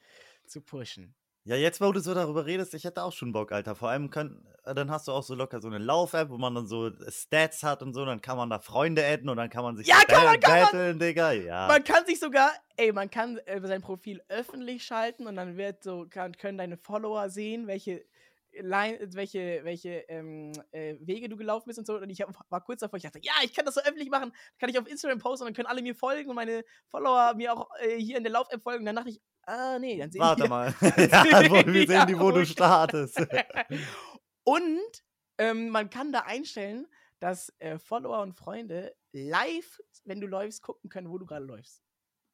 zu 0.46 0.60
pushen. 0.60 1.14
Ja, 1.44 1.56
jetzt, 1.56 1.80
wo 1.80 1.90
du 1.90 2.00
so 2.00 2.12
darüber 2.12 2.44
redest, 2.44 2.74
ich 2.74 2.84
hätte 2.84 3.02
auch 3.02 3.12
schon 3.12 3.32
Bock, 3.32 3.50
Alter. 3.50 3.74
Vor 3.74 3.88
allem 3.88 4.10
kann, 4.10 4.46
äh, 4.64 4.74
dann 4.74 4.90
hast 4.90 5.08
du 5.08 5.12
auch 5.12 5.22
so 5.22 5.34
locker 5.34 5.60
so 5.60 5.68
eine 5.68 5.78
Lauf-App, 5.78 6.28
wo 6.28 6.36
man 6.36 6.54
dann 6.54 6.66
so 6.66 6.90
Stats 7.08 7.62
hat 7.62 7.82
und 7.82 7.94
so, 7.94 8.04
dann 8.04 8.20
kann 8.20 8.36
man 8.36 8.50
da 8.50 8.58
Freunde 8.58 9.02
adden 9.04 9.30
und 9.30 9.38
dann 9.38 9.48
kann 9.48 9.62
man 9.62 9.76
sich 9.76 9.86
Ja, 9.86 10.00
kann 10.06 10.24
man, 10.24 10.38
kann 10.38 10.52
man. 10.52 10.62
battlen, 10.64 10.98
Digga. 10.98 11.32
Ja. 11.32 11.66
Man 11.66 11.82
kann 11.82 12.04
sich 12.04 12.20
sogar, 12.20 12.52
ey, 12.76 12.92
man 12.92 13.10
kann 13.10 13.38
äh, 13.46 13.58
sein 13.66 13.80
Profil 13.80 14.22
öffentlich 14.28 14.84
schalten 14.84 15.26
und 15.26 15.36
dann 15.36 15.56
wird 15.56 15.82
so, 15.82 16.06
kann, 16.10 16.36
können 16.36 16.58
deine 16.58 16.76
Follower 16.76 17.30
sehen, 17.30 17.66
welche 17.66 18.04
Line, 18.52 18.98
welche, 19.12 19.60
welche 19.62 19.90
ähm, 20.08 20.52
äh, 20.72 20.96
Wege 21.00 21.28
du 21.28 21.36
gelaufen 21.36 21.68
bist 21.68 21.78
und 21.78 21.86
so. 21.86 21.96
Und 21.96 22.10
ich 22.10 22.20
hab, 22.20 22.34
war 22.50 22.60
kurz 22.62 22.80
davor, 22.80 22.96
ich 22.96 23.04
dachte, 23.04 23.20
ja, 23.22 23.32
ich 23.44 23.54
kann 23.54 23.64
das 23.64 23.76
so 23.76 23.80
öffentlich 23.80 24.10
machen, 24.10 24.32
kann 24.58 24.68
ich 24.68 24.78
auf 24.78 24.88
Instagram 24.88 25.18
posten 25.20 25.44
und 25.44 25.48
dann 25.48 25.54
können 25.54 25.68
alle 25.68 25.82
mir 25.82 25.94
folgen 25.94 26.28
und 26.28 26.36
meine 26.36 26.64
Follower 26.88 27.32
mir 27.34 27.54
auch 27.54 27.68
äh, 27.80 27.96
hier 27.96 28.18
in 28.18 28.24
der 28.24 28.32
Lauf-App 28.32 28.62
folgen. 28.62 28.80
Und 28.80 28.86
dann 28.86 28.96
dachte 28.96 29.10
ich, 29.10 29.20
ah, 29.46 29.78
nee, 29.78 29.98
dann 29.98 30.10
sehen 30.10 30.20
Warte 30.20 30.42
die 30.44 30.48
mal. 30.48 30.74
ja, 30.80 31.50
wo, 31.50 31.72
wir 31.72 31.86
sehen 31.86 32.06
die, 32.06 32.18
wo 32.18 32.30
du 32.30 32.44
startest. 32.46 33.18
Und 34.44 35.04
ähm, 35.38 35.68
man 35.68 35.90
kann 35.90 36.12
da 36.12 36.20
einstellen, 36.20 36.86
dass 37.18 37.52
äh, 37.58 37.78
Follower 37.78 38.20
und 38.22 38.34
Freunde 38.34 38.94
live, 39.12 39.80
wenn 40.04 40.20
du 40.20 40.26
läufst, 40.26 40.62
gucken 40.62 40.88
können, 40.88 41.10
wo 41.10 41.18
du 41.18 41.26
gerade 41.26 41.44
läufst. 41.44 41.82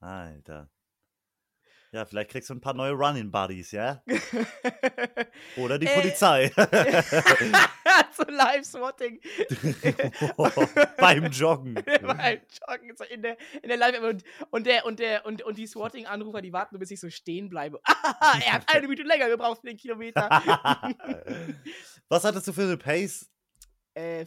Alter. 0.01 0.71
Ja, 1.93 2.05
vielleicht 2.05 2.31
kriegst 2.31 2.51
du 2.51 2.55
ein 2.55 2.61
paar 2.61 2.75
neue 2.75 2.93
Running 2.93 3.31
Buddies, 3.31 3.71
ja? 3.73 4.03
Oder 5.57 5.79
die 5.79 5.87
Äh, 5.87 5.95
Polizei. 5.95 6.53
so 8.13 8.23
Live-Swatting. 8.23 9.21
Beim 10.99 11.31
Joggen. 11.31 11.75
Beim 12.03 12.41
Joggen, 12.69 12.97
so 12.97 13.05
in 13.05 13.23
der, 13.23 13.37
in 13.63 13.69
der 13.69 13.77
Live 13.77 14.01
und, 14.01 14.25
und 14.51 14.67
der 14.67 14.85
und 14.85 14.99
der 14.99 15.25
und, 15.27 15.43
und 15.43 15.59
die 15.59 15.67
Swatting-Anrufer, 15.67 16.43
die 16.43 16.53
warten 16.53 16.75
nur, 16.75 16.81
bis 16.81 16.91
ich 16.91 17.01
so 17.01 17.11
stehen 17.11 17.49
bleibe. 17.49 17.81
er 17.85 18.53
hat 18.53 18.75
eine 18.75 18.89
Minute 18.89 19.03
länger 19.03 19.29
gebraucht 19.29 19.61
für 19.61 19.69
den 19.69 19.77
Kilometer. 19.77 20.29
Was 22.09 22.25
hattest 22.25 22.49
du 22.49 22.53
für 22.53 22.63
eine 22.63 22.77
Pace? 22.77 23.31
äh, 23.97 24.27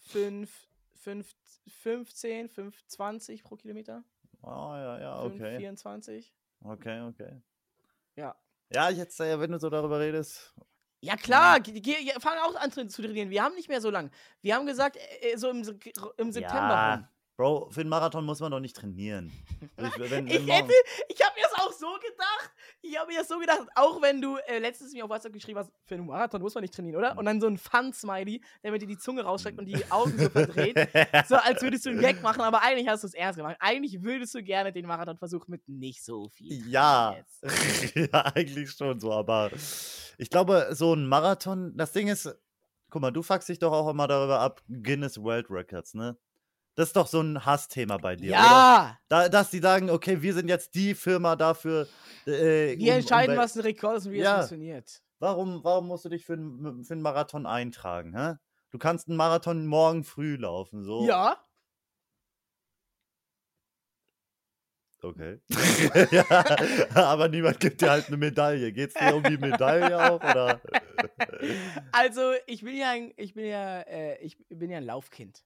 5, 0.00 0.50
5, 0.96 1.36
15, 1.68 2.48
5, 2.48 2.86
20 2.86 3.44
pro 3.44 3.56
Kilometer. 3.56 4.04
Oh, 4.42 4.48
ja, 4.74 5.00
ja, 5.00 5.22
5, 5.22 5.34
okay. 5.34 5.56
24. 5.58 6.34
Okay, 6.64 7.00
okay. 7.02 7.42
Ja. 8.16 8.36
Ja, 8.70 8.90
jetzt, 8.90 9.18
wenn 9.18 9.52
du 9.52 9.58
so 9.58 9.70
darüber 9.70 10.00
redest. 10.00 10.54
Ja 11.00 11.16
klar, 11.16 11.60
geh, 11.60 11.80
geh, 11.80 12.12
fang 12.18 12.38
auch 12.38 12.56
an 12.56 12.72
zu 12.72 12.86
trainieren. 12.88 13.30
Wir 13.30 13.42
haben 13.42 13.54
nicht 13.54 13.68
mehr 13.68 13.80
so 13.80 13.90
lang. 13.90 14.10
Wir 14.42 14.56
haben 14.56 14.66
gesagt, 14.66 14.96
äh, 14.96 15.36
so 15.36 15.50
im, 15.50 15.62
im 16.16 16.32
September. 16.32 16.74
Ja. 16.74 17.08
Bro, 17.38 17.70
für 17.70 17.84
den 17.84 17.88
Marathon 17.88 18.24
muss 18.24 18.40
man 18.40 18.50
doch 18.50 18.58
nicht 18.58 18.74
trainieren. 18.74 19.30
Also 19.76 20.02
Ich, 20.02 20.10
wenn, 20.10 20.26
Ich 20.26 20.34
wenn 20.34 20.46
morgen- 20.46 20.66
hätte, 20.66 20.72
ich 21.08 21.24
habe 21.24 21.34
mir 21.36 21.42
das 21.48 21.52
auch 21.64 21.72
so 21.72 21.86
gedacht. 21.86 22.50
Ich 22.82 22.98
habe 22.98 23.12
mir 23.12 23.18
das 23.20 23.28
so 23.28 23.38
gedacht, 23.38 23.60
auch 23.76 24.02
wenn 24.02 24.20
du 24.20 24.38
äh, 24.48 24.58
letztens 24.58 24.92
mir 24.92 25.04
auf 25.04 25.10
WhatsApp 25.10 25.32
geschrieben 25.32 25.60
hast, 25.60 25.70
für 25.84 25.94
einen 25.94 26.06
Marathon 26.06 26.42
muss 26.42 26.56
man 26.56 26.62
nicht 26.62 26.74
trainieren, 26.74 26.96
oder? 26.96 27.16
Und 27.16 27.26
dann 27.26 27.40
so 27.40 27.46
ein 27.46 27.56
Fun-Smiley, 27.56 28.42
der 28.64 28.72
mit 28.72 28.82
dir 28.82 28.88
die 28.88 28.98
Zunge 28.98 29.22
rausstreckt 29.22 29.56
und 29.56 29.66
die 29.66 29.88
Augen 29.88 30.18
so 30.18 30.28
verdreht. 30.30 30.76
So 31.28 31.36
als 31.36 31.62
würdest 31.62 31.86
du 31.86 31.90
einen 31.90 32.00
Gag 32.00 32.20
machen, 32.22 32.40
aber 32.40 32.60
eigentlich 32.62 32.88
hast 32.88 33.04
du 33.04 33.06
es 33.06 33.14
ernst 33.14 33.36
gemacht. 33.36 33.56
Eigentlich 33.60 34.02
würdest 34.02 34.34
du 34.34 34.42
gerne 34.42 34.72
den 34.72 34.86
Marathon 34.86 35.16
versuchen 35.16 35.52
mit 35.52 35.68
nicht 35.68 36.04
so 36.04 36.28
viel. 36.30 36.52
Ja, 36.68 37.14
ja, 37.94 38.08
eigentlich 38.34 38.72
schon 38.72 38.98
so, 38.98 39.12
aber 39.12 39.50
ich 40.18 40.28
glaube, 40.28 40.70
so 40.72 40.92
ein 40.92 41.06
Marathon, 41.06 41.76
das 41.76 41.92
Ding 41.92 42.08
ist, 42.08 42.28
guck 42.90 43.00
mal, 43.00 43.12
du 43.12 43.22
fuckst 43.22 43.48
dich 43.48 43.60
doch 43.60 43.72
auch 43.72 43.88
immer 43.88 44.08
darüber 44.08 44.40
ab, 44.40 44.60
Guinness 44.68 45.22
World 45.22 45.46
Records, 45.50 45.94
ne? 45.94 46.16
Das 46.78 46.90
ist 46.90 46.96
doch 46.96 47.08
so 47.08 47.20
ein 47.20 47.44
Hassthema 47.44 47.96
bei 47.96 48.14
dir, 48.14 48.30
oder? 48.30 48.38
Ja! 48.40 48.98
Da, 49.08 49.28
dass 49.28 49.50
die 49.50 49.58
sagen, 49.58 49.90
okay, 49.90 50.22
wir 50.22 50.32
sind 50.32 50.48
jetzt 50.48 50.76
die 50.76 50.94
Firma 50.94 51.34
dafür. 51.34 51.88
Äh, 52.24 52.78
Wir 52.78 52.92
um- 52.92 52.98
entscheiden, 53.00 53.34
um, 53.36 53.42
was 53.42 53.56
ein 53.56 53.62
Rekord 53.62 53.96
ist 53.96 54.06
und 54.06 54.12
wie 54.12 54.18
Ja. 54.18 54.34
es 54.34 54.48
funktioniert. 54.48 55.02
Warum, 55.18 55.64
warum 55.64 55.88
musst 55.88 56.04
du 56.04 56.08
dich 56.08 56.24
für 56.24 56.34
einen 56.34 56.84
für 56.84 56.92
einen 56.92 57.02
Marathon 57.02 57.46
eintragen, 57.46 58.16
hä? 58.16 58.34
Du 58.70 58.78
kannst 58.78 59.08
einen 59.08 59.16
Marathon 59.16 59.66
morgen 59.66 60.04
früh 60.04 60.36
laufen, 60.36 60.84
so. 60.84 61.04
Ja. 61.04 61.44
Okay. 65.02 65.40
ja, 66.12 66.24
aber 66.94 67.28
niemand 67.28 67.58
gibt 67.58 67.80
dir 67.80 67.90
halt 67.90 68.06
eine 68.06 68.18
Medaille. 68.18 68.72
Geht's 68.72 68.94
dir 68.94 69.16
um 69.16 69.24
die 69.24 69.36
Medaille 69.38 69.98
auch, 70.12 70.20
oder? 70.22 70.60
Also, 71.92 72.34
ich 72.46 72.62
bin 72.62 72.76
ja 72.76 72.90
ein, 72.90 73.12
ich 73.16 73.34
bin 73.34 73.46
ja, 73.46 73.80
äh, 73.80 74.18
ich 74.24 74.36
bin 74.48 74.70
ja 74.70 74.78
ein 74.78 74.84
Laufkind. 74.84 75.44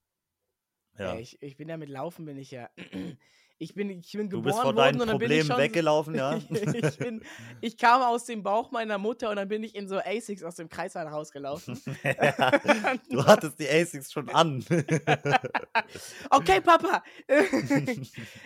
Ja. 1.03 1.15
Äh, 1.15 1.21
ich, 1.21 1.43
ich 1.43 1.57
bin 1.57 1.69
ja 1.69 1.77
mit 1.77 1.88
Laufen 1.88 2.25
bin 2.25 2.38
ich 2.38 2.51
ja. 2.51 2.71
Ich 3.59 3.75
bin, 3.75 3.91
ich 3.91 4.11
bin 4.11 4.29
Du 4.29 4.38
geboren 4.38 4.43
bist 4.43 4.57
vor 4.57 4.65
worden 4.65 4.77
deinen 4.77 5.01
und 5.03 5.07
dann 5.07 5.19
bin 5.19 5.31
ich 5.31 5.38
Problemen 5.38 5.47
schon. 5.47 5.57
weggelaufen, 5.59 6.15
ja? 6.17 6.37
ich, 6.51 6.99
bin, 6.99 7.23
ich 7.61 7.79
kam 7.79 8.03
aus 8.03 8.25
dem 8.25 8.43
Bauch 8.43 8.73
meiner 8.73 8.99
Mutter 8.99 9.31
und 9.31 9.37
dann 9.37 9.47
bin 9.47 9.62
ich 9.62 9.77
in 9.77 9.87
so 9.87 10.01
Asics 10.01 10.43
aus 10.43 10.57
dem 10.57 10.69
Kreissaal 10.69 11.07
rausgelaufen. 11.07 11.81
du 13.09 13.25
hattest 13.25 13.61
die 13.61 13.69
Asics 13.69 14.11
schon 14.11 14.29
an. 14.31 14.65
okay, 16.31 16.61
Papa. 16.61 17.05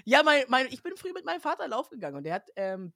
ja, 0.05 0.23
mein, 0.23 0.45
mein, 0.49 0.67
ich 0.67 0.83
bin 0.83 0.95
früh 0.99 1.15
mit 1.15 1.25
meinem 1.25 1.41
Vater 1.41 1.67
Lauf 1.67 1.89
gegangen 1.89 2.17
und 2.17 2.25
der 2.25 2.35
hat, 2.35 2.51
ähm, 2.57 2.93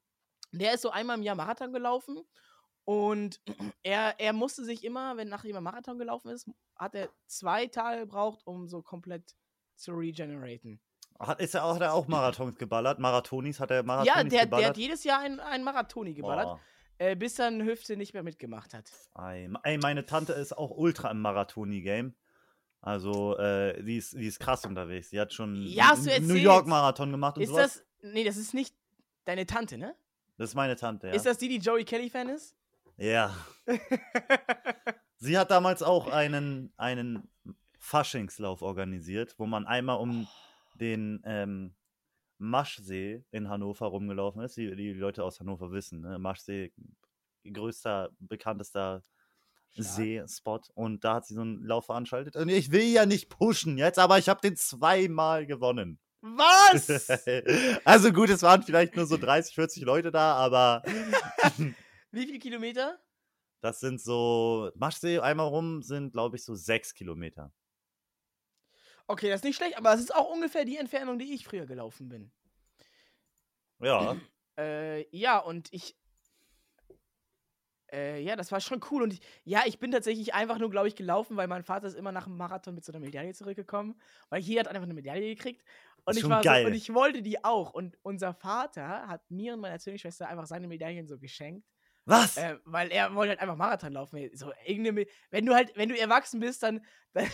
der 0.53 0.75
ist 0.75 0.83
so 0.83 0.91
einmal 0.91 1.17
im 1.17 1.23
Jahr 1.23 1.37
Marathon 1.37 1.73
gelaufen 1.73 2.19
und 2.85 3.41
er, 3.83 4.19
er 4.19 4.33
musste 4.33 4.65
sich 4.65 4.85
immer, 4.85 5.17
wenn 5.17 5.29
nachdem 5.29 5.55
er 5.55 5.61
Marathon 5.61 5.99
gelaufen 5.99 6.31
ist, 6.31 6.51
hat 6.77 6.95
er 6.95 7.09
zwei 7.27 7.67
Tage 7.67 8.01
gebraucht, 8.01 8.41
um 8.45 8.67
so 8.67 8.83
komplett 8.83 9.37
zu 9.81 9.93
regeneraten. 9.93 10.81
Hat, 11.19 11.41
ist 11.41 11.55
er 11.55 11.65
auch, 11.65 11.75
hat 11.75 11.83
er 11.83 11.93
auch 11.95 12.09
Marathons 12.09 12.57
geballert? 12.57 12.99
Marathonis 12.99 13.61
hat 13.61 13.71
er 13.71 13.83
Marathonis 13.83 14.15
ja, 14.17 14.23
der, 14.23 14.31
der 14.31 14.45
geballert? 14.47 14.69
hat 14.71 14.77
jedes 14.79 15.05
Jahr 15.05 15.21
einen, 15.21 15.39
einen 15.41 15.65
Marathoni 15.65 16.15
geballert, 16.15 16.47
Oh, 16.49 16.59
äh, 16.99 17.15
bis 17.15 17.35
dann 17.35 17.63
Hüfte 17.63 17.97
nicht 17.97 18.15
mehr 18.15 18.23
mitgemacht 18.23 18.73
hat. 18.75 18.91
ey, 19.63 19.79
meine 19.79 20.07
Tante 20.07 20.33
ist 20.33 20.57
auch 20.57 20.71
ultra 20.71 21.11
im 21.11 21.21
Marathoni-Game. 21.21 22.15
Also, 22.83 23.37
äh, 23.37 23.83
die, 23.83 23.99
ist, 23.99 24.15
die 24.15 24.27
ist 24.27 24.39
krass 24.41 24.65
unterwegs. 24.65 25.11
Die 25.11 25.21
hat 25.21 25.35
schon 25.35 25.55
Ja, 25.57 25.95
New. 26.21 26.35
York-Marathon 26.35 27.11
gemacht 27.11 27.37
und 27.37 27.43
Ist 27.43 27.51
sowas. 27.51 27.85
das. 28.01 28.13
Nee, 28.13 28.25
das 28.25 28.39
ist 28.39 28.55
nicht 28.55 28.75
deine 29.27 29.45
Tante, 29.45 29.77
ne? 29.77 29.95
Das 30.39 30.51
ist 30.51 30.55
meine 30.55 30.77
Tante, 30.77 31.09
ja. 31.09 31.13
Ist 31.13 31.27
das 31.27 31.37
die, 31.37 31.49
die 31.49 31.59
Joey 31.59 31.85
Kelly-Fan 31.85 32.31
ist? 32.31 32.57
ja. 32.97 33.37
Sie 35.23 35.37
hat 35.37 35.51
damals 35.51 35.83
auch 35.83 36.09
einen, 36.11 36.73
einen 36.79 37.29
Faschingslauf 37.91 38.63
organisiert, 38.63 39.35
wo 39.37 39.47
man 39.47 39.67
einmal 39.67 39.99
um 39.99 40.29
den 40.75 41.21
ähm, 41.25 41.75
Maschsee 42.39 43.25
in 43.33 43.49
Hannover 43.49 43.87
rumgelaufen 43.87 44.43
ist. 44.43 44.57
Die, 44.57 44.77
die 44.77 44.93
Leute 44.93 45.25
aus 45.25 45.41
Hannover 45.41 45.73
wissen, 45.73 46.03
ne? 46.03 46.19
Maschsee, 46.21 46.73
größter, 47.45 48.11
bekanntester. 48.21 49.03
See-Spot. 49.77 50.61
Und 50.75 51.05
da 51.05 51.15
hat 51.15 51.27
sie 51.27 51.35
so 51.35 51.43
einen 51.43 51.65
Lauf 51.65 51.87
veranstaltet. 51.87 52.35
Und 52.37 52.49
ich 52.49 52.73
will 52.73 52.83
ja 52.83 53.07
nicht 53.07 53.29
pushen 53.29 53.79
jetzt, 53.79 54.01
aber 54.01 54.19
ich 54.19 54.29
habe 54.29 54.41
den 54.41 54.57
zweimal 54.57 55.47
gewonnen. 55.47 56.01
Was? 56.21 57.09
also 57.85 58.13
gut, 58.13 58.31
es 58.31 58.43
waren 58.43 58.63
vielleicht 58.63 58.97
nur 58.97 59.07
so 59.07 59.17
30, 59.17 59.55
40 59.55 59.85
Leute 59.85 60.11
da, 60.11 60.35
aber 60.35 60.83
Wie 62.11 62.27
viele 62.27 62.39
Kilometer? 62.39 62.99
das 63.61 63.81
sind 63.81 64.01
so, 64.01 64.71
Maschsee 64.75 65.19
einmal 65.19 65.49
rum 65.49 65.83
sind, 65.83 66.13
glaube 66.13 66.37
ich, 66.37 66.45
so 66.45 66.55
sechs 66.55 66.95
Kilometer. 66.95 67.53
Okay, 69.11 69.29
das 69.29 69.41
ist 69.41 69.45
nicht 69.45 69.57
schlecht, 69.57 69.77
aber 69.77 69.93
es 69.93 69.99
ist 69.99 70.15
auch 70.15 70.31
ungefähr 70.31 70.65
die 70.65 70.77
Entfernung, 70.77 71.19
die 71.19 71.35
ich 71.35 71.45
früher 71.45 71.67
gelaufen 71.67 72.09
bin. 72.09 72.31
Ja. 73.81 74.17
Äh, 74.59 75.07
ja, 75.17 75.39
und 75.39 75.73
ich. 75.73 75.97
Äh, 77.91 78.21
ja, 78.21 78.37
das 78.37 78.53
war 78.53 78.61
schon 78.61 78.83
cool. 78.91 79.05
Und 79.05 79.15
ich, 79.15 79.21
ja, 79.45 79.63
ich 79.65 79.79
bin 79.79 79.91
tatsächlich 79.91 80.35
einfach 80.35 80.59
nur, 80.59 80.69
glaube 80.69 80.89
ich, 80.89 80.97
gelaufen, 80.97 81.39
weil 81.39 81.47
mein 81.47 81.63
Vater 81.63 81.87
ist 81.87 81.95
immer 81.95 82.13
nach 82.13 82.25
dem 82.25 82.37
Marathon 82.37 82.75
mit 82.75 82.85
so 82.85 82.93
einer 82.93 83.01
Medaille 83.01 83.33
zurückgekommen. 83.33 83.99
Weil 84.29 84.43
jeder 84.43 84.61
hat 84.61 84.69
einfach 84.69 84.83
eine 84.83 84.93
Medaille 84.93 85.35
gekriegt. 85.35 85.65
Und 86.05 86.19
ich 86.19 86.29
war 86.29 86.43
so, 86.43 86.51
und 86.51 86.75
ich 86.75 86.93
wollte 86.93 87.23
die 87.23 87.43
auch. 87.43 87.73
Und 87.73 87.97
unser 88.03 88.35
Vater 88.35 89.07
hat 89.09 89.31
mir 89.31 89.55
und 89.55 89.61
meiner 89.61 89.79
Zwillingsschwester 89.79 90.29
einfach 90.29 90.47
seine 90.47 90.69
Medaillen 90.69 91.07
so 91.07 91.19
geschenkt. 91.19 91.67
Was? 92.05 92.37
Äh, 92.37 92.59
weil 92.65 92.91
er 92.91 93.15
wollte 93.15 93.31
halt 93.31 93.41
einfach 93.41 93.57
Marathon 93.57 93.93
laufen. 93.93 94.29
So, 94.35 94.53
irgendeine, 94.67 95.07
wenn 95.31 95.47
du 95.47 95.55
halt, 95.55 95.75
wenn 95.77 95.89
du 95.89 95.99
erwachsen 95.99 96.41
bist, 96.41 96.63
dann, 96.63 96.85
dann 97.15 97.29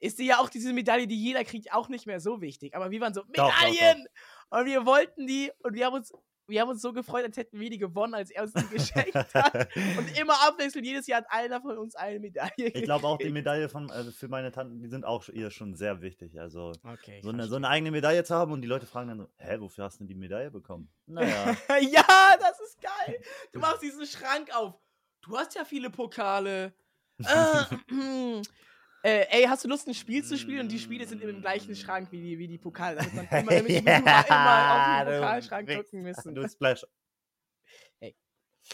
ist 0.00 0.18
dir 0.18 0.26
ja 0.26 0.38
auch 0.38 0.48
diese 0.50 0.72
Medaille, 0.72 1.06
die 1.06 1.16
jeder 1.22 1.44
kriegt, 1.44 1.72
auch 1.72 1.88
nicht 1.88 2.06
mehr 2.06 2.20
so 2.20 2.40
wichtig. 2.40 2.74
Aber 2.74 2.90
wir 2.90 3.00
waren 3.00 3.14
so, 3.14 3.22
doch, 3.22 3.50
doch. 3.50 3.60
Medaillen! 3.70 4.06
Und 4.50 4.66
wir 4.66 4.84
wollten 4.86 5.26
die 5.26 5.50
und 5.62 5.74
wir 5.74 5.86
haben 5.86 5.94
uns, 5.94 6.12
wir 6.46 6.60
haben 6.60 6.68
uns 6.68 6.82
so 6.82 6.92
gefreut, 6.92 7.24
als 7.24 7.38
hätten 7.38 7.58
wir 7.58 7.70
die 7.70 7.78
gewonnen, 7.78 8.12
als 8.12 8.30
er 8.30 8.42
uns 8.42 8.52
die 8.52 8.68
geschenkt 8.68 9.14
hat. 9.34 9.54
Und 9.96 10.18
immer 10.18 10.34
abwechselnd, 10.46 10.86
jedes 10.86 11.06
Jahr 11.06 11.22
hat 11.22 11.26
einer 11.30 11.60
von 11.62 11.78
uns 11.78 11.94
eine 11.94 12.20
Medaille 12.20 12.50
Ich 12.56 12.82
glaube 12.82 13.06
auch 13.06 13.16
die 13.16 13.24
gekriegt. 13.24 13.34
Medaille 13.34 13.68
von, 13.70 13.90
also 13.90 14.10
für 14.12 14.28
meine 14.28 14.52
Tanten, 14.52 14.82
die 14.82 14.88
sind 14.88 15.06
auch 15.06 15.26
ihr 15.30 15.50
schon 15.50 15.74
sehr 15.74 16.02
wichtig. 16.02 16.38
Also 16.38 16.72
Okay. 16.84 17.20
so 17.22 17.30
eine, 17.30 17.46
so 17.48 17.56
eine 17.56 17.68
eigene 17.68 17.90
Medaille 17.90 18.22
zu 18.24 18.34
haben 18.34 18.52
und 18.52 18.60
die 18.60 18.68
Leute 18.68 18.84
fragen 18.86 19.08
dann 19.08 19.18
so, 19.20 19.28
hä, 19.38 19.56
wofür 19.60 19.84
hast 19.84 19.94
du 19.96 19.98
denn 20.00 20.08
die 20.08 20.14
Medaille 20.16 20.50
bekommen? 20.50 20.90
Naja. 21.06 21.56
ja, 21.80 22.36
das 22.38 22.60
ist 22.60 22.78
geil. 22.82 23.20
Du 23.52 23.60
machst 23.60 23.80
diesen 23.82 24.04
Schrank 24.06 24.54
auf. 24.54 24.74
Du 25.22 25.38
hast 25.38 25.54
ja 25.54 25.64
viele 25.64 25.88
Pokale. 25.88 26.74
äh. 27.24 27.64
äh, 29.04 29.26
ey, 29.28 29.44
hast 29.44 29.62
du 29.62 29.68
Lust, 29.68 29.86
ein 29.86 29.92
Spiel 29.92 30.24
zu 30.24 30.38
spielen? 30.38 30.60
Und 30.60 30.72
die 30.72 30.78
Spiele 30.78 31.06
sind 31.06 31.22
im 31.22 31.42
gleichen 31.42 31.76
Schrank 31.76 32.08
wie 32.10 32.22
die, 32.22 32.38
wie 32.38 32.48
die 32.48 32.56
Pokale. 32.56 32.96
Damit 32.96 33.14
man 33.14 33.26
immer, 33.42 33.50
damit 33.50 33.68
wir 33.68 33.78
immer, 33.78 35.02
auf 35.02 35.06
den 35.06 35.20
Pokalschrank 35.20 35.76
gucken 35.76 36.02
müssen. 36.02 36.34
Du 36.34 36.48
Splash. 36.48 36.86
Hey. 38.00 38.16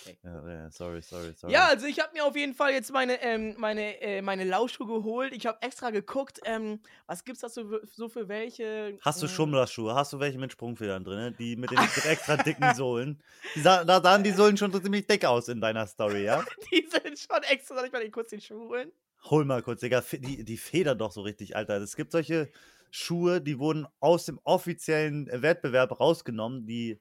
Hey. 0.05 0.19
Ja, 0.23 0.49
ja, 0.49 0.71
sorry, 0.71 1.03
sorry, 1.03 1.33
sorry. 1.35 1.53
Ja, 1.53 1.67
also 1.67 1.87
ich 1.87 1.99
habe 1.99 2.13
mir 2.13 2.25
auf 2.25 2.37
jeden 2.37 2.55
Fall 2.55 2.71
jetzt 2.71 2.93
meine, 2.93 3.21
ähm, 3.23 3.57
meine, 3.59 4.01
äh, 4.01 4.23
meine 4.23 4.45
Laufschuhe 4.45 4.87
geholt. 4.87 5.33
Ich 5.35 5.47
habe 5.47 5.61
extra 5.63 5.91
geguckt, 5.91 6.39
ähm, 6.45 6.81
was 7.09 7.25
gibt's 7.25 7.41
da 7.41 7.49
so, 7.49 7.81
so 7.83 8.09
für 8.09 8.29
welche. 8.29 9.01
Hast 9.01 9.21
du 9.23 9.27
ähm, 9.27 9.33
Schummlerschuhe? 9.33 9.97
Hast 9.97 10.13
du 10.13 10.21
welche 10.21 10.39
mit 10.39 10.53
Sprungfedern 10.53 11.03
drin? 11.03 11.35
Die 11.41 11.57
mit 11.57 11.73
den 11.73 11.79
extra 11.79 12.37
dicken 12.45 12.73
Sohlen? 12.77 13.21
Die 13.57 13.61
sah, 13.63 13.83
da 13.83 14.01
sahen 14.01 14.23
die 14.23 14.31
Sohlen 14.31 14.57
schon 14.57 14.71
so 14.71 14.79
ziemlich 14.79 15.09
dick 15.09 15.25
aus 15.25 15.49
in 15.49 15.61
deiner 15.61 15.89
Story, 15.89 16.23
ja? 16.23 16.45
Die 16.71 16.89
sind 16.89 17.19
schon 17.19 17.43
extra. 17.43 17.75
Soll 17.75 17.87
ich 17.87 17.93
mal 17.93 18.01
den 18.01 18.13
kurz 18.13 18.31
den 18.31 18.41
Schuh 18.41 18.69
holen? 18.69 18.93
Hol 19.25 19.45
mal 19.45 19.63
kurz, 19.63 19.81
Digga. 19.81 20.03
Die, 20.13 20.45
die 20.45 20.57
federn 20.57 20.99
doch 20.99 21.13
so 21.13 21.23
richtig, 21.23 21.57
Alter. 21.57 21.77
Es 21.79 21.97
gibt 21.97 22.13
solche 22.13 22.51
Schuhe, 22.91 23.41
die 23.41 23.59
wurden 23.59 23.87
aus 24.01 24.25
dem 24.25 24.41
offiziellen 24.45 25.27
Wettbewerb 25.31 26.01
rausgenommen, 26.01 26.67
die 26.67 27.01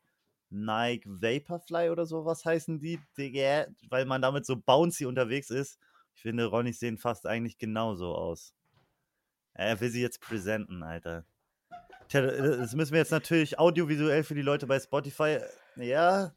Nike 0.49 1.05
Vaporfly 1.05 1.89
oder 1.89 2.05
sowas 2.05 2.43
heißen 2.43 2.79
die, 2.79 2.99
Digga, 3.17 3.67
weil 3.89 4.05
man 4.05 4.21
damit 4.21 4.45
so 4.45 4.57
bouncy 4.57 5.05
unterwegs 5.05 5.49
ist. 5.49 5.79
Ich 6.15 6.21
finde, 6.23 6.45
Ronnys 6.45 6.79
sehen 6.79 6.97
fast 6.97 7.25
eigentlich 7.25 7.57
genauso 7.57 8.13
aus. 8.15 8.53
Er 9.53 9.79
will 9.79 9.89
sie 9.89 10.01
jetzt 10.01 10.21
präsenten, 10.21 10.83
Alter. 10.83 11.25
Tja, 12.07 12.21
das 12.21 12.73
müssen 12.73 12.93
wir 12.93 12.99
jetzt 12.99 13.11
natürlich 13.11 13.59
audiovisuell 13.59 14.23
für 14.23 14.35
die 14.35 14.41
Leute 14.41 14.65
bei 14.67 14.79
Spotify 14.79 15.39
ja, 15.75 16.33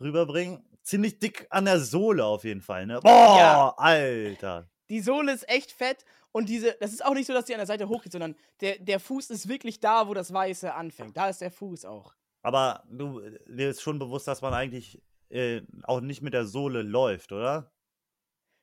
rüberbringen. 0.00 0.62
Ziemlich 0.82 1.18
dick 1.18 1.46
an 1.48 1.64
der 1.64 1.80
Sohle 1.80 2.24
auf 2.24 2.44
jeden 2.44 2.60
Fall, 2.60 2.86
ne? 2.86 3.00
Boah, 3.00 3.38
Ja. 3.38 3.74
Alter. 3.78 4.68
Die 4.94 5.00
Sohle 5.00 5.32
ist 5.32 5.48
echt 5.48 5.72
fett 5.72 6.04
und 6.30 6.48
diese, 6.48 6.76
das 6.78 6.92
ist 6.92 7.04
auch 7.04 7.14
nicht 7.14 7.26
so, 7.26 7.32
dass 7.32 7.46
die 7.46 7.52
an 7.52 7.58
der 7.58 7.66
Seite 7.66 7.88
hochgeht, 7.88 8.12
sondern 8.12 8.36
der, 8.60 8.78
der 8.78 9.00
Fuß 9.00 9.28
ist 9.30 9.48
wirklich 9.48 9.80
da, 9.80 10.06
wo 10.06 10.14
das 10.14 10.32
Weiße 10.32 10.72
anfängt. 10.72 11.16
Da 11.16 11.28
ist 11.28 11.40
der 11.40 11.50
Fuß 11.50 11.84
auch. 11.84 12.14
Aber 12.42 12.84
du, 12.88 13.20
dir 13.48 13.70
ist 13.70 13.82
schon 13.82 13.98
bewusst, 13.98 14.28
dass 14.28 14.40
man 14.40 14.54
eigentlich 14.54 15.02
äh, 15.30 15.62
auch 15.82 16.00
nicht 16.00 16.22
mit 16.22 16.32
der 16.32 16.44
Sohle 16.44 16.82
läuft, 16.82 17.32
oder? 17.32 17.72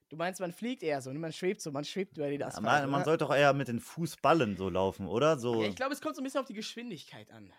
Du 0.08 0.16
meinst, 0.16 0.40
man 0.40 0.54
fliegt 0.54 0.84
eher 0.84 1.02
so, 1.02 1.12
ne? 1.12 1.20
man 1.20 1.34
schwebt 1.34 1.60
so, 1.60 1.70
man 1.70 1.84
schwebt 1.84 2.18
über 2.18 2.30
den 2.30 2.42
Asphalt. 2.44 2.64
Man, 2.64 2.90
man 2.90 3.02
oder? 3.02 3.04
sollte 3.04 3.26
doch 3.26 3.36
eher 3.36 3.52
mit 3.52 3.68
den 3.68 3.82
Fußballen 3.82 4.56
so 4.56 4.70
laufen, 4.70 5.06
oder? 5.08 5.38
So. 5.38 5.62
ja, 5.62 5.68
ich 5.68 5.76
glaube, 5.76 5.92
es 5.92 6.00
kommt 6.00 6.16
so 6.16 6.22
ein 6.22 6.24
bisschen 6.24 6.40
auf 6.40 6.48
die 6.48 6.54
Geschwindigkeit 6.54 7.30
an. 7.32 7.52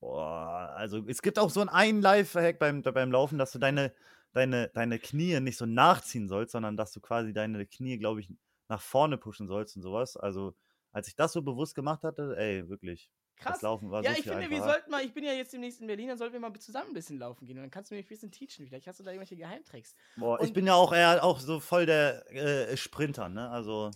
Boah, 0.00 0.74
also 0.74 1.04
es 1.06 1.22
gibt 1.22 1.38
auch 1.38 1.50
so 1.50 1.60
einen 1.60 2.02
Live-Hack 2.02 2.58
beim, 2.58 2.82
beim 2.82 3.12
Laufen, 3.12 3.38
dass 3.38 3.52
du 3.52 3.60
deine, 3.60 3.92
deine, 4.32 4.68
deine 4.74 4.98
Knie 4.98 5.38
nicht 5.40 5.56
so 5.58 5.66
nachziehen 5.66 6.28
sollst, 6.28 6.52
sondern 6.52 6.76
dass 6.76 6.92
du 6.92 7.00
quasi 7.00 7.32
deine 7.32 7.66
Knie, 7.66 7.98
glaube 7.98 8.20
ich, 8.20 8.30
nach 8.68 8.80
vorne 8.82 9.18
pushen 9.18 9.48
sollst 9.48 9.76
und 9.76 9.82
sowas. 9.82 10.16
Also, 10.16 10.54
als 10.92 11.08
ich 11.08 11.16
das 11.16 11.32
so 11.32 11.42
bewusst 11.42 11.74
gemacht 11.74 12.02
hatte, 12.04 12.36
ey, 12.38 12.68
wirklich. 12.68 13.10
Krass. 13.36 13.58
Das 13.58 13.62
Laufen 13.62 13.90
war 13.90 14.04
Ja, 14.04 14.12
so 14.14 14.16
ich 14.18 14.26
finde, 14.26 14.50
wir 14.50 14.62
einfacher. 14.62 14.62
sollten 14.62 14.90
mal, 14.90 15.04
ich 15.04 15.12
bin 15.14 15.24
ja 15.24 15.32
jetzt 15.32 15.52
demnächst 15.52 15.80
in 15.80 15.86
Berlin, 15.86 16.08
dann 16.08 16.18
sollten 16.18 16.34
wir 16.34 16.40
mal 16.40 16.52
zusammen 16.58 16.88
ein 16.88 16.94
bisschen 16.94 17.18
laufen 17.18 17.44
gehen 17.46 17.56
und 17.56 17.62
dann 17.62 17.70
kannst 17.70 17.90
du 17.90 17.94
mir 17.94 18.00
ein 18.02 18.06
bisschen 18.06 18.30
teachen. 18.30 18.66
Vielleicht 18.66 18.86
hast 18.86 19.00
du 19.00 19.04
da 19.04 19.10
irgendwelche 19.10 19.36
Geheimtricks. 19.36 19.94
Boah, 20.16 20.40
ich 20.42 20.52
und- 20.52 20.54
bin 20.54 20.66
ja 20.66 20.74
auch 20.74 20.92
eher 20.92 21.22
auch 21.24 21.38
so 21.40 21.60
voll 21.60 21.84
der 21.86 22.26
äh, 22.32 22.76
Sprinter, 22.76 23.28
ne? 23.28 23.48
Also, 23.50 23.90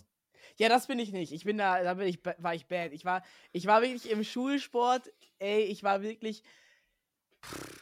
Ja, 0.57 0.69
das 0.69 0.87
bin 0.87 0.99
ich 0.99 1.11
nicht. 1.11 1.31
Ich 1.31 1.43
bin 1.45 1.57
da, 1.57 1.83
da 1.83 1.93
bin 1.95 2.07
ich, 2.07 2.19
war 2.37 2.55
ich 2.55 2.67
bad. 2.67 2.91
Ich 2.93 3.05
war, 3.05 3.23
ich 3.51 3.65
war 3.67 3.81
wirklich 3.81 4.09
im 4.09 4.23
Schulsport, 4.23 5.11
ey, 5.39 5.61
ich 5.63 5.83
war 5.83 6.01
wirklich 6.01 6.43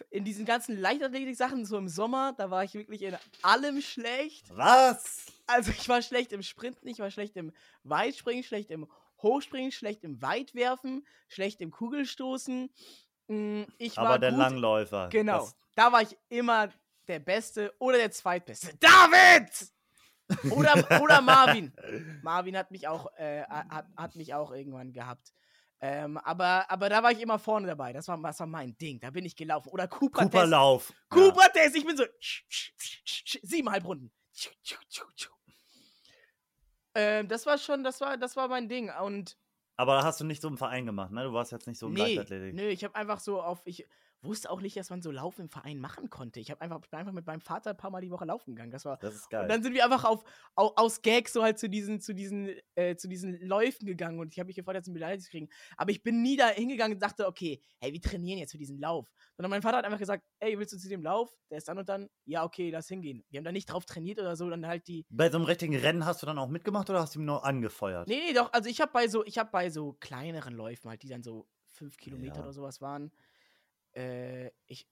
in 0.10 0.24
diesen 0.24 0.46
ganzen 0.46 0.80
Leichtathletik-Sachen, 0.80 1.66
so 1.66 1.78
im 1.78 1.88
Sommer, 1.90 2.34
da 2.38 2.50
war 2.50 2.64
ich 2.64 2.74
wirklich 2.74 3.02
in 3.02 3.18
allem 3.42 3.82
schlecht. 3.82 4.46
was? 4.56 5.26
Also 5.48 5.72
ich 5.72 5.88
war 5.90 6.02
schlecht 6.02 6.32
im 6.32 6.42
Sprinten, 6.42 6.88
ich 6.88 7.00
war 7.00 7.12
schlecht 7.12 7.36
im 7.36 7.52
Weitspringen, 7.84 8.44
schlecht 8.44 8.72
im 8.72 8.88
Hochspringen, 9.22 9.72
schlecht 9.72 10.04
im 10.04 10.22
Weitwerfen, 10.22 11.06
schlecht 11.28 11.62
im 11.62 11.72
Kugelstoßen. 11.72 12.70
Mm, 13.28 13.64
Ich 13.78 13.98
war 13.98 14.06
Aber 14.08 14.20
der 14.20 14.32
gut, 14.32 14.40
Langläufer. 14.40 15.10
Genau. 15.10 15.50
Da 15.76 15.92
war 15.92 16.02
ich 16.02 16.18
immer 16.30 16.70
der 17.08 17.20
Beste 17.20 17.74
oder 17.80 17.98
der 17.98 18.12
Zweitbeste. 18.12 18.76
David! 18.80 19.50
Oder, 20.52 21.02
oder 21.02 21.22
Marvin. 21.22 21.72
Marvin 22.24 22.58
hat 22.58 22.72
mich 22.72 22.88
auch, 22.88 23.14
äh, 23.18 23.44
hat, 23.44 23.86
hat 23.96 24.16
mich 24.16 24.34
auch 24.34 24.52
irgendwann 24.52 24.92
gehabt. 24.92 25.34
Ähm, 25.88 26.18
aber, 26.18 26.70
aber 26.70 26.90
da 26.90 27.04
war 27.04 27.12
ich 27.12 27.22
immer 27.22 27.38
vorne 27.38 27.68
dabei. 27.68 27.94
Das 27.94 28.08
war, 28.08 28.18
das 28.18 28.40
war 28.40 28.48
mein 28.48 28.76
Ding. 28.78 29.00
Da 29.00 29.12
bin 29.12 29.24
ich 29.24 29.36
gelaufen. 29.36 29.70
Oder 29.70 29.88
Cooper, 29.88 30.22
Test. 30.22 30.32
Cooperlauf. 30.34 30.94
Cooper 31.10 31.52
Test. 31.54 31.76
Ich 31.76 31.86
bin 31.86 31.96
so 31.96 32.06
siebeneinhalb 33.44 33.86
Runden. 33.86 34.12
Ähm, 36.96 37.28
das 37.28 37.46
war 37.46 37.58
schon, 37.58 37.84
das 37.84 38.02
war, 38.02 38.18
das 38.18 38.36
war 38.36 38.48
mein 38.48 38.68
Ding. 38.68 38.90
Und 39.04 39.38
Aber 39.76 40.04
hast 40.04 40.20
du 40.22 40.26
nicht 40.26 40.42
so 40.42 40.48
im 40.48 40.58
Verein 40.58 40.86
gemacht, 40.88 41.12
ne? 41.12 41.24
Du 41.24 41.34
warst 41.34 41.52
jetzt 41.52 41.68
nicht 41.68 41.78
so 41.78 41.88
im 41.88 41.94
nee, 41.94 42.16
Leichtathletik. 42.16 42.56
nö, 42.56 42.68
ich 42.68 42.84
habe 42.84 42.96
einfach 42.96 43.20
so 43.20 43.42
auf, 43.42 43.62
ich 43.66 43.86
wusste 44.26 44.50
auch 44.50 44.62
nicht, 44.62 44.76
dass 44.78 44.90
man 44.90 45.02
so 45.02 45.12
Laufen 45.12 45.42
im 45.42 45.50
Verein 45.50 45.80
machen 45.80 46.10
konnte. 46.10 46.40
Ich 46.40 46.52
habe 46.52 46.62
einfach, 46.62 46.80
ich 46.84 46.90
bin 46.90 47.00
einfach 47.00 47.12
mit 47.14 47.26
meinem 47.26 47.42
Vater 47.42 47.72
ein 47.72 47.78
paar 47.78 47.92
Mal 47.92 48.02
die 48.02 48.12
Woche 48.12 48.26
laufen 48.26 48.56
gegangen. 48.56 48.72
Das 48.72 48.86
war, 48.86 48.98
Das 48.98 49.16
ist 49.16 49.24
und 49.24 49.30
geil. 49.30 49.48
dann 49.48 49.64
sind 49.64 49.74
wir 49.74 49.84
einfach 49.84 50.04
auf, 50.04 50.24
au, 50.56 50.74
aus 50.76 51.02
Gags 51.02 51.34
so 51.34 51.44
halt 51.44 51.60
zu 51.60 51.70
diesen, 51.70 52.00
zu 52.02 52.14
diesen, 52.14 52.50
äh, 52.76 52.96
zu 52.96 53.08
diesen 53.08 53.40
Läufen 53.42 53.86
gegangen 53.86 54.20
und 54.20 54.34
ich 54.34 54.40
habe 54.40 54.48
mich 54.48 54.56
gefreut, 54.56 54.76
jetzt 54.76 54.88
eine 54.88 54.94
Medaille 54.94 55.20
zu 55.20 55.30
kriegen. 55.30 55.50
Aber 55.78 55.92
ich 55.92 56.04
bin 56.04 56.22
nie 56.22 56.38
da 56.38 56.48
hingegangen 56.50 56.96
und 56.96 57.02
dachte, 57.04 57.28
okay, 57.28 57.62
hey, 57.80 57.94
wir 57.94 58.02
trainieren 58.02 58.40
jetzt 58.40 58.52
für 58.52 58.58
diesen 58.58 58.80
Lauf. 58.80 59.12
Sondern 59.38 59.50
mein 59.52 59.62
Vater 59.62 59.78
hat 59.78 59.86
einfach 59.86 60.00
gesagt, 60.00 60.24
ey, 60.40 60.58
willst 60.58 60.74
du 60.74 60.78
zu 60.78 60.90
dem 60.90 61.04
Lauf? 61.04 61.36
Der 61.50 61.58
ist 61.60 61.68
dann 61.68 61.78
und 61.78 61.88
dann, 61.90 62.10
ja, 62.26 62.44
okay, 62.44 62.70
lass 62.72 62.88
hingehen. 62.88 63.24
Wir 63.30 63.38
haben 63.40 63.46
da 63.46 63.52
nicht 63.52 63.66
drauf 63.68 63.86
trainiert 63.86 64.20
oder 64.20 64.36
so, 64.36 64.50
dann 64.50 64.66
halt 64.68 64.88
die. 64.88 65.06
Bei 65.10 65.30
so 65.30 65.38
einem 65.38 65.46
richtigen 65.46 65.76
Rennen 65.76 66.06
hast 66.06 66.22
du 66.22 66.26
dann 66.26 66.38
auch 66.40 66.48
mitgemacht 66.50 66.90
oder 66.90 67.02
hast 67.02 67.16
du 67.16 67.20
ihn 67.20 67.26
nur 67.26 67.46
angefeuert? 67.46 68.08
Nee, 68.08 68.22
nee, 68.28 68.34
doch, 68.34 68.52
also 68.54 68.70
ich 68.70 68.82
habe 68.82 68.92
bei 68.92 69.08
so, 69.08 69.24
ich 69.26 69.38
habe 69.38 69.50
bei 69.52 69.70
so 69.70 69.94
kleineren 70.00 70.54
Läufen 70.56 70.90
halt, 70.90 71.04
die 71.04 71.08
dann 71.10 71.24
so 71.24 71.48
fünf 71.68 71.98
Kilometer 71.98 72.38
Ja. 72.38 72.42
oder 72.44 72.54
sowas 72.54 72.80
waren, 72.82 73.12
äh, 73.96 74.52
ich. 74.68 74.88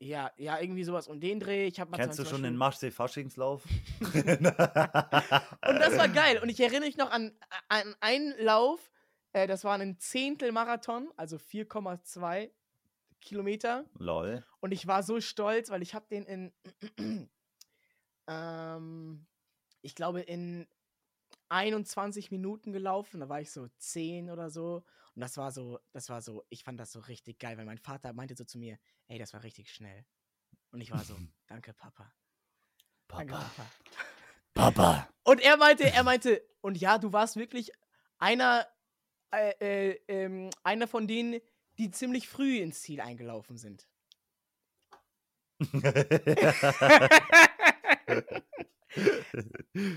Ja, 0.00 0.30
ja, 0.36 0.60
irgendwie 0.60 0.84
sowas 0.84 1.08
um 1.08 1.18
den 1.18 1.40
Dreh. 1.40 1.66
Ich 1.66 1.80
habe 1.80 1.90
mal 1.90 1.96
Kennst 1.96 2.18
du 2.20 2.24
schon 2.24 2.42
den 2.44 2.56
Beispiel- 2.56 2.90
Marschsee-Faschingslauf? 2.90 3.64
Und 4.00 4.44
das 5.80 5.98
war 5.98 6.08
geil. 6.08 6.38
Und 6.40 6.48
ich 6.50 6.60
erinnere 6.60 6.86
mich 6.86 6.96
noch 6.96 7.10
an, 7.10 7.36
an 7.68 7.96
einen 8.00 8.32
Lauf, 8.38 8.92
äh, 9.32 9.48
das 9.48 9.64
war 9.64 9.76
ein 9.76 9.98
Zehntel-Marathon, 9.98 11.10
also 11.16 11.36
4,2 11.36 12.50
Kilometer. 13.20 13.84
Lol. 13.98 14.44
Und 14.60 14.70
ich 14.70 14.86
war 14.86 15.02
so 15.02 15.20
stolz, 15.20 15.70
weil 15.70 15.82
ich 15.82 15.94
habe 15.94 16.06
den 16.08 16.24
in, 16.26 16.52
ähm, 18.28 19.26
ich 19.82 19.96
glaube, 19.96 20.20
in 20.20 20.68
21 21.48 22.30
Minuten 22.30 22.72
gelaufen. 22.72 23.20
Da 23.20 23.28
war 23.28 23.40
ich 23.40 23.50
so 23.50 23.66
10 23.78 24.30
oder 24.30 24.50
so. 24.50 24.84
Und 25.18 25.22
das 25.22 25.36
war 25.36 25.50
so, 25.50 25.80
das 25.90 26.08
war 26.10 26.22
so, 26.22 26.44
ich 26.48 26.62
fand 26.62 26.78
das 26.78 26.92
so 26.92 27.00
richtig 27.00 27.40
geil, 27.40 27.58
weil 27.58 27.64
mein 27.64 27.78
Vater 27.78 28.12
meinte 28.12 28.36
so 28.36 28.44
zu 28.44 28.56
mir, 28.56 28.78
ey, 29.08 29.18
das 29.18 29.32
war 29.32 29.42
richtig 29.42 29.68
schnell. 29.68 30.06
Und 30.70 30.80
ich 30.80 30.92
war 30.92 31.02
so, 31.02 31.16
danke, 31.48 31.72
Papa. 31.72 32.14
Danke, 33.08 33.32
Papa. 33.32 33.66
Papa. 34.54 34.70
Papa. 34.70 35.08
Und 35.24 35.40
er 35.40 35.56
meinte, 35.56 35.90
er 35.90 36.04
meinte, 36.04 36.40
und 36.60 36.78
ja, 36.78 36.98
du 36.98 37.12
warst 37.12 37.34
wirklich 37.34 37.72
einer, 38.18 38.64
äh, 39.32 39.54
äh, 39.90 40.00
ähm, 40.06 40.50
einer 40.62 40.86
von 40.86 41.08
denen, 41.08 41.40
die 41.78 41.90
ziemlich 41.90 42.28
früh 42.28 42.58
ins 42.58 42.82
Ziel 42.82 43.00
eingelaufen 43.00 43.56
sind. 43.56 43.88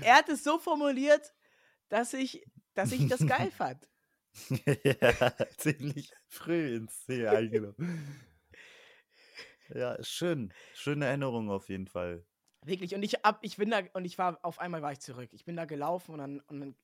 er 0.02 0.16
hat 0.16 0.28
es 0.28 0.42
so 0.42 0.58
formuliert, 0.58 1.32
dass 1.88 2.12
ich, 2.12 2.44
dass 2.74 2.90
ich 2.90 3.06
das 3.06 3.24
geil 3.24 3.52
fand. 3.52 3.88
ja, 4.84 5.32
ziemlich 5.56 6.12
früh 6.28 6.76
ins 6.76 7.04
Ziel 7.04 7.28
eingenommen. 7.28 8.20
Ja, 9.74 10.02
schön. 10.02 10.52
Schöne 10.74 11.06
Erinnerung 11.06 11.50
auf 11.50 11.68
jeden 11.68 11.86
Fall. 11.86 12.24
Wirklich. 12.64 12.94
Und 12.94 13.02
ich 13.02 13.24
ab, 13.24 13.40
ich 13.42 13.56
bin 13.56 13.70
da, 13.70 13.80
und 13.94 14.04
ich 14.04 14.18
war, 14.18 14.38
auf 14.42 14.58
einmal 14.58 14.82
war 14.82 14.92
ich 14.92 15.00
zurück. 15.00 15.30
Ich 15.32 15.44
bin 15.44 15.56
da 15.56 15.64
gelaufen 15.64 16.12
und 16.12 16.18
dann, 16.18 16.40
und 16.40 16.60
dann 16.60 16.74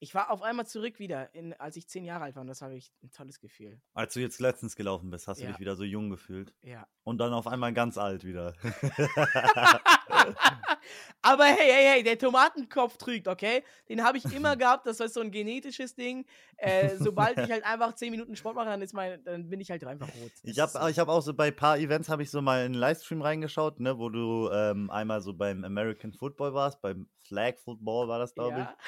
ich 0.00 0.14
war 0.14 0.30
auf 0.30 0.42
einmal 0.42 0.64
zurück 0.66 0.98
wieder, 1.00 1.34
in, 1.34 1.52
als 1.54 1.76
ich 1.76 1.88
zehn 1.88 2.04
Jahre 2.04 2.24
alt 2.24 2.36
war. 2.36 2.42
Und 2.42 2.46
das 2.46 2.60
war 2.60 2.68
wirklich 2.70 2.92
ein 3.02 3.10
tolles 3.10 3.40
Gefühl. 3.40 3.80
Als 3.94 4.14
du 4.14 4.20
jetzt 4.20 4.38
letztens 4.40 4.76
gelaufen 4.76 5.10
bist, 5.10 5.26
hast 5.26 5.40
du 5.40 5.44
Ja. 5.44 5.50
dich 5.50 5.58
wieder 5.60 5.74
so 5.76 5.82
jung 5.84 6.08
gefühlt. 6.10 6.54
Ja. 6.62 6.86
Und 7.04 7.18
dann 7.18 7.32
auf 7.32 7.46
einmal 7.46 7.72
ganz 7.72 7.98
alt 7.98 8.22
wieder. 8.24 8.54
Aber 11.22 11.44
hey, 11.44 11.56
hey, 11.72 11.84
hey, 11.94 12.02
der 12.02 12.18
Tomatenkopf 12.18 12.96
trügt, 12.96 13.28
okay? 13.28 13.62
Den 13.88 14.04
habe 14.04 14.18
ich 14.18 14.24
immer 14.32 14.56
gehabt, 14.56 14.86
das 14.86 15.00
war 15.00 15.08
so 15.08 15.20
ein 15.20 15.30
genetisches 15.30 15.94
Ding. 15.94 16.24
Äh, 16.56 16.96
sobald 16.96 17.38
ich 17.38 17.50
halt 17.50 17.64
einfach 17.64 17.94
10 17.94 18.10
Minuten 18.10 18.36
Sport 18.36 18.54
mache, 18.56 18.66
dann, 18.66 18.82
ist 18.82 18.94
mein, 18.94 19.22
dann 19.24 19.48
bin 19.50 19.60
ich 19.60 19.70
halt 19.70 19.84
einfach 19.84 20.06
rot. 20.08 20.32
Ich 20.42 20.54
Das 20.56 20.74
habe 20.74 20.86
ist 20.86 20.92
ich 20.92 20.98
hab 20.98 21.08
auch 21.08 21.20
so 21.20 21.34
bei 21.34 21.48
ein 21.48 21.56
paar 21.56 21.78
Events 21.78 22.08
habe 22.08 22.22
ich 22.22 22.30
so 22.30 22.40
mal 22.40 22.60
in 22.60 22.66
einen 22.66 22.74
Livestream 22.74 23.20
reingeschaut, 23.22 23.80
ne, 23.80 23.98
wo 23.98 24.08
du 24.08 24.48
ähm, 24.52 24.90
einmal 24.90 25.20
so 25.20 25.34
beim 25.34 25.64
American 25.64 26.12
Football 26.12 26.54
warst, 26.54 26.80
beim 26.80 27.08
Flag 27.26 27.56
Football 27.58 28.08
war 28.08 28.18
das, 28.18 28.30
so- 28.30 28.34
glaube 28.34 28.58
ja. 28.58 28.76
ich. 28.78 28.84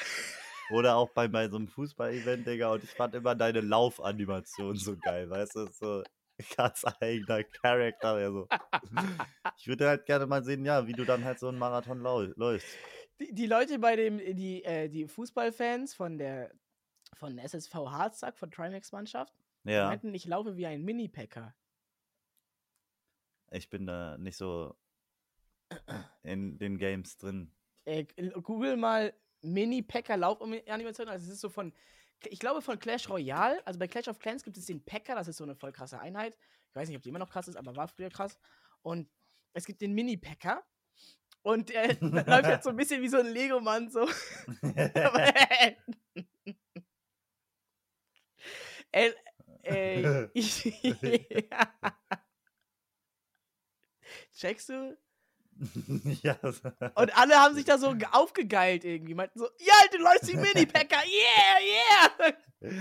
Oder 0.70 0.96
auch 0.96 1.10
bei, 1.10 1.28
bei 1.28 1.48
so 1.48 1.56
einem 1.56 1.68
Fußball-Event, 1.68 2.46
Digga. 2.46 2.72
Und 2.72 2.84
ich 2.84 2.90
fand 2.90 3.14
immer 3.14 3.34
deine 3.34 3.60
Laufanimation 3.60 4.76
so 4.76 4.96
geil, 4.96 5.28
weißt 5.28 5.56
du? 5.56 5.66
So 5.66 6.02
ganz 6.56 6.84
eigener 7.00 7.44
Charakter. 7.44 8.16
Der 8.16 8.32
so. 8.32 8.48
Ich 9.58 9.66
würde 9.66 9.88
halt 9.88 10.06
gerne 10.06 10.26
mal 10.26 10.44
sehen, 10.44 10.64
ja, 10.64 10.86
wie 10.86 10.92
du 10.92 11.04
dann 11.04 11.24
halt 11.24 11.38
so 11.38 11.48
einen 11.48 11.58
Marathon 11.58 12.00
läufst. 12.00 12.68
Die, 13.20 13.34
die 13.34 13.46
Leute 13.46 13.78
bei 13.78 13.96
dem, 13.96 14.18
die, 14.18 14.64
äh, 14.64 14.88
die 14.88 15.06
Fußballfans 15.06 15.94
von 15.94 16.18
der 16.18 16.52
von 17.16 17.38
SSV 17.38 17.74
Harzsack, 17.74 18.38
von 18.38 18.50
Trimax-Mannschaft, 18.50 19.34
Ja, 19.64 19.88
meinten, 19.88 20.14
ich 20.14 20.24
laufe 20.26 20.56
wie 20.56 20.66
ein 20.66 20.82
Mini-Packer. 20.82 21.54
ich 23.50 23.68
bin 23.68 23.86
da 23.86 24.16
nicht 24.16 24.36
so 24.36 24.76
in 26.22 26.58
den 26.58 26.78
Games 26.78 27.16
drin. 27.16 27.52
Äh, 27.84 28.04
Google 28.42 28.76
mal 28.76 29.12
Mini-Packer-Laufanimation. 29.42 31.08
Also 31.08 31.26
es 31.26 31.34
ist 31.34 31.40
so 31.40 31.48
von, 31.48 31.72
ich 32.24 32.38
glaube 32.38 32.62
von 32.62 32.78
Clash 32.78 33.08
Royale. 33.08 33.64
Also 33.66 33.78
bei 33.78 33.88
Clash 33.88 34.08
of 34.08 34.18
Clans 34.18 34.42
gibt 34.42 34.56
es 34.56 34.66
den 34.66 34.84
Packer, 34.84 35.14
das 35.14 35.28
ist 35.28 35.36
so 35.36 35.44
eine 35.44 35.54
voll 35.54 35.72
krasse 35.72 35.98
Einheit. 35.98 36.36
Ich 36.68 36.76
weiß 36.76 36.88
nicht, 36.88 36.96
ob 36.96 37.02
die 37.02 37.08
immer 37.08 37.18
noch 37.18 37.30
krass 37.30 37.48
ist, 37.48 37.56
aber 37.56 37.74
war 37.76 37.88
früher 37.88 38.10
krass. 38.10 38.38
Und 38.82 39.10
es 39.52 39.64
gibt 39.64 39.80
den 39.80 39.92
Mini-Packer. 39.92 40.64
Und 41.42 41.70
er 41.70 41.94
läuft 42.00 42.48
jetzt 42.48 42.64
so 42.64 42.70
ein 42.70 42.76
bisschen 42.76 43.02
wie 43.02 43.08
so 43.08 43.18
ein 43.18 43.26
Lego-Mann 43.26 43.90
so. 43.90 44.08
Äh, 48.92 49.12
äh, 49.62 50.28
ich, 50.34 50.72
Checkst 54.34 54.68
du? 54.68 54.96
so- 56.52 56.70
Und 56.94 57.16
alle 57.18 57.36
haben 57.36 57.54
sich 57.54 57.64
da 57.64 57.78
so 57.78 57.94
ge- 57.94 58.08
aufgegeilt 58.12 58.84
irgendwie. 58.84 59.14
Meinten 59.14 59.38
so, 59.38 59.48
ja, 59.58 59.74
du 59.92 59.98
läufst 59.98 60.28
wie 60.28 60.36
Mini-Packer, 60.36 61.02
yeah, 61.06 62.30
yeah! 62.62 62.72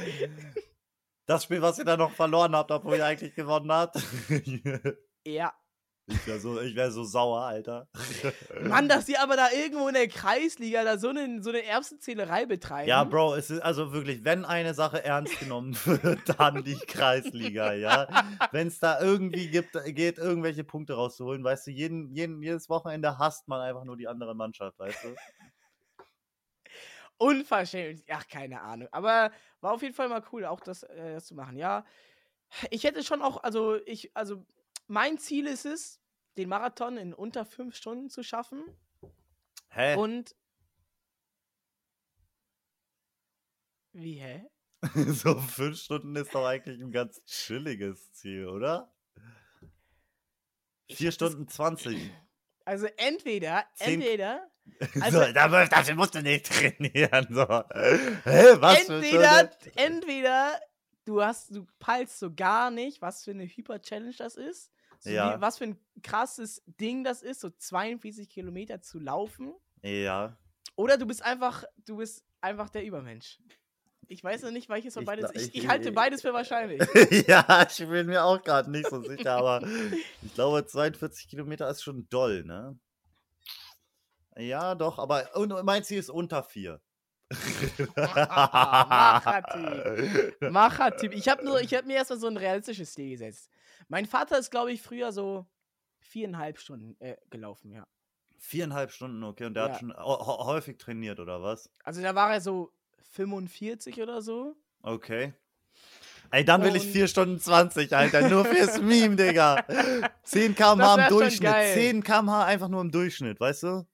Das 1.26 1.44
Spiel, 1.44 1.62
was 1.62 1.78
ihr 1.78 1.86
da 1.86 1.96
noch 1.98 2.12
verloren 2.12 2.56
habt, 2.56 2.72
obwohl 2.72 2.98
ihr 2.98 3.06
eigentlich 3.06 3.36
gewonnen 3.36 3.72
habt. 3.72 3.98
Ja. 5.26 5.54
Ich 6.10 6.28
wäre 6.28 6.40
so, 6.40 6.60
ich 6.60 6.76
wär 6.76 6.92
so 6.92 7.04
sauer, 7.04 7.42
Alter. 7.42 7.88
Mann, 8.62 8.90
dass 8.90 9.06
die 9.06 9.18
aber 9.18 9.36
da 9.36 9.52
irgendwo 9.52 9.88
in 9.88 9.94
der 9.94 10.08
Kreisliga 10.08 10.84
da 10.84 10.98
so 10.98 11.10
eine, 11.10 11.42
so 11.44 11.50
eine 11.50 11.64
Erbsenzählerei 11.64 12.46
betreiben. 12.46 12.90
Ja, 12.90 13.04
Bro, 13.04 13.36
es 13.36 13.50
ist 13.50 13.62
also 13.62 13.94
wirklich, 13.94 14.24
wenn 14.24 14.44
eine 14.46 14.74
Sache 14.74 15.04
ernst 15.04 15.40
genommen 15.40 15.78
wird, 15.86 16.22
dann 16.40 16.64
die 16.64 16.76
Kreisliga, 16.76 17.74
ja. 17.74 18.08
Wenn 18.52 18.68
es 18.68 18.80
da 18.80 19.00
irgendwie 19.00 19.50
gibt, 19.50 19.78
geht, 19.86 20.18
irgendwelche 20.18 20.64
Punkte 20.64 20.94
rauszuholen, 20.94 21.44
weißt 21.44 21.68
du, 21.68 21.72
jeden, 21.72 22.14
jeden, 22.16 22.42
jedes 22.42 22.70
Wochenende 22.70 23.18
hasst 23.20 23.48
man 23.48 23.62
einfach 23.62 23.84
nur 23.84 23.98
die 23.98 24.08
andere 24.08 24.36
Mannschaft, 24.36 24.80
weißt 24.80 25.04
du. 25.04 25.16
Unverschämt. 27.18 28.02
Ach, 28.10 28.28
keine 28.28 28.62
Ahnung. 28.62 28.88
Aber 28.92 29.32
war 29.60 29.74
auf 29.74 29.82
jeden 29.82 29.94
Fall 29.94 30.08
mal 30.08 30.24
cool, 30.32 30.46
auch 30.46 30.62
das, 30.62 30.84
äh, 30.84 31.14
das 31.14 31.28
zu 31.28 31.36
machen. 31.36 31.58
Ja. 31.58 31.86
Ich 32.72 32.84
hätte 32.84 33.04
schon 33.04 33.22
auch, 33.22 33.44
also 33.44 33.76
ich, 33.86 34.16
also 34.16 34.46
mein 34.88 35.18
Ziel 35.18 35.46
ist 35.46 35.66
es, 35.66 35.99
den 36.40 36.50
Marathon 36.50 36.98
in 36.98 37.14
unter 37.14 37.46
fünf 37.46 37.76
Stunden 37.76 38.10
zu 38.10 38.24
schaffen. 38.24 38.64
Hä? 39.70 39.96
Und. 39.96 40.36
Wie, 43.94 44.20
hä? 44.20 44.50
so 45.08 45.36
fünf 45.40 45.78
Stunden 45.78 46.16
ist 46.16 46.34
doch 46.34 46.46
eigentlich 46.46 46.80
ein 46.80 46.92
ganz 46.92 47.24
chilliges 47.26 48.14
Ziel, 48.14 48.48
oder? 48.48 48.94
Vier 50.90 51.12
Stunden 51.12 51.48
20. 51.48 52.12
Also 52.66 52.88
entweder, 52.98 53.66
entweder, 53.80 54.48
Also- 55.02 55.24
so, 55.24 55.34
dafür, 55.34 55.96
musst 55.96 56.16
du 56.16 56.22
nicht 56.22 56.46
trainieren. 56.52 57.28
So. 57.30 57.44
Hä, 57.44 58.56
was 58.62 58.88
entweder, 58.88 59.52
entweder 59.76 60.60
du 61.06 61.22
hast, 61.22 61.54
du 61.56 61.66
peilst 61.80 62.20
so 62.20 62.34
gar 62.34 62.72
nicht, 62.72 63.02
was 63.02 63.24
für 63.24 63.32
eine 63.32 63.46
Hyper-Challenge 63.46 64.16
das 64.18 64.36
ist. 64.36 64.72
So 65.00 65.10
Ja. 65.10 65.38
wie, 65.38 65.42
was 65.42 65.58
für 65.58 65.66
ein 65.66 65.78
krasses 66.04 66.62
Ding 66.66 67.04
das 67.04 67.22
ist, 67.22 67.42
so 67.42 67.50
42 67.50 68.30
Kilometer 68.30 68.82
zu 68.82 69.00
laufen. 69.00 69.54
Ja. 69.82 70.38
Oder 70.76 70.98
du 70.98 71.06
bist 71.06 71.22
einfach, 71.24 71.64
du 71.86 71.98
bist 71.98 72.24
einfach 72.42 72.70
der 72.70 72.84
Übermensch. 72.86 73.40
Ich 74.12 74.24
weiß 74.24 74.42
noch 74.42 74.50
nicht, 74.52 74.70
welches 74.70 74.96
von 74.96 75.04
Ich 75.04 75.08
beides. 75.08 75.30
Ich, 75.36 75.50
ich- 75.50 75.56
ich 75.64 75.68
halte 75.68 75.92
beides 75.92 76.24
für 76.24 76.34
wahrscheinlich. 76.34 76.80
ja, 77.28 77.68
ich 77.70 77.78
bin 77.78 78.08
mir 78.08 78.24
auch 78.24 78.42
gerade 78.42 78.72
nicht 78.72 78.90
so 78.90 79.02
sicher, 79.04 79.34
aber 79.38 79.64
ich 80.24 80.34
glaube, 80.34 80.66
42 80.66 81.28
Kilometer 81.30 81.70
ist 81.70 81.84
schon 81.84 82.10
doll, 82.10 82.44
ne? 82.44 82.78
Ja, 84.38 84.74
doch, 84.76 85.00
aber 85.00 85.30
mein 85.64 85.84
Ziel 85.84 86.00
ist 86.00 86.10
unter 86.10 86.44
vier. 86.44 86.82
Machertyp. 87.96 90.42
Machertyp. 90.52 91.14
Ich 91.14 91.28
habe 91.30 91.44
habe 91.76 91.88
mir 91.88 91.96
erstmal 91.98 92.20
so 92.20 92.28
ein 92.28 92.38
realistisches 92.38 92.94
Ziel 92.94 93.12
gesetzt. 93.12 93.50
Mein 93.90 94.06
Vater 94.06 94.38
ist, 94.40 94.50
glaube 94.52 94.72
ich, 94.72 94.82
früher 94.82 95.12
so 95.12 95.46
viereinhalb 96.00 96.60
Stunden 96.60 96.96
äh, 97.02 97.18
gelaufen, 97.30 97.72
ja. 97.72 97.86
Viereinhalb 98.38 98.92
Stunden, 98.92 99.22
okay, 99.24 99.46
und 99.46 99.54
der 99.56 99.66
Ja. 99.68 99.74
hat 99.74 99.80
schon 99.80 99.92
hä- 99.92 99.98
hä- 99.98 100.46
häufig 100.46 100.78
trainiert, 100.78 101.20
oder 101.20 101.42
was? 101.44 101.70
Also 101.84 102.02
da 102.02 102.16
war 102.16 102.32
er 102.34 102.40
so 102.40 102.72
45 103.12 104.02
oder 104.02 104.22
so. 104.22 104.56
Okay. 104.82 105.34
Ey, 106.32 106.46
dann 106.46 106.64
will 106.64 106.76
ich 106.76 106.86
Und- 106.86 106.92
4 106.92 107.08
Stunden 107.08 107.40
20, 107.40 107.94
Alter. 107.96 108.30
Nur 108.30 108.46
fürs 108.46 108.80
Meme, 108.82 109.16
Digga. 109.16 109.66
10 110.24 110.56
km/h 110.56 111.04
im 111.06 111.10
Durchschnitt. 111.10 111.42
geil. 111.52 111.74
10 111.74 112.04
km/h 112.04 112.46
einfach 112.46 112.68
nur 112.70 112.82
im 112.82 112.92
Durchschnitt, 112.92 113.40
weißt 113.40 113.64
du? 113.64 113.88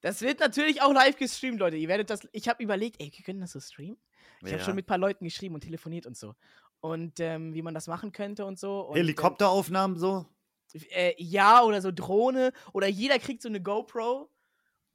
Das 0.00 0.22
wird 0.22 0.40
natürlich 0.40 0.80
auch 0.80 0.92
live 0.92 1.16
gestreamt, 1.16 1.58
Leute. 1.60 1.76
Ihr 1.76 1.88
werdet 1.88 2.08
das. 2.08 2.26
Ich 2.32 2.48
habe 2.48 2.62
überlegt, 2.62 3.00
ey, 3.02 3.12
wir 3.14 3.24
können 3.24 3.40
das 3.40 3.52
so 3.52 3.60
streamen. 3.60 3.98
Ich 4.40 4.46
habe 4.46 4.58
Ja. 4.58 4.64
schon 4.64 4.76
mit 4.76 4.84
ein 4.84 4.86
paar 4.86 4.98
Leuten 4.98 5.24
geschrieben 5.24 5.54
und 5.56 5.60
telefoniert 5.62 6.06
und 6.06 6.16
so. 6.16 6.34
Und 6.80 7.20
ähm, 7.20 7.54
wie 7.54 7.62
man 7.62 7.74
das 7.74 7.86
machen 7.86 8.12
könnte 8.12 8.44
und 8.44 8.58
so. 8.58 8.80
Und, 8.80 8.96
Helikopteraufnahmen 8.96 9.98
so? 9.98 10.26
Ähm, 10.74 10.84
äh, 10.90 11.14
ja, 11.18 11.62
oder 11.62 11.80
so 11.80 11.90
Drohne. 11.90 12.52
Oder 12.72 12.86
jeder 12.86 13.18
kriegt 13.18 13.42
so 13.42 13.48
eine 13.48 13.60
GoPro. 13.60 14.30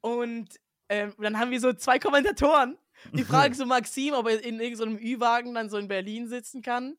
Und 0.00 0.48
ähm, 0.88 1.14
dann 1.18 1.38
haben 1.38 1.50
wir 1.50 1.60
so 1.60 1.72
zwei 1.72 1.98
Kommentatoren. 1.98 2.78
Die 3.12 3.24
fragen 3.24 3.54
so 3.54 3.66
Maxim, 3.66 4.14
ob 4.14 4.28
er 4.28 4.42
in 4.42 4.60
irgendeinem 4.60 4.96
Ü-Wagen 4.96 5.54
dann 5.54 5.68
so 5.68 5.76
in 5.76 5.88
Berlin 5.88 6.28
sitzen 6.28 6.62
kann. 6.62 6.96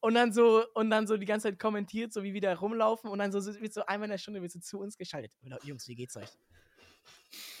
Und 0.00 0.14
dann 0.14 0.32
so, 0.32 0.64
und 0.74 0.90
dann 0.90 1.06
so 1.06 1.16
die 1.16 1.26
ganze 1.26 1.48
Zeit 1.48 1.58
kommentiert, 1.58 2.12
so 2.12 2.22
wie 2.22 2.34
wir 2.34 2.40
da 2.40 2.54
rumlaufen. 2.54 3.08
Und 3.10 3.18
dann 3.18 3.32
so 3.32 3.44
wird 3.60 3.72
so 3.72 3.86
einmal 3.86 4.06
in 4.06 4.10
der 4.10 4.18
Stunde 4.18 4.42
wird 4.42 4.52
so 4.52 4.60
zu 4.60 4.80
uns 4.80 4.96
geschaltet. 4.96 5.32
Jungs, 5.62 5.86
wie 5.88 5.94
geht's 5.94 6.16
euch? 6.16 6.28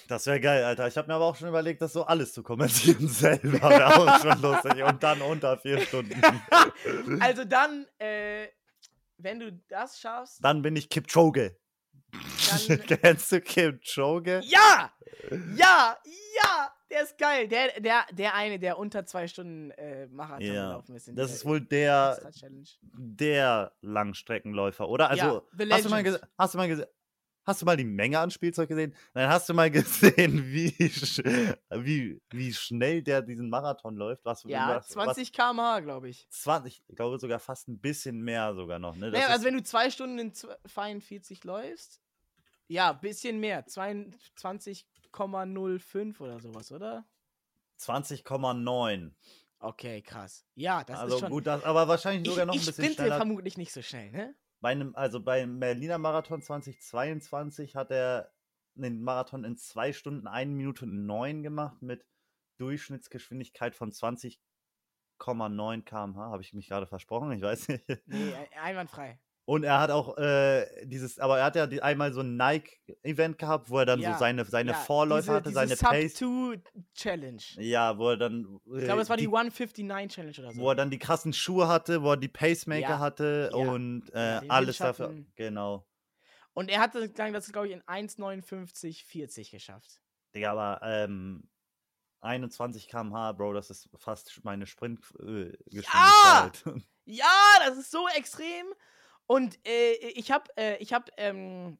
Das 0.08 0.26
wäre 0.26 0.40
geil, 0.40 0.64
Alter. 0.64 0.88
Ich 0.88 0.96
habe 0.96 1.08
mir 1.08 1.14
aber 1.14 1.24
auch 1.26 1.36
schon 1.36 1.48
überlegt, 1.48 1.80
das 1.82 1.92
so 1.92 2.04
alles 2.04 2.32
zu 2.32 2.42
kommentieren 2.42 3.08
selber. 3.08 3.68
Wäre 3.70 3.96
auch 3.96 4.20
schon 4.22 4.40
lustig. 4.42 4.82
Und 4.84 5.02
dann 5.02 5.22
unter 5.22 5.58
4 5.58 5.80
Stunden. 5.82 6.20
Also 7.20 7.44
dann, 7.44 7.86
äh, 7.98 8.48
wenn 9.18 9.38
du 9.40 9.52
das 9.68 10.00
schaffst, 10.00 10.44
Dann 10.44 10.62
bin 10.62 10.74
ich 10.76 10.88
Kipchoge. 10.88 11.56
dann. 12.68 12.80
Kennst 12.86 13.32
du 13.32 13.40
Kipchoge? 13.40 14.40
ja! 14.44 14.92
Ja! 15.56 15.96
Ja! 16.42 16.74
Der 16.90 17.02
ist 17.04 17.16
geil. 17.16 17.48
Der, 17.48 17.80
der, 17.80 18.04
der 18.12 18.34
eine, 18.34 18.58
der 18.58 18.78
unter 18.78 19.06
zwei 19.06 19.26
Stunden 19.26 19.70
äh, 19.72 20.06
Marathon 20.08 20.42
Ja, 20.46 20.68
gelaufen 20.68 20.94
ist. 20.94 21.10
Das 21.14 21.32
ist 21.32 21.44
wohl 21.46 21.60
der, 21.62 22.20
der 22.92 23.72
Langstreckenläufer, 23.80 24.88
oder? 24.88 25.08
Also, 25.08 25.46
Ja, 25.58 25.66
hast 25.70 25.84
du 25.86 25.88
mal 25.88 26.20
hast 26.36 26.54
du 26.54 26.58
mal 26.58 26.68
gesehen? 26.68 26.86
Hast 27.44 27.60
du 27.60 27.66
mal 27.66 27.76
die 27.76 27.84
Menge 27.84 28.18
an 28.20 28.30
Spielzeug 28.30 28.68
gesehen? 28.68 28.94
Nein, 29.14 29.28
hast 29.28 29.48
du 29.48 29.54
mal 29.54 29.68
gesehen, 29.70 30.44
wie, 30.52 30.72
wie, 31.70 32.20
wie 32.30 32.52
schnell 32.54 33.02
der 33.02 33.20
diesen 33.22 33.50
Marathon 33.50 33.96
läuft? 33.96 34.24
Was, 34.24 34.44
Ja, 34.44 34.76
was, 34.76 34.88
20 34.88 35.32
km/h, 35.32 35.80
glaube 35.80 36.08
ich. 36.08 36.26
Was, 36.30 36.42
20, 36.42 36.84
ich 36.86 36.96
glaube 36.96 37.18
sogar 37.18 37.40
fast 37.40 37.66
ein 37.68 37.78
bisschen 37.80 38.22
mehr 38.22 38.54
sogar 38.54 38.78
noch. 38.78 38.94
Ne? 38.94 39.10
Naja, 39.10 39.26
also 39.28 39.44
wenn 39.44 39.54
du 39.54 39.62
zwei 39.62 39.90
Stunden 39.90 40.18
in 40.20 40.32
zw- 40.32 40.54
42 40.72 41.42
läufst, 41.44 42.00
ja, 42.68 42.92
bisschen 42.92 43.40
mehr. 43.40 43.66
22,05 43.66 46.20
oder 46.20 46.38
sowas, 46.40 46.70
oder? 46.72 47.04
20,9. 47.80 49.10
Okay, 49.58 50.02
krass. 50.02 50.44
Ja, 50.54 50.84
das 50.84 50.98
Also 51.00 51.16
ist 51.16 51.20
schon. 51.20 51.30
gut, 51.30 51.46
das, 51.46 51.62
aber 51.64 51.86
wahrscheinlich 51.88 52.22
ich 52.22 52.28
sogar 52.30 52.46
noch 52.46 52.54
ein 52.54 52.60
ich 52.60 52.66
bisschen 52.66 52.94
schneller. 52.94 53.16
vermutlich 53.16 53.56
nicht 53.56 53.72
so 53.72 53.82
schnell, 53.82 54.10
ne? 54.10 54.34
Bei 54.62 54.70
einem, 54.70 54.94
also 54.94 55.20
beim 55.20 55.58
Berliner 55.58 55.98
Marathon 55.98 56.40
2022 56.40 57.74
hat 57.74 57.90
er 57.90 58.32
den 58.74 59.02
Marathon 59.02 59.42
in 59.42 59.56
2 59.56 59.92
Stunden 59.92 60.28
1 60.28 60.52
Minute 60.52 60.86
9 60.86 61.42
gemacht 61.42 61.82
mit 61.82 62.06
Durchschnittsgeschwindigkeit 62.58 63.74
von 63.74 63.90
20,9 63.90 64.38
km/h. 65.82 66.14
Habe 66.16 66.42
ich 66.42 66.52
mich 66.54 66.68
gerade 66.68 66.86
versprochen? 66.86 67.32
Ich 67.32 67.42
weiß 67.42 67.68
nicht. 67.68 67.84
Nee, 68.06 68.34
einwandfrei. 68.60 69.18
Und 69.52 69.64
er 69.64 69.80
hat 69.80 69.90
auch 69.90 70.16
äh, 70.16 70.66
dieses, 70.86 71.18
aber 71.18 71.38
er 71.38 71.44
hat 71.44 71.56
ja 71.56 71.66
die, 71.66 71.82
einmal 71.82 72.14
so 72.14 72.20
ein 72.20 72.38
Nike-Event 72.38 73.36
gehabt, 73.36 73.68
wo 73.68 73.80
er 73.80 73.84
dann 73.84 74.00
Ja, 74.00 74.14
so 74.14 74.18
seine, 74.18 74.46
seine 74.46 74.70
ja, 74.70 74.76
Vorläufer 74.78 75.42
diese, 75.42 75.58
hatte, 75.58 75.66
diese 75.66 75.74
seine 75.76 75.76
Sub 75.76 75.90
Pace. 75.90 76.14
2 76.14 76.62
Challenge. 76.94 77.42
Ja, 77.58 77.98
wo 77.98 78.08
er 78.08 78.16
dann. 78.16 78.60
Ich 78.74 78.84
glaube, 78.84 79.02
es 79.02 79.10
war 79.10 79.18
die, 79.18 79.26
159 79.26 80.10
Challenge 80.10 80.38
oder 80.38 80.52
so. 80.52 80.60
wo 80.62 80.70
er 80.70 80.74
dann 80.74 80.88
die 80.88 80.98
krassen 80.98 81.34
Schuhe 81.34 81.68
hatte, 81.68 82.02
wo 82.02 82.12
er 82.12 82.16
die 82.16 82.28
Pacemaker 82.28 82.80
Ja, 82.80 82.98
hatte 82.98 83.50
ja, 83.52 83.58
und 83.58 84.08
äh, 84.14 84.36
ja, 84.36 84.42
alles 84.48 84.78
dafür. 84.78 85.22
Genau. 85.36 85.86
Und 86.54 86.70
er 86.70 86.80
hatte 86.80 87.10
dann 87.10 87.34
das, 87.34 87.52
glaube 87.52 87.68
ich, 87.68 87.74
in 87.74 87.82
1,59,40 87.82 89.50
geschafft. 89.50 90.00
Digga, 90.34 90.52
aber 90.52 90.80
ähm, 90.82 91.46
21 92.22 92.88
km/h, 92.88 93.32
Bro, 93.32 93.52
das 93.52 93.68
ist 93.68 93.90
fast 93.98 94.42
meine 94.44 94.64
Sprintgeschwindigkeit. 94.64 96.64
Ja, 97.04 97.26
das 97.66 97.78
ist 97.78 97.90
so 97.90 98.06
extrem. 98.16 98.64
Und 99.26 99.58
äh, 99.66 99.92
ich 100.14 100.30
habe 100.30 100.44
äh, 100.56 100.76
ich 100.78 100.92
hab, 100.92 101.10
ähm, 101.16 101.78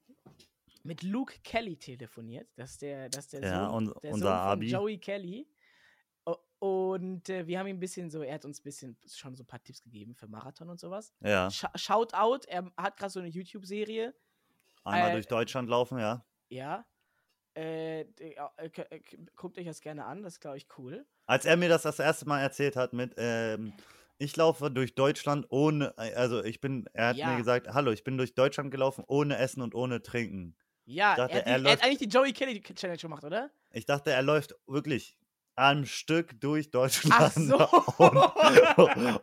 mit 0.84 1.03
Luke 1.03 1.34
Kelly 1.45 1.76
telefoniert. 1.76 2.49
Das 2.57 2.72
ist 2.72 2.82
der, 2.82 3.09
das 3.09 3.24
ist 3.26 3.32
der 3.34 3.43
Ja, 3.43 3.68
Sohn, 3.70 3.93
der 4.03 4.12
unser 4.12 4.26
Sohn 4.26 4.38
von 4.38 4.49
Abi. 4.51 4.66
Joey 4.68 4.99
Kelly. 4.99 5.49
Und 6.59 7.28
äh, 7.28 7.45
wir 7.49 7.59
haben 7.59 7.66
ihm 7.66 7.76
ein 7.76 7.80
bisschen 7.80 8.09
so, 8.09 8.22
er 8.22 8.34
hat 8.34 8.45
uns 8.45 8.61
ein 8.61 8.62
bisschen 8.62 8.97
schon 9.12 9.34
so 9.34 9.43
ein 9.43 9.47
paar 9.49 9.61
Tipps 9.64 9.82
gegeben 9.82 10.14
für 10.14 10.28
Marathon 10.28 10.68
und 10.70 10.78
sowas. 10.78 11.12
ja, 11.20 11.51
Sh 11.51 11.66
Shoutout, 11.74 12.47
er 12.47 12.70
hat 12.76 12.97
gerade 12.97 13.11
so 13.11 13.18
eine 13.18 13.28
YouTube-Serie. 13.30 14.14
einmal 14.84 15.11
äh, 15.11 15.12
durch 15.14 15.26
Deutschland 15.26 15.68
laufen, 15.68 15.99
ja. 15.99 16.24
Ja. 16.51 16.86
Äh, 17.57 18.03
äh, 18.03 18.36
äh, 18.57 19.01
guckt 19.34 19.59
euch 19.59 19.66
das 19.66 19.80
gerne 19.80 20.05
an, 20.05 20.22
das 20.22 20.34
ist, 20.34 20.40
glaube 20.40 20.57
ich, 20.57 20.68
cool. 20.78 21.05
Als 21.26 21.47
er 21.47 21.57
mir 21.57 21.68
das 21.68 21.82
das 21.82 21.99
erste 21.99 22.28
Mal 22.28 22.40
erzählt 22.40 22.76
hat 22.76 22.93
mit, 22.93 23.12
ähm, 23.16 23.72
ich 24.23 24.37
laufe 24.37 24.70
durch 24.70 24.95
Deutschland 24.95 25.47
ohne, 25.51 25.95
äh, 25.99 26.14
also 26.14 26.43
ich 26.45 26.61
bin, 26.61 26.87
er 26.93 27.09
hat 27.09 27.16
Ja. 27.16 27.27
mir 27.31 27.37
gesagt, 27.37 27.68
hallo, 27.68 27.91
ich 27.91 28.05
bin 28.05 28.16
durch 28.16 28.35
Deutschland 28.35 28.70
gelaufen 28.70 29.05
ohne 29.07 29.37
Essen 29.39 29.61
und 29.62 29.75
ohne 29.75 30.03
Trinken. 30.03 30.57
Ja, 30.85 31.16
dachte, 31.16 31.33
er, 31.33 31.39
hat 31.39 31.47
die, 31.47 31.51
er 31.51 31.53
er 31.53 31.55
hat 31.57 31.62
läuft- 31.62 31.85
eigentlich 31.85 31.99
die 31.99 32.09
Joey 32.09 32.33
Kelly 32.33 32.61
Challenge 32.61 32.99
gemacht, 32.99 33.25
oder? 33.25 33.51
Ich 33.73 33.87
dachte, 33.87 34.11
er 34.11 34.23
läuft 34.23 34.55
wirklich 34.66 35.16
am 35.55 35.85
Stück 35.85 36.41
durch 36.41 36.70
Deutschland. 36.70 37.33
so. 37.35 37.57
Und, 37.99 38.16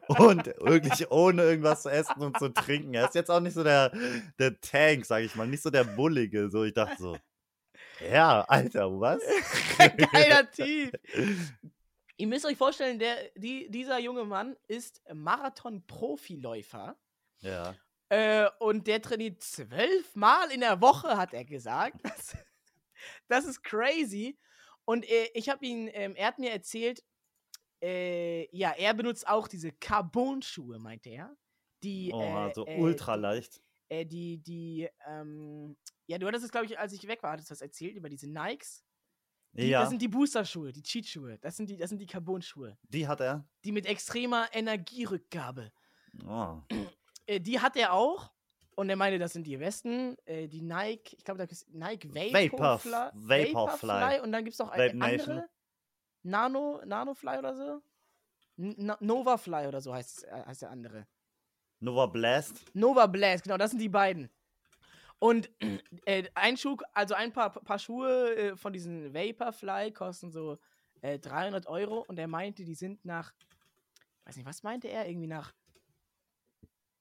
und 0.08 0.46
wirklich 0.62 1.10
ohne 1.12 1.42
irgendwas 1.44 1.82
zu 1.84 1.90
essen 1.90 2.22
und 2.22 2.38
zu 2.38 2.50
trinken. 2.50 2.94
Er 2.94 3.06
ist 3.08 3.16
jetzt 3.16 3.32
auch 3.32 3.40
nicht 3.40 3.54
so 3.56 3.64
der, 3.64 3.92
der 4.38 4.60
Tank, 4.62 5.06
sag 5.06 5.24
ich 5.24 5.34
mal, 5.36 5.48
nicht 5.48 5.64
so 5.64 5.70
der 5.72 5.84
Bullige. 5.86 6.50
So, 6.50 6.64
ich 6.64 6.74
dachte 6.74 6.96
so, 7.02 7.18
ja, 8.12 8.42
Alter, 8.42 8.92
was? 9.00 9.22
Geiler 10.12 10.50
Typ. 10.52 10.94
Ihr 12.20 12.28
müsst 12.28 12.46
euch 12.46 12.58
vorstellen, 12.58 13.00
der, 13.00 13.30
die, 13.36 13.70
dieser 13.72 13.98
junge 13.98 14.26
Mann 14.26 14.58
ist 14.68 15.02
Marathon-Profiläufer. 15.14 17.00
Ja. 17.40 17.76
Äh, 18.10 18.50
und 18.60 18.88
der 18.88 19.02
trainiert 19.02 19.42
zwölfmal 19.42 20.52
in 20.52 20.60
der 20.60 20.82
Woche, 20.82 21.18
hat 21.18 21.34
er 21.34 21.46
gesagt. 21.46 21.98
Das, 22.04 22.38
das 23.30 23.46
ist 23.46 23.64
crazy. 23.64 24.38
Und 24.84 25.10
äh, 25.10 25.30
ich 25.34 25.48
habe 25.48 25.66
ihn, 25.66 25.90
ähm, 25.94 26.16
er 26.18 26.28
hat 26.28 26.38
mir 26.40 26.52
erzählt, 26.52 27.02
äh, 27.82 28.54
ja, 28.54 28.72
er 28.72 28.94
benutzt 28.94 29.26
auch 29.26 29.48
diese 29.48 29.72
Carbon-Schuhe, 29.72 30.80
meinte 30.80 31.10
er. 31.10 31.38
Die, 31.82 32.12
Oh, 32.14 32.22
äh, 32.22 32.54
so 32.54 32.66
äh, 32.68 32.78
ultra 32.78 33.16
leicht. 33.16 33.62
äh, 33.88 34.06
die, 34.06 34.40
die, 34.40 34.90
ähm, 35.08 35.78
ja, 36.08 36.18
du 36.18 36.28
hattest 36.28 36.44
es, 36.44 36.52
glaube 36.52 36.66
ich, 36.66 36.78
als 36.78 36.92
ich 36.92 37.08
weg 37.08 37.24
war, 37.24 37.32
hattest 37.32 37.50
du 37.50 37.54
das 37.54 37.62
erzählt 37.62 37.96
über 37.96 38.10
diese 38.10 38.28
Nikes. 38.30 38.84
Die, 39.54 39.68
Ja, 39.70 39.82
Das 39.82 39.90
sind 39.90 40.02
die 40.02 40.08
Booster-Schuhe, 40.08 40.72
die 40.72 40.84
Cheat-Schuhe. 40.84 41.38
Das 41.40 41.58
sind 41.58 41.70
die, 41.70 41.78
das 41.78 41.90
sind 41.90 42.00
die 42.00 42.06
Carbon-Schuhe. 42.06 42.78
die 42.84 43.08
hat 43.08 43.20
er. 43.22 43.46
Die 43.66 43.72
mit 43.72 43.86
extremer 43.86 44.48
Energierückgabe. 44.54 45.72
Oh. 46.28 46.58
Äh, 47.26 47.40
die 47.40 47.60
hat 47.60 47.76
er 47.76 47.94
auch. 47.94 48.32
Und 48.76 48.90
er 48.90 48.96
meinte, 48.96 49.20
das 49.20 49.34
sind 49.34 49.46
die 49.46 49.58
besten. 49.58 50.16
Äh, 50.26 50.48
die 50.48 50.62
Nike, 50.62 51.16
ich 51.18 51.24
glaube, 51.26 51.38
da 51.40 51.44
ist 51.46 51.68
Nike 51.70 52.08
Vapor- 52.10 52.52
Vaporfly. 52.60 52.92
Vaporfly. 53.14 53.54
Vaporfly. 53.54 54.20
Und 54.22 54.32
dann 54.32 54.44
gibt 54.46 54.54
es 54.54 54.60
noch 54.60 54.70
eine 54.70 54.92
andere. 55.04 55.50
Nano, 56.24 56.82
Nanofly 56.86 57.38
oder 57.38 57.56
so? 57.56 57.82
N 58.58 58.94
Novafly 59.00 59.68
oder 59.68 59.82
so 59.82 59.94
heißt, 59.94 60.26
äh, 60.26 60.44
heißt 60.46 60.62
der 60.64 60.70
andere. 60.72 61.08
Nova 61.80 62.06
Blast. 62.08 62.66
Nova 62.74 63.08
Blast, 63.08 63.44
genau, 63.44 63.58
das 63.58 63.72
sind 63.72 63.80
die 63.80 63.88
beiden. 63.90 64.30
Und 65.20 65.50
äh, 66.06 66.24
ein 66.34 66.56
Schuh, 66.56 66.78
also 66.94 67.14
ein 67.14 67.34
paar, 67.34 67.52
paar 67.52 67.80
Schuhe 67.80 68.36
äh, 68.36 68.56
von 68.56 68.72
diesen 68.72 69.14
Vaporfly 69.14 69.92
kosten 69.92 70.32
so 70.32 70.58
äh, 71.02 71.20
300 71.20 71.68
Euro 71.68 72.06
und 72.08 72.18
er 72.18 72.28
meinte, 72.28 72.64
die 72.64 72.76
sind 72.76 73.04
nach, 73.04 73.34
weiß 74.26 74.38
nicht, 74.38 74.46
was 74.46 74.64
meinte 74.64 74.88
er? 74.88 75.08
Irgendwie 75.08 75.28
nach 75.28 75.54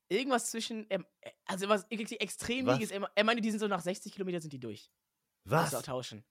irgendwas 0.08 0.50
zwischen, 0.50 0.86
ähm, 0.90 1.06
äh, 1.20 1.30
also 1.46 1.68
was 1.68 1.86
extrem 1.90 2.66
Was? 2.66 2.90
Er, 2.90 3.08
er 3.14 3.24
meinte, 3.24 3.40
die 3.40 3.50
sind 3.50 3.60
so 3.60 3.68
nach 3.68 3.82
60 3.82 4.12
Kilometer 4.12 4.40
sind 4.40 4.52
die 4.52 4.60
durch. 4.60 4.90
Was? 5.44 5.74
Also 5.74 5.84
tauschen. 5.84 6.24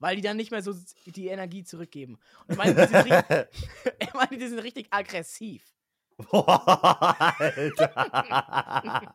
Weil 0.00 0.16
die 0.16 0.22
dann 0.22 0.36
nicht 0.36 0.50
mehr 0.50 0.62
so 0.62 0.74
die 1.06 1.28
Energie 1.28 1.64
zurückgeben. 1.64 2.18
Und 2.46 2.50
er 2.50 2.56
meinte, 2.56 2.86
die 2.86 2.92
sind, 2.92 3.04
richtig, 3.04 3.30
er 3.98 4.14
meinte, 4.14 4.36
die 4.36 4.48
sind 4.48 4.58
richtig 4.58 4.86
aggressiv. 4.90 5.74
Boah, 6.18 7.34
Alter. 7.38 7.92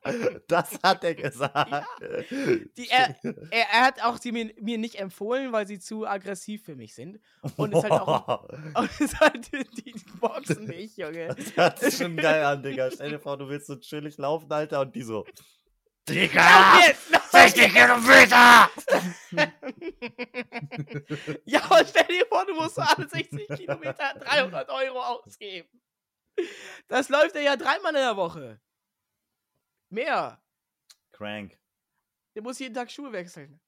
Das 0.48 0.80
hat 0.82 1.04
er 1.04 1.16
gesagt. 1.16 1.86
Die, 2.78 2.90
er, 2.90 3.16
er, 3.24 3.70
er 3.72 3.82
hat 3.82 4.02
auch 4.02 4.18
sie 4.18 4.32
mir, 4.32 4.54
mir 4.60 4.78
nicht 4.78 4.96
empfohlen, 4.96 5.52
weil 5.52 5.68
sie 5.68 5.80
zu 5.80 6.08
aggressiv 6.08 6.64
für 6.64 6.76
mich 6.76 6.96
sind. 6.96 7.20
Und 7.58 7.74
ist 7.74 7.84
halt 7.84 7.92
auch. 7.92 8.44
Und 8.76 9.02
ist 9.02 9.20
halt 9.20 9.52
die, 9.52 9.64
die 9.82 9.94
boxen 10.20 10.66
nicht, 10.66 10.98
Junge. 10.98 11.28
Das 11.28 11.58
hört 11.58 11.80
sich 11.80 11.98
schon 11.98 12.16
geil 12.16 12.44
an, 12.46 12.64
Digga. 12.64 12.90
Stell 12.92 13.10
dir 13.10 13.20
vor, 13.20 13.38
du 13.38 13.50
willst 13.50 13.68
so 13.68 13.76
chillig 13.76 14.18
laufen, 14.18 14.52
Alter, 14.52 14.82
und 14.82 14.96
die 14.96 15.04
so. 15.04 15.26
Digga! 16.08 16.80
jetzt! 16.86 17.10
Lauf 17.12 17.30
60 17.32 17.74
Kilometer! 17.74 18.70
Ja, 21.46 21.64
aber 21.64 21.86
stell 21.86 22.08
dir 22.08 22.26
vor, 22.28 22.46
du 22.46 22.54
musst 22.56 22.78
alle 22.78 23.08
60 23.08 23.48
Kilometer 23.56 24.14
300 24.20 24.70
Euro 24.70 25.02
ausgeben. 25.02 25.70
Das 26.88 27.10
läuft 27.10 27.36
er 27.36 27.42
ja 27.42 27.56
dreimal 27.56 27.92
in 27.96 28.02
der 28.02 28.18
Woche. 28.18 28.60
Mehr. 29.90 30.42
Crank. 31.12 31.58
Der 32.36 32.42
muss 32.42 32.60
jeden 32.60 32.74
Tag 32.74 32.92
Schuhe 32.92 33.12
wechseln. 33.12 33.60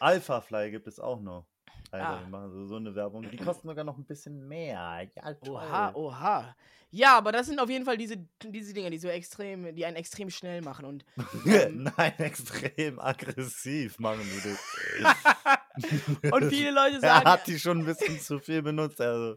Alpha 0.00 0.40
Fly 0.40 0.70
gibt 0.70 0.86
es 0.88 0.98
auch 0.98 1.20
noch. 1.20 1.46
Alter, 1.92 2.08
Ah. 2.08 2.20
wir 2.20 2.28
machen 2.28 2.50
so, 2.50 2.66
so 2.66 2.76
eine 2.76 2.94
Werbung. 2.94 3.30
Die 3.30 3.36
kosten 3.36 3.68
sogar 3.68 3.84
noch 3.84 3.96
ein 3.98 4.04
bisschen 4.04 4.48
mehr. 4.48 5.08
Ja, 5.14 5.34
toll. 5.34 5.54
Oha, 5.54 5.92
oha. 5.94 6.56
Ja, 6.90 7.16
aber 7.16 7.32
das 7.32 7.46
sind 7.46 7.58
auf 7.60 7.70
jeden 7.70 7.84
Fall 7.84 7.96
diese, 7.96 8.16
diese 8.42 8.74
Dinge, 8.74 8.90
die 8.90 8.98
so 8.98 9.08
extrem, 9.08 9.74
die 9.74 9.84
einen 9.86 9.96
extrem 9.96 10.28
schnell 10.30 10.60
machen. 10.62 10.84
Und 10.84 11.04
ähm, 11.46 11.90
Nein, 11.96 12.18
extrem 12.18 12.98
aggressiv 12.98 13.98
machen 13.98 14.22
die 14.24 14.50
das. 14.50 16.22
Und 16.32 16.50
viele 16.50 16.70
Leute 16.70 16.96
Er 16.96 17.00
sagen, 17.00 17.28
hat 17.28 17.46
die 17.46 17.58
schon 17.58 17.78
ein 17.80 17.84
bisschen 17.86 18.18
zu 18.20 18.38
viel 18.40 18.62
benutzt. 18.62 19.00
Also, 19.00 19.36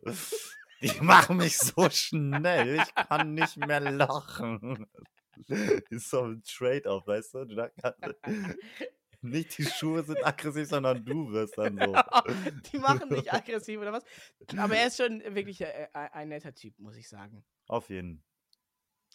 die 0.86 1.02
machen 1.02 1.38
mich 1.38 1.58
so 1.58 1.90
schnell, 1.90 2.80
ich 2.80 2.96
kann 2.96 3.34
nicht 3.34 3.58
mehr 3.58 3.80
lachen. 3.80 4.88
Ist 5.90 6.10
so 6.10 6.24
ein 6.24 6.44
Trade-off, 6.44 7.08
weißt 7.08 7.34
du? 7.34 7.46
du 7.46 7.72
nicht 9.22 9.58
die 9.58 9.66
Schuhe 9.66 10.04
sind 10.04 10.26
aggressiv, 10.26 10.70
sondern 10.70 11.04
du 11.04 11.32
wirst 11.32 11.58
dann 11.58 11.78
so. 11.78 11.96
die 12.72 12.78
machen 12.78 13.10
nicht 13.10 13.34
aggressiv 13.34 13.80
oder 13.80 13.92
was. 13.92 14.04
Aber 14.58 14.76
er 14.76 14.88
ist 14.88 14.98
schon 14.98 15.22
wirklich 15.36 15.62
äh, 15.62 15.88
ein, 15.94 16.14
ein 16.14 16.30
netter 16.30 16.54
Typ, 16.54 16.78
muss 16.80 16.96
ich 16.96 17.10
sagen. 17.10 17.44
Auf 17.68 17.90
jeden 17.90 18.24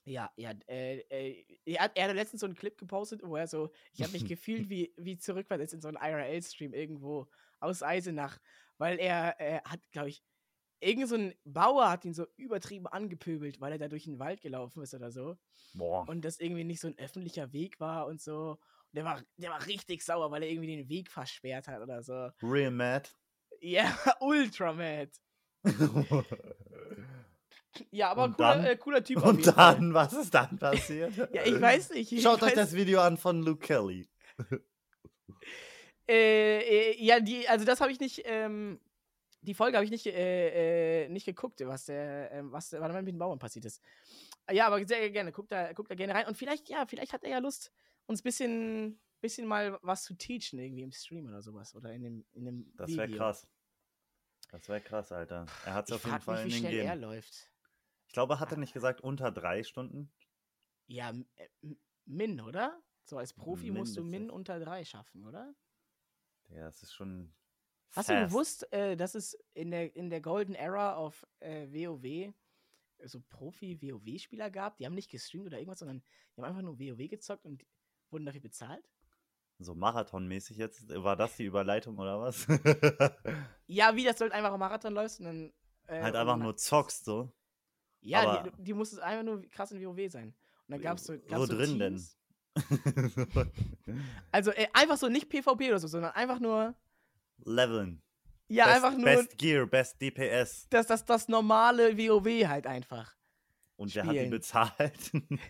Ja, 0.05 0.31
ja, 0.37 0.53
äh, 0.67 0.99
äh, 1.09 1.45
er, 1.65 1.85
hat, 1.85 1.93
er 1.95 2.09
hat 2.09 2.17
letztens 2.17 2.41
so 2.41 2.47
einen 2.47 2.57
Clip 2.57 2.77
gepostet, 2.77 3.23
wo 3.25 3.37
er 3.37 3.47
so, 3.47 3.71
ich 3.93 4.03
habe 4.03 4.13
mich 4.13 4.27
gefühlt 4.27 4.69
wie, 4.69 4.93
wie 4.97 5.17
zurückversetzt 5.17 5.75
in 5.75 5.81
so 5.81 5.89
einen 5.89 5.97
IRL-Stream 5.97 6.75
irgendwo 6.75 7.31
aus 7.61 7.83
Eisenach, 7.83 8.39
weil 8.79 8.99
er 8.99 9.41
äh, 9.41 9.61
hat, 9.63 9.81
glaube 9.93 10.09
ich, 10.09 10.23
irgend 10.81 11.09
so 11.09 11.15
ein 11.17 11.35
Bauer 11.45 11.89
hat 11.91 12.05
ihn 12.05 12.15
so 12.15 12.27
übertrieben 12.37 12.87
angepöbelt, 12.87 13.61
weil 13.61 13.73
er 13.73 13.79
da 13.79 13.89
durch 13.89 14.05
den 14.05 14.19
Wald 14.19 14.41
gelaufen 14.41 14.83
ist 14.83 14.95
oder 14.95 15.11
so. 15.11 15.37
Boah. 15.75 16.09
und 16.09 16.25
das 16.25 16.41
irgendwie 16.41 16.65
nicht 16.65 16.81
so 16.81 16.89
ein 16.89 16.99
öffentlicher 16.99 17.53
Weg 17.53 17.79
war 17.79 18.07
und 18.07 18.21
so. 18.21 18.53
Und 18.53 18.97
der 18.97 19.05
war, 19.05 19.23
der 19.37 19.51
war 19.51 19.65
richtig 19.67 20.03
sauer, 20.03 20.31
weil 20.33 20.43
er 20.43 20.49
irgendwie 20.51 20.75
den 20.77 20.89
Weg 20.89 21.09
versperrt 21.11 21.69
hat 21.69 21.81
oder 21.81 22.03
so. 22.03 22.31
Real 22.43 22.73
mad. 22.73 23.09
Ja, 23.61 23.97
ultra 24.21 24.73
mad. 24.73 25.11
Ja, 27.93 28.11
aber 28.11 28.25
Und 28.25 28.37
cooler, 28.37 28.55
dann- 28.57 28.65
äh, 28.65 28.77
cooler 28.77 29.05
Typ 29.05 29.23
Und 29.25 29.37
jeden 29.39 29.53
Fall. 29.55 29.75
dann, 29.77 29.95
was 29.95 30.13
ist 30.13 30.35
dann 30.35 30.59
passiert? 30.59 31.13
Ja, 31.33 31.45
ich 31.47 31.61
weiß 31.61 31.91
nicht. 31.91 32.11
Ich 32.11 32.21
Schaut 32.23 32.43
weiß, 32.43 32.49
euch 32.49 32.55
das 32.55 32.75
Video 32.75 33.01
an 33.01 33.17
von 33.17 33.43
Luke 33.43 33.65
Kelly. 33.65 34.09
Äh, 36.09 36.59
äh, 36.91 36.97
ja, 37.05 37.21
die, 37.21 37.49
also 37.49 37.65
das 37.65 37.81
habe 37.81 37.93
ich 37.93 38.01
nicht, 38.01 38.23
ähm, 38.25 38.81
die 39.43 39.55
Folge 39.55 39.77
habe 39.77 39.85
ich 39.85 39.91
nicht, 39.91 40.07
äh, 40.07 41.05
äh, 41.05 41.09
nicht 41.09 41.27
geguckt, 41.27 41.61
was 41.65 41.87
der, 41.87 42.31
ähm, 42.33 42.53
was 42.53 42.73
was 42.73 42.93
mit 42.93 43.09
den 43.09 43.19
Bauern 43.19 43.39
passiert 43.39 43.65
ist. 43.65 43.83
Ja, 44.51 44.67
aber 44.67 44.85
sehr 44.87 45.11
gerne, 45.11 45.33
guckt 45.33 45.53
da, 45.53 45.73
guckt 45.73 45.91
da 45.91 45.95
gerne 45.95 46.15
rein. 46.15 46.27
Und 46.27 46.37
vielleicht, 46.37 46.69
ja, 46.69 46.87
vielleicht 46.87 47.13
hat 47.13 47.25
er 47.25 47.31
ja 47.31 47.39
Lust, 47.39 47.73
uns 48.07 48.21
ein 48.21 48.25
bisschen, 48.25 49.01
bisschen 49.21 49.47
mal 49.47 49.79
was 49.83 50.05
zu 50.05 50.15
teachen, 50.15 50.59
irgendwie 50.59 50.83
im 50.83 50.93
Stream 50.93 51.27
oder 51.27 51.43
sowas. 51.43 51.75
Oder 51.75 51.93
in 51.93 52.03
dem, 52.03 52.27
in 52.33 52.45
dem 52.45 52.73
Das 52.77 52.97
wäre 52.97 53.11
krass. 53.11 53.47
Das 54.51 54.69
wäre 54.69 54.81
krass, 54.81 55.13
Alter. 55.13 55.47
Er 55.65 55.75
hat 55.75 55.89
es 55.89 55.93
auf 55.95 56.05
jeden 56.05 56.21
Fall 56.21 56.45
mich, 56.45 56.57
in 56.57 56.63
den 56.63 56.71
schnell 56.71 56.87
er 56.87 56.97
läuft. 56.97 57.49
Ich 58.09 58.13
glaube, 58.13 58.41
hat 58.41 58.51
er 58.51 58.59
nicht 58.59 58.73
gesagt 58.73 59.01
unter 59.01 59.31
drei 59.31 59.63
Stunden? 59.63 60.13
Ja, 60.89 61.13
äh, 61.37 61.49
Min, 62.05 62.41
oder? 62.41 62.83
So 63.05 63.17
als 63.17 63.33
Profi 63.33 63.71
musst 63.71 63.97
du 63.97 64.03
Min 64.03 64.11
Mindestens. 64.11 64.35
unter 64.35 64.61
drei 64.61 64.85
schaffen, 64.85 65.25
oder? 65.25 65.55
Ja, 66.49 66.65
das 66.65 66.83
ist 66.83 66.93
schon. 66.93 67.33
Hast 67.93 68.09
du 68.09 68.13
fast. 68.15 68.29
gewusst, 68.29 68.73
äh, 68.73 68.97
dass 68.97 69.15
es 69.15 69.37
in 69.55 69.71
der, 69.71 69.95
in 69.97 70.11
der 70.11 70.21
Golden 70.21 70.55
Era 70.55 70.95
auf 70.97 71.27
äh, 71.41 71.67
WoW 71.69 72.33
so 73.05 73.21
Profi-WoW-Spieler 73.31 74.51
gab? 74.51 74.77
Die 74.77 74.87
haben 74.87 74.95
nicht 74.95 75.11
gestreamt 75.11 75.47
oder 75.47 75.59
irgendwas, 75.59 75.79
sondern 75.81 76.03
die 76.37 76.41
haben 76.43 76.49
einfach 76.49 76.63
nur 76.63 76.79
WoW 76.79 77.09
gezockt 77.09 77.45
und 77.47 77.65
wurden 78.11 78.27
dafür 78.27 78.41
bezahlt? 78.43 78.89
So 79.59 79.75
marathonmäßig 79.75 80.57
jetzt? 80.57 80.89
War 81.03 81.17
das 81.17 81.37
die 81.37 81.45
Überleitung 81.45 81.99
oder 81.99 82.21
was? 82.21 82.47
Ja, 83.67 83.95
wie 83.95 84.05
das 84.05 84.17
du 84.17 84.23
halt 84.25 84.33
einfach 84.33 84.53
im 84.53 84.59
Marathon 84.59 84.93
läufst 84.95 85.21
und 85.21 85.27
dann. 85.27 85.53
Äh, 85.87 86.03
halt 86.03 86.17
einfach 86.17 86.37
nur 86.37 86.57
zockst 86.57 87.05
so. 87.05 87.33
Ja, 88.01 88.23
aber- 88.23 88.51
die, 88.51 88.63
die 88.65 88.73
musstest 88.75 89.03
einfach 89.03 89.23
nur 89.25 89.43
krass 89.49 89.71
in 89.73 89.81
WoW 89.85 90.11
sein. 90.11 90.29
Und 90.67 90.73
dann 90.73 90.81
gab 90.81 90.99
es 90.99 91.05
so. 91.05 91.15
Wo 91.15 91.19
Gab's 91.29 91.47
so 91.49 91.57
drin 91.57 91.79
denn? 91.79 91.97
Teams. 91.97 92.17
Also 94.33 94.51
äh, 94.53 94.67
einfach 94.73 94.97
so 94.97 95.09
nicht 95.09 95.29
PvP 95.29 95.69
oder 95.69 95.79
so, 95.79 95.89
sondern 95.89 96.13
einfach 96.13 96.41
nur. 96.41 96.75
Leveln. 97.45 98.03
Ja, 98.49 98.65
best, 98.67 98.77
einfach 98.77 98.97
nur. 98.97 99.05
Best 99.05 99.39
Gear, 99.39 99.67
Best 99.67 100.01
DPS. 100.03 100.67
das, 100.71 100.87
das, 100.87 101.05
das 101.05 101.29
normale 101.29 101.97
WoW 101.97 102.47
halt 102.49 102.67
einfach. 102.67 103.15
Und 103.77 103.95
wer 103.95 104.05
hat 104.05 104.13
die 104.13 104.17
Spielen. 104.19 104.31
bezahlt? 104.31 105.11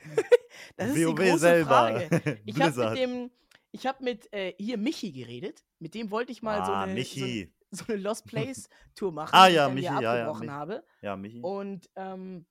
Das 0.76 0.88
ist 0.88 0.97
die 0.97 1.07
WoW 1.07 1.14
große 1.14 1.38
selber. 1.38 1.68
Frage. 1.68 2.41
Ich 2.45 2.61
habe 2.61 2.91
mit 2.91 2.99
dem, 2.99 3.30
ich 3.70 3.86
habe 3.86 4.05
mit 4.05 4.32
äh, 4.32 4.55
hier 4.59 4.78
Michi 4.78 5.12
geredet. 5.12 5.64
Mit 5.78 5.95
dem 5.95 6.11
wollte 6.11 6.32
ich 6.32 6.43
mal 6.43 6.64
so 6.66 6.72
ah, 6.72 6.82
eine, 6.82 6.93
Michi. 6.95 7.53
So, 7.70 7.84
so 7.84 7.93
eine 7.93 8.03
Lost 8.03 8.26
Place 8.26 8.68
Tour 8.95 9.12
machen, 9.12 9.30
Ah, 9.32 9.49
die 9.49 9.55
ja, 9.55 9.62
ich 9.62 9.66
dann 9.68 9.74
Michi, 9.74 9.84
ja, 9.86 10.01
ja, 10.01 10.11
abgebrochen 10.12 10.41
Michi. 10.47 10.53
habe. 10.53 10.84
Ja, 11.03 11.16
Michi. 11.16 11.41
Und 11.41 11.88
ähm, 11.97 12.47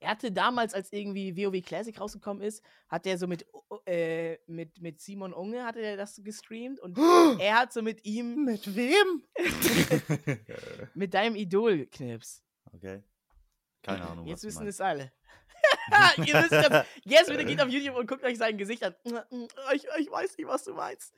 er 0.00 0.10
hatte 0.10 0.32
damals, 0.32 0.74
als 0.74 0.92
irgendwie 0.92 1.36
WoW 1.36 1.62
Classic 1.62 1.98
rausgekommen 1.98 2.42
ist, 2.42 2.64
hat 2.88 3.06
er 3.06 3.18
so 3.18 3.26
mit, 3.26 3.46
äh, 3.86 4.38
mit, 4.46 4.80
mit 4.80 5.00
Simon 5.00 5.32
Unge 5.32 5.64
hatte 5.64 5.80
er 5.80 5.96
das 5.96 6.20
gestreamt 6.24 6.80
und 6.80 6.98
er 7.38 7.60
hat 7.60 7.72
so 7.72 7.82
mit 7.82 8.04
ihm, 8.04 8.44
Mit 8.44 8.74
wem? 8.74 9.24
mit 10.94 11.14
deinem 11.14 11.36
Idol 11.36 11.86
Knips. 11.86 12.42
okay. 12.72 13.02
Keine 13.82 14.06
Ahnung. 14.08 14.26
Jetzt 14.26 14.44
wissen 14.44 14.66
es 14.66 14.80
alle. 14.80 15.12
Ihr 16.16 16.36
müsst 16.36 16.52
jetzt, 16.52 16.86
jetzt 17.04 17.28
bitte 17.28 17.44
geht 17.44 17.60
auf 17.60 17.68
YouTube 17.68 17.96
und 17.96 18.06
guckt 18.06 18.24
euch 18.24 18.38
sein 18.38 18.56
Gesicht 18.56 18.82
an. 18.84 18.94
Ich, 19.74 19.86
ich 19.98 20.10
weiß 20.10 20.36
nicht, 20.36 20.46
was 20.46 20.64
du 20.64 20.74
meinst. 20.74 21.14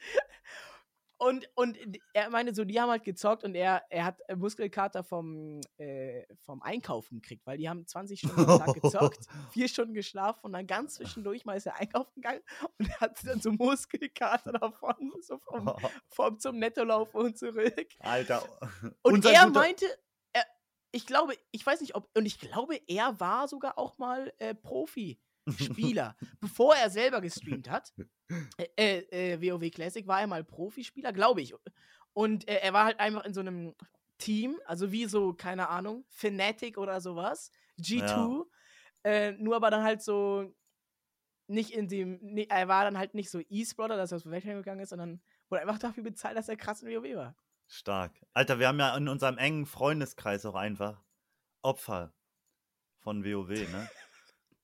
Und, 1.23 1.49
und 1.55 1.79
er 2.15 2.31
meinte 2.31 2.53
so, 2.53 2.65
die 2.65 2.81
haben 2.81 2.91
halt 2.91 3.05
gezockt 3.05 3.45
und 3.45 3.55
er, 3.55 3.85
er 3.91 4.07
hat 4.07 4.21
äh, 4.27 4.35
Muskelkater 4.35 5.05
vom, 5.05 5.61
äh, 5.77 6.25
vom 6.41 6.61
Einkaufen 6.63 7.21
gekriegt, 7.21 7.47
weil 7.47 7.59
die 7.59 7.69
haben 7.69 7.87
20 7.87 8.19
Stunden 8.19 8.41
am 8.41 8.59
Tag 8.59 8.75
gezockt, 8.83 9.27
vier 9.53 9.69
Stunden 9.69 9.95
geschlafen 9.95 10.41
und 10.43 10.53
dann 10.53 10.67
ganz 10.67 10.95
zwischendurch 10.95 11.45
mal 11.45 11.57
ist 11.57 11.67
er 11.67 11.77
einkaufen 11.77 12.11
gegangen 12.17 12.41
und 12.79 12.89
er 12.89 12.99
hatte 12.99 13.25
dann 13.25 13.41
so 13.41 13.53
Muskelkater 13.53 14.51
davon, 14.51 15.13
so 15.21 15.39
vom, 15.39 15.73
vom 16.09 16.41
zum 16.41 16.59
Nettolauf 16.59 17.15
und 17.15 17.39
zurück. 17.39 17.87
Alter. 18.01 18.43
Und 19.03 19.15
unser 19.15 19.31
er 19.31 19.49
meinte, 19.49 19.87
er, 20.33 20.45
ich 20.91 21.07
glaube, 21.07 21.37
ich 21.53 21.65
weiß 21.65 21.83
nicht, 21.83 21.95
ob, 21.95 22.11
und 22.17 22.27
ich 22.27 22.41
glaube, 22.41 22.81
er 22.89 23.21
war 23.21 23.47
sogar 23.47 23.79
auch 23.79 23.97
mal 23.97 24.33
äh, 24.41 24.57
Profi-Spieler. 25.45 26.17
Bevor 26.41 26.75
er 26.75 26.91
selber 26.91 27.21
gestreamt 27.21 27.71
hat, 27.71 27.93
äh, 28.57 28.67
äh, 28.77 29.35
äh, 29.35 29.41
WoW 29.41 29.71
Classic, 29.71 30.07
war 30.07 30.21
er 30.21 30.27
mal 30.27 30.45
Profispieler, 30.45 31.13
glaube 31.13 31.43
ich. 31.43 31.55
Und 32.13 32.49
äh, 32.49 32.59
er 32.59 32.73
war 32.73 32.85
halt 32.85 33.01
einfach 33.01 33.25
in 33.25 33.35
so 33.35 33.41
einem 33.41 33.75
Team, 34.19 34.61
also 34.67 34.93
wie 34.93 35.07
so, 35.07 35.33
keine 35.33 35.69
Ahnung, 35.69 36.05
Fnatic 36.09 36.79
oder 36.79 37.01
sowas, 37.01 37.51
G2, 37.81 38.45
äh, 39.05 39.33
nur 39.33 39.57
aber 39.57 39.71
dann 39.71 39.83
halt 39.83 40.03
so 40.03 40.55
nicht 41.49 41.71
in 41.71 41.89
dem, 41.89 42.19
nee, 42.23 42.47
er 42.49 42.69
war 42.69 42.85
dann 42.85 42.99
halt 42.99 43.15
nicht 43.15 43.31
so 43.31 43.41
E-Sportler, 43.49 43.97
dass 43.97 44.13
er 44.13 44.17
aus 44.17 44.31
Weltmeer 44.31 44.57
gegangen 44.57 44.81
ist, 44.81 44.91
sondern 44.91 45.21
wurde 45.49 45.63
einfach 45.63 45.79
dafür 45.79 46.05
bezahlt, 46.05 46.37
dass 46.37 46.49
er 46.49 46.57
krass 46.57 46.83
in 46.83 46.89
WoW 46.89 47.17
war. 47.17 47.37
Stark. 47.67 48.13
Alter, 48.33 48.59
wir 48.59 48.69
haben 48.69 48.79
ja 48.79 48.97
in 48.97 49.09
unserem 49.09 49.39
engen 49.39 49.67
Freundeskreis 49.67 50.47
auch 50.47 50.55
einfach 50.55 51.03
Opfer 51.63 52.15
von 52.99 53.25
WoW, 53.25 53.49
ne? 53.49 53.89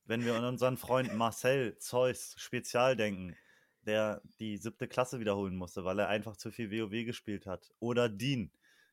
Wenn 0.09 0.25
wir 0.25 0.35
an 0.35 0.45
unseren 0.45 0.79
Freund 0.79 1.15
Marcel 1.15 1.77
Zeus 1.79 2.35
Spezial 2.39 2.97
denken, 2.97 3.37
der 3.85 4.23
die 4.41 4.57
siebte 4.57 4.89
Klasse 4.89 5.21
wiederholen 5.21 5.55
musste, 5.55 5.85
weil 5.85 5.99
er 5.99 6.09
einfach 6.09 6.39
zu 6.39 6.51
viel 6.51 6.71
WoW 6.71 7.05
gespielt 7.05 7.45
hat. 7.45 7.71
Oder 7.79 8.09
Dean, 8.09 8.51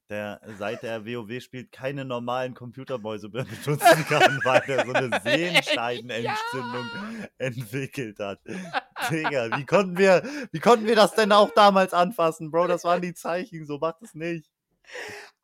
der 0.09 0.41
seit 0.57 0.83
er 0.83 1.05
WoW 1.05 1.41
spielt 1.41 1.71
keine 1.71 2.03
normalen 2.03 2.53
Computermäuse 2.53 3.29
mehr 3.29 3.45
benutzen 3.63 4.05
kann, 4.09 4.41
weil 4.43 4.61
er 4.67 4.85
so 4.85 4.91
eine 4.91 5.21
Sehenscheidenentzündung 5.23 6.89
entwickelt 7.37 8.19
hat. 8.19 8.41
Digga, 9.09 9.57
wie 9.57 9.65
konnten 9.65 9.97
wir, 9.97 10.21
wie 10.51 10.59
konnten 10.59 10.85
wir 10.85 10.97
das 10.97 11.15
denn 11.15 11.31
auch 11.31 11.51
damals 11.51 11.93
anfassen, 11.93 12.51
Bro? 12.51 12.67
Das 12.67 12.83
waren 12.83 13.01
die 13.01 13.13
Zeichen, 13.13 13.65
so 13.65 13.77
macht 13.77 14.01
es 14.01 14.15
nicht. 14.15 14.51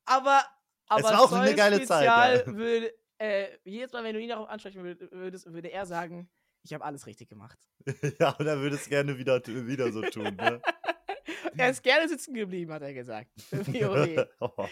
Aber, 0.04 0.44
aber 0.90 1.04
war 1.04 1.22
auch 1.22 1.32
eine 1.32 1.48
Zeus 1.48 1.56
geile 1.56 1.78
Zeit, 1.84 2.04
Spezial 2.04 2.44
ja. 2.46 2.54
würde, 2.54 2.94
äh, 3.22 3.58
jedes 3.64 3.92
Mal, 3.94 4.04
wenn 4.04 4.14
du 4.14 4.22
ihn 4.22 4.30
darauf 4.30 4.48
ansprechen 4.50 4.82
würd- 4.84 5.12
würdest, 5.12 5.52
würde 5.52 5.72
er 5.72 5.86
sagen, 5.86 6.30
ich 6.64 6.74
habe 6.74 6.84
alles 6.84 7.06
richtig 7.06 7.30
gemacht. 7.30 7.58
Ja, 8.20 8.32
und 8.32 8.46
er 8.48 8.60
würde 8.60 8.76
es 8.76 8.88
gerne 8.88 9.18
wieder, 9.18 9.42
wieder 9.46 9.92
so 9.92 10.02
tun, 10.02 10.36
ne? 10.36 10.62
er 11.58 11.70
ist 11.70 11.82
gerne 11.84 12.08
sitzen 12.08 12.34
geblieben, 12.34 12.72
hat 12.74 12.82
er 12.84 12.94
gesagt. 12.94 13.32
Oh, 14.40 14.68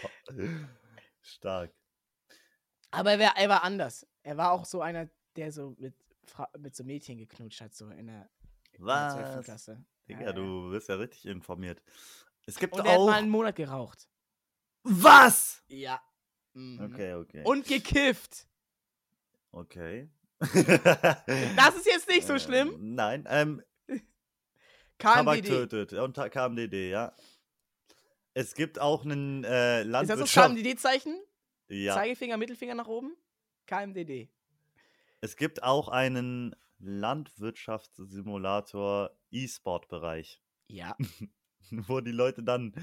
Stark. 1.22 1.72
Aber 2.90 3.12
er, 3.12 3.36
er 3.36 3.48
war 3.48 3.62
anders. 3.64 4.06
Er 4.22 4.36
war 4.36 4.52
auch 4.52 4.64
so 4.64 4.80
einer, 4.82 5.08
der 5.36 5.52
so 5.52 5.74
mit, 5.78 5.94
mit 6.58 6.74
so 6.74 6.84
Mädchen 6.84 7.18
geknutscht 7.18 7.60
hat, 7.60 7.74
so 7.74 7.88
in 7.90 8.06
der, 8.06 8.28
in 8.72 8.84
der 8.84 9.10
12. 9.10 9.36
Was? 9.36 9.44
Klasse. 9.44 9.84
Digga, 10.08 10.22
Ja, 10.22 10.32
du 10.32 10.70
bist 10.70 10.88
ja 10.88 10.96
richtig 10.96 11.26
informiert. 11.26 11.82
Es 12.46 12.58
gibt 12.58 12.74
Und 12.74 12.84
er 12.84 12.92
hat 12.92 12.98
auch. 12.98 13.06
mal 13.06 13.18
einen 13.18 13.30
Monat 13.30 13.54
geraucht. 13.56 14.08
Was? 14.82 15.62
Ja. 15.68 16.00
Mhm. 16.54 16.80
Okay, 16.92 17.14
okay. 17.14 17.42
Und 17.44 17.66
gekifft. 17.66 18.46
Okay. 19.52 20.08
Das 20.38 21.76
ist 21.76 21.86
jetzt 21.86 22.08
nicht 22.08 22.26
so 22.26 22.32
Ähm, 22.34 22.38
schlimm. 22.38 22.94
Nein, 22.94 23.26
ähm, 23.28 23.62
Tabak 24.98 25.42
KMDD. 25.42 25.48
tötet. 25.68 25.92
Und 25.94 26.14
KMDD, 26.16 26.90
ja. 26.90 27.14
Es 28.34 28.54
gibt 28.54 28.80
auch 28.80 29.04
einen 29.04 29.44
äh, 29.44 29.82
Ist 29.82 29.92
das 29.92 30.06
das 30.06 30.08
Landwirtschaft. 30.08 30.48
KMDD-Zeichen? 30.48 31.20
Ja. 31.68 31.94
Zeigefinger, 31.94 32.36
Mittelfinger 32.36 32.74
nach 32.74 32.86
oben? 32.88 33.16
KMDD. 33.66 34.28
Es 35.20 35.36
gibt 35.36 35.62
auch 35.62 35.88
einen 35.88 36.54
Landwirtschaftssimulator 36.78 39.10
E-Sport-Bereich, 39.30 40.42
Ja. 40.68 40.96
wo 41.70 42.00
die 42.00 42.12
Leute 42.12 42.42
dann 42.42 42.74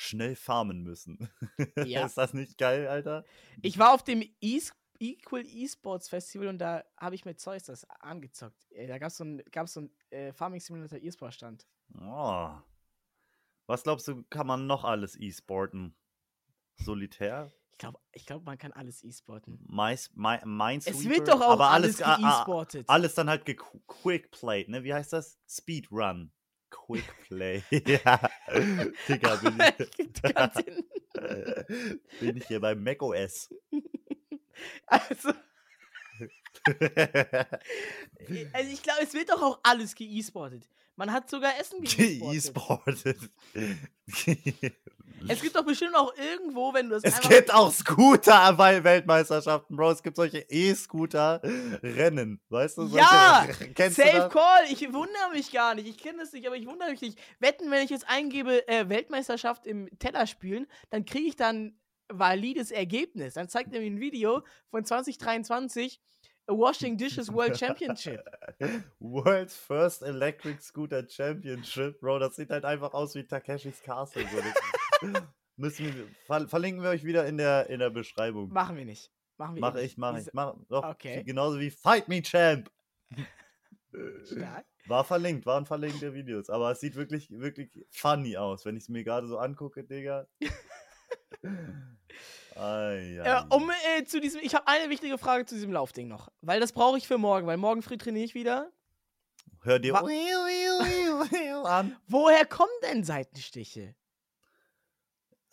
schnell 0.00 0.34
farmen 0.36 0.82
müssen. 0.82 1.28
Ja. 1.84 2.06
Ist 2.06 2.16
das 2.16 2.34
nicht 2.34 2.58
geil, 2.58 2.88
Alter? 2.88 3.24
Ich 3.62 3.78
war 3.78 3.94
auf 3.94 4.02
dem 4.02 4.22
e 4.40 4.60
Equal 5.02 5.46
Esports 5.46 6.10
Festival 6.10 6.48
und 6.48 6.58
da 6.58 6.84
habe 6.98 7.14
ich 7.14 7.24
mit 7.24 7.40
Zeus 7.40 7.62
das 7.64 7.88
angezockt. 7.88 8.70
Äh, 8.70 8.86
Da 8.86 8.98
gab 8.98 9.08
es 9.08 9.16
so 9.16 9.24
ein, 9.24 9.42
gab's 9.50 9.72
so 9.72 9.80
ein 9.82 9.90
äh, 10.10 10.32
Farming 10.32 10.60
Simulator 10.60 10.98
E-Sport 10.98 11.32
Stand. 11.34 11.66
Oh. 11.98 12.50
Was 13.66 13.82
glaubst 13.82 14.06
du, 14.08 14.22
kann 14.24 14.46
man 14.46 14.66
noch 14.66 14.84
alles 14.84 15.18
E-Sporten? 15.18 15.94
Solitär? 16.76 17.50
Ich 17.72 17.78
glaube, 17.78 17.98
ich 18.12 18.26
glaub, 18.26 18.44
man 18.44 18.58
kann 18.58 18.72
alles 18.72 19.02
E-Sporten. 19.02 19.58
Mais, 19.66 20.10
Mi 20.14 20.36
Minesweeper? 20.44 20.98
Es 20.98 21.08
wird 21.08 21.28
doch 21.28 21.40
auch 21.40 21.52
aber 21.52 21.70
alles, 21.70 22.02
alles, 22.02 22.02
ah, 22.02 22.12
ah, 22.12 22.16
ge-E-Sportet. 22.34 22.88
alles 22.88 23.14
dann 23.14 23.30
halt 23.30 23.46
gequickplayed, 23.46 24.68
ne? 24.68 24.84
Wie 24.84 24.92
heißt 24.92 25.14
das? 25.14 25.38
Speedrun. 25.48 26.30
Quickplay. 26.70 27.62
ja. 27.70 28.30
Digga, 29.08 29.36
bin 29.36 29.58
ich, 29.60 29.90
bin 32.20 32.36
ich 32.36 32.46
hier 32.46 32.60
beim 32.60 32.82
macOS. 32.82 33.50
also, 34.86 35.32
also, 38.52 38.70
ich 38.70 38.82
glaube, 38.82 39.02
es 39.02 39.14
wird 39.14 39.30
doch 39.30 39.42
auch 39.42 39.60
alles 39.62 39.94
ge-E-Sportet. 39.94 40.68
Man 41.00 41.14
hat 41.14 41.30
sogar 41.30 41.58
Essen 41.58 41.80
ge-E-Sportet. 41.80 43.06
E-Sportet. 43.54 44.74
Es 45.28 45.40
gibt 45.40 45.56
doch 45.56 45.64
bestimmt 45.64 45.94
auch 45.96 46.12
irgendwo, 46.14 46.74
wenn 46.74 46.90
du 46.90 46.96
das 46.96 47.04
Es 47.04 47.14
einfach 47.14 47.30
gibt 47.30 47.54
auch 47.54 47.72
Scooter 47.72 48.52
bei 48.52 48.84
Weltmeisterschaften, 48.84 49.76
Bro. 49.76 49.92
Es 49.92 50.02
gibt 50.02 50.16
solche 50.16 50.44
E-Scooter-Rennen. 50.50 52.42
Weißt 52.50 52.76
du? 52.76 52.86
Solche, 52.86 52.98
Ja, 53.06 53.46
du 53.46 53.90
Safe? 53.90 54.28
Call, 54.30 54.64
ich 54.70 54.92
wundere 54.92 55.30
mich 55.32 55.50
gar 55.50 55.74
nicht. 55.74 55.88
Ich 55.88 55.96
kenne 55.96 56.18
das 56.18 56.34
nicht, 56.34 56.46
aber 56.46 56.56
ich 56.56 56.66
wundere 56.66 56.90
mich 56.90 57.00
nicht. 57.00 57.18
Wetten, 57.38 57.70
wenn 57.70 57.82
ich 57.82 57.90
jetzt 57.90 58.06
eingebe, 58.06 58.68
äh, 58.68 58.90
Weltmeisterschaft 58.90 59.66
im 59.66 59.88
Tellerspülen, 60.00 60.66
dann 60.90 61.06
kriege 61.06 61.28
ich 61.28 61.36
dann 61.36 61.80
valides 62.08 62.70
Ergebnis. 62.72 63.34
Dann 63.34 63.48
zeigt 63.48 63.72
er 63.72 63.80
mir 63.80 63.86
ein 63.86 64.00
Video 64.00 64.42
von 64.70 64.84
2023, 64.84 65.98
a 66.48 66.52
Washing 66.52 66.96
Dishes 66.96 67.32
World 67.32 67.56
Championship. 67.58 68.22
World's 69.00 69.56
First 69.56 70.02
Electric 70.02 70.60
Scooter 70.62 71.06
Championship, 71.08 72.00
Bro. 72.00 72.18
Das 72.20 72.36
sieht 72.36 72.50
halt 72.50 72.64
einfach 72.64 72.92
aus 72.92 73.14
wie 73.14 73.24
Takeshis 73.24 73.82
Castle. 73.82 74.24
So. 75.00 75.08
Müssen 75.56 75.86
wir, 75.86 76.06
ver 76.26 76.48
verlinken 76.48 76.82
wir 76.82 76.90
euch 76.90 77.04
wieder 77.04 77.26
in 77.26 77.36
der, 77.36 77.68
in 77.68 77.80
der 77.80 77.90
Beschreibung. 77.90 78.48
Machen 78.50 78.76
wir 78.76 78.84
nicht. 78.84 79.12
Machen 79.36 79.56
wir 79.56 79.60
Mach 79.60 79.76
eh 79.76 79.84
ich, 79.84 79.96
mach 79.98 80.14
Diese- 80.16 80.30
ich. 80.30 80.34
Mach, 80.34 80.54
doch, 80.68 80.84
Okay. 80.84 81.22
Genauso 81.24 81.60
wie 81.60 81.70
Fight 81.70 82.08
Me 82.08 82.22
Champ. 82.22 82.70
Stark. 84.24 84.64
War 84.86 85.04
verlinkt, 85.04 85.46
waren 85.46 85.66
verlinkte 85.66 86.14
Videos. 86.14 86.48
Aber 86.48 86.70
es 86.70 86.80
sieht 86.80 86.94
wirklich, 86.96 87.30
wirklich 87.30 87.84
funny 87.90 88.36
aus, 88.36 88.64
wenn 88.64 88.76
ich 88.76 88.84
es 88.84 88.88
mir 88.88 89.04
gerade 89.04 89.26
so 89.26 89.38
angucke, 89.38 89.84
Digga. 89.84 90.26
Äh, 93.24 93.54
um 93.54 93.70
äh, 93.98 94.04
zu 94.04 94.20
diesem, 94.20 94.40
ich 94.42 94.54
habe 94.54 94.66
eine 94.68 94.90
wichtige 94.90 95.16
Frage 95.18 95.46
zu 95.46 95.54
diesem 95.54 95.72
Laufding 95.72 96.08
noch, 96.08 96.28
weil 96.40 96.60
das 96.60 96.72
brauche 96.72 96.98
ich 96.98 97.06
für 97.06 97.18
morgen, 97.18 97.46
weil 97.46 97.56
morgen 97.56 97.82
früh 97.82 97.96
trainiere 97.96 98.24
ich 98.24 98.34
wieder. 98.34 98.70
Hör 99.62 99.78
dir 99.78 99.92
wa- 99.94 100.00
an. 101.66 101.96
Woher 102.06 102.44
kommen 102.46 102.70
denn 102.82 103.04
Seitenstiche? 103.04 103.94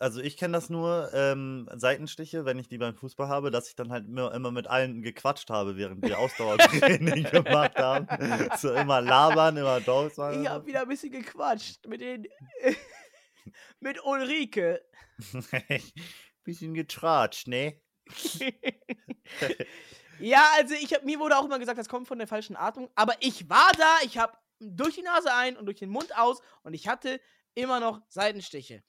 Also 0.00 0.20
ich 0.20 0.36
kenne 0.36 0.52
das 0.52 0.70
nur, 0.70 1.10
ähm, 1.12 1.68
Seitenstiche, 1.74 2.44
wenn 2.44 2.58
ich 2.60 2.68
die 2.68 2.78
beim 2.78 2.94
Fußball 2.94 3.26
habe, 3.28 3.50
dass 3.50 3.68
ich 3.68 3.74
dann 3.74 3.90
halt 3.90 4.06
immer, 4.06 4.32
immer 4.32 4.52
mit 4.52 4.68
allen 4.68 5.02
gequatscht 5.02 5.50
habe, 5.50 5.76
während 5.76 6.02
wir 6.04 6.20
Ausdauertraining 6.20 7.24
gemacht 7.32 7.76
haben. 7.76 8.06
So 8.56 8.72
immer 8.72 9.00
labern, 9.00 9.56
immer 9.56 9.80
doof 9.80 10.14
sein. 10.14 10.42
Ich 10.42 10.48
habe 10.48 10.64
wieder 10.66 10.82
ein 10.82 10.88
bisschen 10.88 11.10
gequatscht 11.10 11.84
mit 11.88 12.00
den 12.00 12.28
mit 13.80 14.02
Ulrike. 14.04 14.80
Bisschen 16.48 16.72
getratscht, 16.72 17.46
ne? 17.46 17.78
ja, 20.18 20.42
also 20.56 20.74
ich 20.76 20.94
hab, 20.94 21.04
mir 21.04 21.18
wurde 21.18 21.36
auch 21.36 21.44
immer 21.44 21.58
gesagt, 21.58 21.78
das 21.78 21.90
kommt 21.90 22.08
von 22.08 22.16
der 22.16 22.26
falschen 22.26 22.56
Atmung, 22.56 22.88
aber 22.94 23.16
ich 23.20 23.50
war 23.50 23.70
da, 23.76 23.96
ich 24.02 24.16
habe 24.16 24.32
durch 24.58 24.94
die 24.94 25.02
Nase 25.02 25.30
ein 25.34 25.58
und 25.58 25.66
durch 25.66 25.76
den 25.76 25.90
Mund 25.90 26.16
aus 26.16 26.40
und 26.62 26.72
ich 26.72 26.88
hatte 26.88 27.20
immer 27.52 27.80
noch 27.80 28.00
Seitenstiche. 28.08 28.82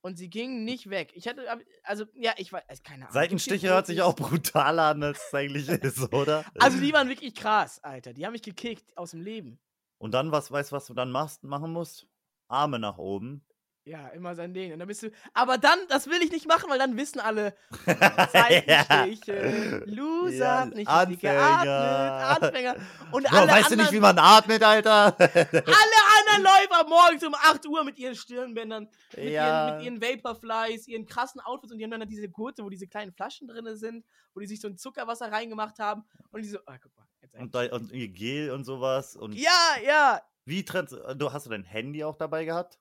Und 0.00 0.16
sie 0.16 0.28
gingen 0.28 0.64
nicht 0.64 0.90
weg. 0.90 1.12
Ich 1.14 1.28
hatte, 1.28 1.46
also, 1.84 2.04
ja, 2.14 2.34
ich 2.36 2.52
weiß, 2.52 2.64
also, 2.66 2.82
keine 2.82 3.04
Ahnung. 3.04 3.14
Seitenstiche 3.14 3.68
hört 3.68 3.86
sich 3.86 4.02
auch 4.02 4.16
brutaler 4.16 4.86
an, 4.86 5.04
als 5.04 5.24
es 5.28 5.34
eigentlich 5.34 5.68
ist, 5.68 6.12
oder? 6.12 6.44
Also, 6.58 6.80
die 6.80 6.92
waren 6.92 7.08
wirklich 7.08 7.36
krass, 7.36 7.78
Alter. 7.78 8.12
Die 8.12 8.26
haben 8.26 8.32
mich 8.32 8.42
gekickt 8.42 8.98
aus 8.98 9.12
dem 9.12 9.20
Leben. 9.20 9.60
Und 9.98 10.14
dann, 10.14 10.32
was 10.32 10.50
weißt 10.50 10.72
du, 10.72 10.76
was 10.76 10.86
du 10.86 10.94
dann 10.94 11.12
machst, 11.12 11.44
machen 11.44 11.70
musst? 11.70 12.08
Arme 12.48 12.80
nach 12.80 12.98
oben. 12.98 13.46
Ja, 13.86 14.08
immer 14.08 14.34
sein 14.34 14.54
Ding. 14.54 14.72
Und 14.72 14.78
dann 14.78 14.88
bist 14.88 15.02
du. 15.02 15.10
Aber 15.34 15.58
dann, 15.58 15.78
das 15.90 16.06
will 16.06 16.22
ich 16.22 16.32
nicht 16.32 16.48
machen, 16.48 16.70
weil 16.70 16.78
dann 16.78 16.96
wissen 16.96 17.20
alle, 17.20 17.54
Seitenstiche, 18.32 19.82
Loser, 19.86 20.34
Ja, 20.36 20.60
hat 20.60 20.74
nicht 20.74 20.90
richtig 20.90 21.20
geatmet, 21.20 21.68
Anfänger. 21.68 22.42
Anfänger. 22.42 22.76
Und 23.12 23.30
alle 23.32 23.52
weißt 23.52 23.68
du 23.68 23.72
anderen, 23.72 23.78
nicht, 23.80 23.92
wie 23.92 24.00
man 24.00 24.18
atmet, 24.18 24.62
Alter? 24.62 25.14
alle 25.20 25.34
anderen 25.52 26.42
Läufer 26.42 26.88
morgens 26.88 27.24
um 27.24 27.34
8 27.34 27.66
Uhr 27.66 27.84
mit 27.84 27.98
ihren 27.98 28.14
Stirnbändern, 28.14 28.88
mit, 29.16 29.24
Ja. 29.30 29.68
ihren, 29.68 29.76
mit 29.76 29.84
ihren 29.84 30.22
Vaporflies, 30.24 30.88
ihren 30.88 31.04
krassen 31.04 31.42
Outfits 31.42 31.72
und 31.72 31.78
die 31.78 31.84
haben 31.84 31.90
dann 31.90 32.08
diese 32.08 32.28
Gurte, 32.30 32.64
wo 32.64 32.70
diese 32.70 32.86
kleinen 32.86 33.12
Flaschen 33.12 33.48
drin 33.48 33.76
sind, 33.76 34.04
wo 34.32 34.40
die 34.40 34.46
sich 34.46 34.60
so 34.62 34.68
ein 34.68 34.78
Zuckerwasser 34.78 35.30
reingemacht 35.30 35.78
haben 35.78 36.04
und 36.32 36.42
die 36.42 36.48
so, 36.48 36.58
ah, 36.64 36.78
guck 36.82 36.96
mal. 36.96 37.04
Jetzt 37.20 37.34
Und, 37.34 37.54
und 37.72 37.92
ihr 37.92 38.08
Gel 38.08 38.50
und 38.50 38.64
sowas. 38.64 39.14
Und 39.14 39.34
ja, 39.34 39.50
ja. 39.86 40.22
wie 40.46 40.64
trans 40.64 40.90
du 40.90 41.32
hast 41.32 41.44
du 41.44 41.50
dein 41.50 41.64
Handy 41.64 42.02
auch 42.02 42.16
dabei 42.16 42.46
gehabt? 42.46 42.78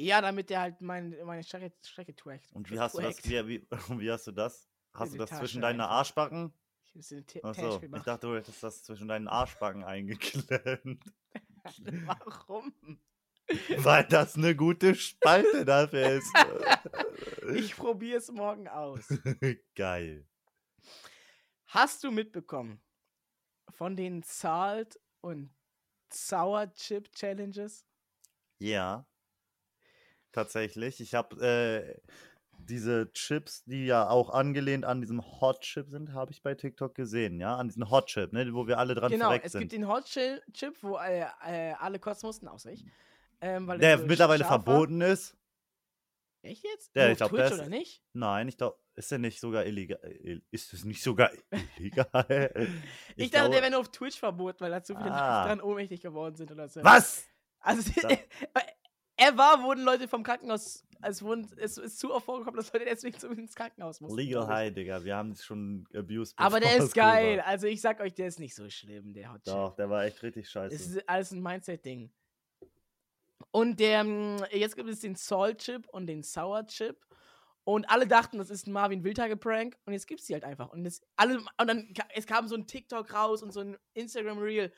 Ja, 0.00 0.20
damit 0.20 0.48
der 0.48 0.60
halt 0.60 0.80
mein, 0.80 1.16
meine 1.24 1.42
Strecke, 1.42 1.74
Strecke 1.84 2.14
trackt. 2.14 2.46
Und 2.54 2.70
wie 2.70 2.78
hast 2.78 2.96
du 2.96 3.02
das? 3.02 3.24
Wie, 3.24 3.48
wie, 3.48 3.66
wie 4.00 4.10
hast 4.12 4.28
du 4.28 4.32
das? 4.32 4.68
Hast 4.94 5.08
In 5.08 5.18
du 5.18 5.18
das 5.18 5.30
zwischen 5.30 5.60
Tasche 5.60 5.60
deine 5.60 5.82
einfach. 5.84 5.96
Arschbacken? 5.96 6.54
Ich 6.84 6.94
hab 6.94 7.12
eine 7.12 7.26
T- 7.26 7.42
Achso, 7.42 7.78
Tasche 7.80 7.96
ich 7.96 8.02
dachte, 8.04 8.26
du 8.28 8.36
hättest 8.36 8.62
das 8.62 8.84
zwischen 8.84 9.08
deinen 9.08 9.26
Arschbacken 9.26 9.82
eingeklemmt. 9.82 11.02
Warum? 12.06 12.72
Weil 13.78 14.04
das 14.04 14.36
eine 14.36 14.54
gute 14.54 14.94
Spalte 14.94 15.64
dafür 15.64 16.18
ist. 16.18 16.32
Ich 17.54 17.74
probiere 17.76 18.18
es 18.18 18.30
morgen 18.30 18.68
aus. 18.68 19.08
Geil. 19.74 20.28
Hast 21.66 22.04
du 22.04 22.10
mitbekommen 22.12 22.80
von 23.70 23.96
den 23.96 24.22
Salt 24.22 25.00
und 25.20 25.50
Sour 26.12 26.72
Chip 26.74 27.10
Challenges? 27.12 27.86
Ja. 28.60 29.06
Tatsächlich. 30.32 31.00
Ich 31.00 31.14
habe 31.14 31.44
äh, 31.44 32.00
diese 32.58 33.10
Chips, 33.12 33.64
die 33.64 33.86
ja 33.86 34.08
auch 34.08 34.30
angelehnt 34.30 34.84
an 34.84 35.00
diesem 35.00 35.22
Hot 35.40 35.60
Chip 35.62 35.88
sind, 35.90 36.12
habe 36.12 36.32
ich 36.32 36.42
bei 36.42 36.54
TikTok 36.54 36.94
gesehen, 36.94 37.40
ja? 37.40 37.56
An 37.56 37.68
diesem 37.68 37.90
Hot 37.90 38.06
Chip, 38.06 38.32
ne? 38.32 38.52
wo 38.52 38.66
wir 38.66 38.78
alle 38.78 38.94
dran 38.94 39.10
genau, 39.10 39.26
verreckt 39.26 39.46
es 39.46 39.52
sind. 39.52 39.60
gibt 39.60 39.72
den 39.72 39.88
Hot 39.88 40.04
Chip, 40.04 40.76
wo 40.82 40.96
äh, 40.98 41.24
äh, 41.46 41.72
alle 41.78 41.98
kotzen 41.98 42.26
mussten, 42.26 42.48
außer 42.48 42.70
ich. 42.72 42.84
Ähm, 43.40 43.66
weil 43.66 43.78
der 43.78 43.98
so 43.98 44.06
mittlerweile 44.06 44.42
war. 44.44 44.48
verboten 44.50 45.00
ist. 45.00 45.36
Echt 46.42 46.64
jetzt? 46.64 46.94
Der, 46.94 47.06
Nur 47.06 47.12
ich 47.16 47.22
auf 47.22 47.30
glaub, 47.30 47.38
der 47.38 47.48
Twitch 47.48 47.54
ist- 47.60 47.66
oder 47.66 47.76
nicht? 47.78 48.02
Nein, 48.12 48.48
ich 48.48 48.56
glaube, 48.56 48.78
ist 48.94 49.10
der 49.10 49.18
nicht 49.18 49.40
sogar 49.40 49.64
illegal? 49.66 50.00
äh, 50.04 50.40
Ist 50.50 50.72
es 50.72 50.84
nicht 50.84 51.02
sogar 51.02 51.30
illegal? 51.78 52.68
Ich, 53.16 53.30
dachte, 53.30 53.44
glaube- 53.44 53.50
der 53.50 53.62
wäre 53.62 53.70
nur 53.70 53.80
auf 53.80 53.90
Twitch 53.90 54.18
verboten, 54.18 54.60
weil 54.60 54.70
da 54.70 54.82
zu 54.82 54.94
viele 54.96 55.10
Ah. 55.12 55.42
Leute 55.44 55.48
dran 55.48 55.60
ohnmächtig 55.68 56.00
geworden 56.00 56.36
sind 56.36 56.50
oder 56.52 56.68
so. 56.68 56.82
Was? 56.84 57.24
Also, 57.60 57.90
Er 59.20 59.36
war, 59.36 59.62
wurden 59.64 59.84
Leute 59.84 60.06
vom 60.06 60.22
Krankenhaus, 60.22 60.84
es, 61.02 61.22
wurden, 61.22 61.50
es 61.58 61.76
ist 61.76 61.98
zu 61.98 62.14
oft 62.14 62.24
vorgekommen, 62.26 62.56
dass 62.56 62.72
Leute 62.72 62.84
deswegen 62.84 63.18
zum 63.18 63.32
ins 63.36 63.54
Krankenhaus 63.54 64.00
mussten. 64.00 64.16
Legal. 64.16 64.46
High, 64.46 64.72
Digga. 64.72 65.02
Wir 65.02 65.16
haben 65.16 65.32
es 65.32 65.44
schon 65.44 65.86
abused. 65.92 66.34
Aber 66.38 66.60
der 66.60 66.76
ist 66.76 66.94
geil. 66.94 67.38
war. 67.38 67.46
Also 67.46 67.66
ich 67.66 67.80
sag 67.80 68.00
euch, 68.00 68.14
der 68.14 68.28
ist 68.28 68.38
nicht 68.38 68.54
so 68.54 68.70
schlimm, 68.70 69.12
der 69.12 69.32
Hot. 69.32 69.40
Doch, 69.44 69.74
der 69.74 69.90
war 69.90 70.04
echt 70.04 70.22
richtig 70.22 70.46
Es 70.46 70.50
scheiße. 70.52 70.74
ist 70.74 71.08
alles 71.08 71.32
ein 71.32 71.42
Mindset-Ding. 71.42 72.10
Und 73.50 73.80
der, 73.80 74.04
mm, 74.04 74.44
jetzt 74.52 74.76
gibt 74.76 74.88
es 74.88 75.00
den 75.00 75.16
Salt 75.16 75.58
Chip 75.58 75.88
und 75.88 76.06
den 76.06 76.22
Sour 76.22 76.66
Chip. 76.66 77.04
Und 77.64 77.90
alle 77.90 78.06
dachten, 78.06 78.38
das 78.38 78.50
ist 78.50 78.66
ein 78.66 78.72
Marvin 78.72 79.02
Wildtage-Prank. 79.02 79.76
Und 79.84 79.92
jetzt 79.92 80.06
gibt 80.06 80.20
es 80.20 80.26
die 80.26 80.34
halt 80.34 80.44
einfach. 80.44 80.70
Und, 80.70 80.84
das, 80.84 81.02
alle, 81.16 81.38
und 81.38 81.66
dann 81.66 81.92
es 82.14 82.26
kam 82.26 82.46
so 82.46 82.54
ein 82.54 82.66
TikTok 82.68 83.12
raus 83.12 83.42
und 83.42 83.52
so 83.52 83.60
ein 83.60 83.76
Instagram-Reel. 83.94 84.72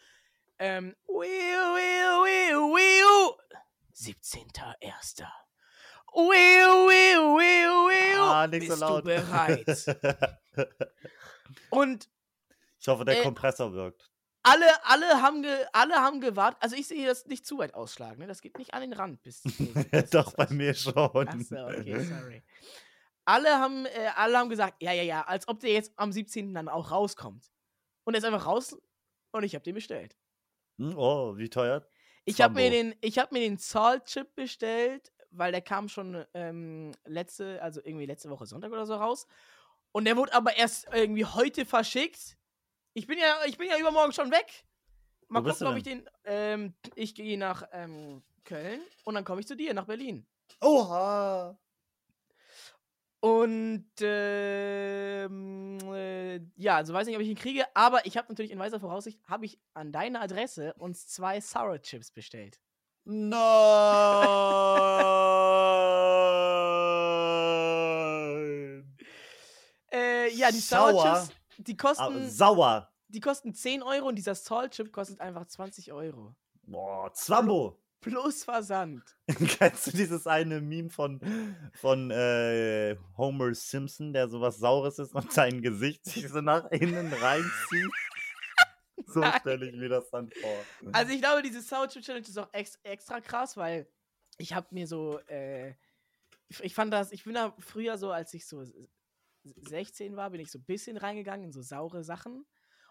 Ähm, 0.59 0.97
wiu, 1.07 1.21
wiu, 1.21 2.25
wiu, 2.25 2.75
wiu. 2.75 3.50
17.01. 4.01 5.25
Wiu, 6.13 6.27
wiu, 6.89 7.39
wiu, 7.39 7.89
wiu. 7.89 8.23
Ah, 8.23 8.47
nicht 8.47 8.67
Bist 8.67 8.79
so 8.79 8.85
laut. 8.85 9.01
du 9.01 9.05
bereit? 9.05 9.67
Und 11.71 12.09
ich 12.81 12.89
hoffe, 12.89 13.05
der 13.05 13.19
Äh, 13.21 13.23
Kompressor 13.23 13.73
wirkt. 13.73 14.11
alle, 14.43 14.65
alle 14.85 15.23
haben, 15.23 15.43
ge, 15.43 15.67
alle 15.73 15.95
haben 15.97 16.21
gewartet. 16.21 16.63
Also 16.63 16.77
ich 16.77 16.87
sehe 16.89 17.07
das 17.07 17.27
nicht 17.27 17.47
zu 17.47 17.59
weit 17.59 17.75
ausschlagen. 17.75 18.19
Ne? 18.19 18.27
Das 18.27 18.41
geht 18.41 18.59
nicht 18.59 18.73
an 18.75 18.81
den 18.81 18.93
Rand. 18.93 19.23
Bis, 19.23 19.43
das 19.93 20.11
Doch, 20.11 20.33
bei 20.35 20.49
mir 20.51 20.75
schon. 20.75 20.95
Achso, 20.97 21.67
okay, 21.67 22.01
sorry. 22.05 22.43
Alle 23.27 23.59
haben, 23.59 23.87
äh, 23.87 24.11
alle 24.17 24.39
haben 24.39 24.49
gesagt, 24.49 24.83
ja, 24.83 24.93
ja, 24.93 25.03
ja, 25.03 25.23
als 25.23 25.47
ob 25.47 25.61
der 25.61 25.71
jetzt 25.73 25.93
am 25.97 26.11
17. 26.11 26.55
dann 26.55 26.69
auch 26.69 26.91
rauskommt. 26.91 27.51
Und 28.05 28.15
er 28.15 28.19
ist 28.19 28.25
einfach 28.25 28.47
raus 28.47 28.77
und 29.33 29.45
ich 29.45 29.55
habe 29.55 29.63
den 29.63 29.75
bestellt. 29.75 30.17
Hm, 30.79 30.97
Oh, 30.97 31.37
wie 31.37 31.49
teuer? 31.51 31.87
Ich 32.31 32.41
habe 32.41 32.55
mir, 32.55 32.71
Zwambo. 32.71 32.91
den, 32.91 32.95
ich 33.01 33.19
hab 33.19 33.33
mir 33.33 33.41
den 33.41 33.59
Salt 33.59 34.05
Chip 34.07 34.35
bestellt, 34.35 35.13
weil 35.31 35.53
der 35.53 35.63
kam 35.63 35.89
schon 35.89 36.25
ähm, 36.35 36.93
letzte, 37.05 37.63
also 37.63 37.81
irgendwie 37.85 38.07
letzte 38.07 38.31
Woche 38.31 38.47
Sonntag 38.47 38.73
oder 38.73 38.87
so 38.87 38.95
raus. 38.95 39.27
Und 39.93 40.05
der 40.05 40.17
wurde 40.17 40.33
aber 40.33 40.57
erst 40.57 40.89
irgendwie 40.93 41.25
heute 41.25 41.65
verschickt. 41.65 42.37
Ich 42.95 43.07
bin 43.07 43.19
ja, 43.19 43.39
ich 43.47 43.59
bin 43.59 43.69
ja 43.69 43.79
übermorgen 43.79 44.13
schon 44.13 44.31
weg. 44.31 44.65
Mal 45.29 45.43
gucken, 45.43 45.67
ob 45.67 45.77
ich 45.77 45.85
den. 45.85 46.09
Ähm, 46.25 46.75
ich 46.97 47.15
gehe 47.15 47.39
nach 47.39 47.63
ähm, 47.73 48.23
Köln 48.45 48.81
und 49.05 49.15
dann 49.15 49.25
komme 49.25 49.41
ich 49.41 49.47
zu 49.47 49.57
dir 49.57 49.75
nach 49.75 49.87
Berlin. 49.87 50.27
Oha! 50.61 51.57
Und 53.21 53.85
ähm, 54.01 55.79
äh, 55.93 56.41
ja, 56.57 56.77
also 56.77 56.95
weiß 56.95 57.07
nicht, 57.07 57.17
ob 57.17 57.23
ich 57.23 57.29
ihn 57.29 57.37
kriege, 57.37 57.65
aber 57.75 58.07
ich 58.07 58.17
habe 58.17 58.29
natürlich 58.31 58.51
in 58.51 58.59
weiser 58.59 58.81
Voraussicht, 58.81 59.21
habe 59.29 59.45
ich 59.45 59.59
an 59.75 59.93
deine 59.93 60.21
Adresse 60.21 60.73
uns 60.79 61.07
zwei 61.07 61.39
Sour 61.41 61.83
Chips 61.83 62.11
bestellt. 62.11 62.59
Nein! 67.91 68.97
Äh, 69.93 70.33
ja, 70.37 70.53
die 70.53 70.61
Sour 70.61 70.93
Sauer? 70.93 71.15
Chips, 71.27 71.35
die 71.59 71.77
kosten, 71.77 72.03
Aber 72.03 72.29
sauer. 72.29 72.93
die 73.09 73.19
kosten 73.19 73.53
10 73.53 73.83
Euro 73.83 74.07
und 74.07 74.15
dieser 74.15 74.37
Salt 74.37 74.71
Chip 74.73 74.93
kostet 74.93 75.21
einfach 75.21 75.45
20 75.47 75.93
Euro. 75.93 76.37
Boah, 76.63 77.13
Zwambo. 77.13 77.77
Plus 78.01 78.45
Versand. 78.45 79.03
Kennst 79.59 79.87
du 79.89 79.91
dieses 79.93 80.27
eine 80.27 80.61
Meme 80.61 80.91
von, 80.91 81.21
von 81.75 82.11
äh, 82.11 82.97
Homer 83.17 83.55
Simpson, 83.55 84.13
der 84.13 84.29
sowas 84.29 84.59
Saures 84.59 84.99
ist 84.99 85.15
und 85.15 85.31
sein 85.33 85.61
Gesicht 85.63 86.05
sich 86.07 86.29
so 86.29 86.41
nach 86.41 86.71
innen 86.71 87.13
reinzieht? 87.13 87.91
so 89.07 89.23
stelle 89.41 89.69
ich 89.69 89.77
mir 89.77 89.89
das 89.89 90.09
dann 90.11 90.31
vor. 90.31 90.57
Also 90.93 91.13
ich 91.13 91.21
glaube, 91.21 91.43
diese 91.43 91.61
Sour 91.61 91.89
Chip 91.89 92.03
Challenge 92.03 92.27
ist 92.27 92.39
auch 92.39 92.53
ex 92.53 92.79
extra 92.83 93.21
krass, 93.21 93.57
weil 93.57 93.87
ich 94.39 94.55
habe 94.55 94.67
mir 94.71 94.87
so, 94.87 95.19
äh, 95.27 95.75
ich, 96.63 96.75
fand 96.75 96.93
das, 96.93 97.13
ich 97.13 97.25
bin 97.25 97.35
da 97.35 97.55
früher 97.59 97.99
so, 97.99 98.11
als 98.13 98.33
ich 98.35 98.47
so 98.47 98.63
s- 98.63 98.73
16 99.45 100.17
war, 100.17 100.31
bin 100.31 100.41
ich 100.41 100.51
so 100.51 100.59
ein 100.59 100.65
bisschen 100.65 100.97
reingegangen 100.97 101.47
in 101.47 101.53
so 101.53 101.63
saure 101.63 102.03
Sachen. 102.05 102.47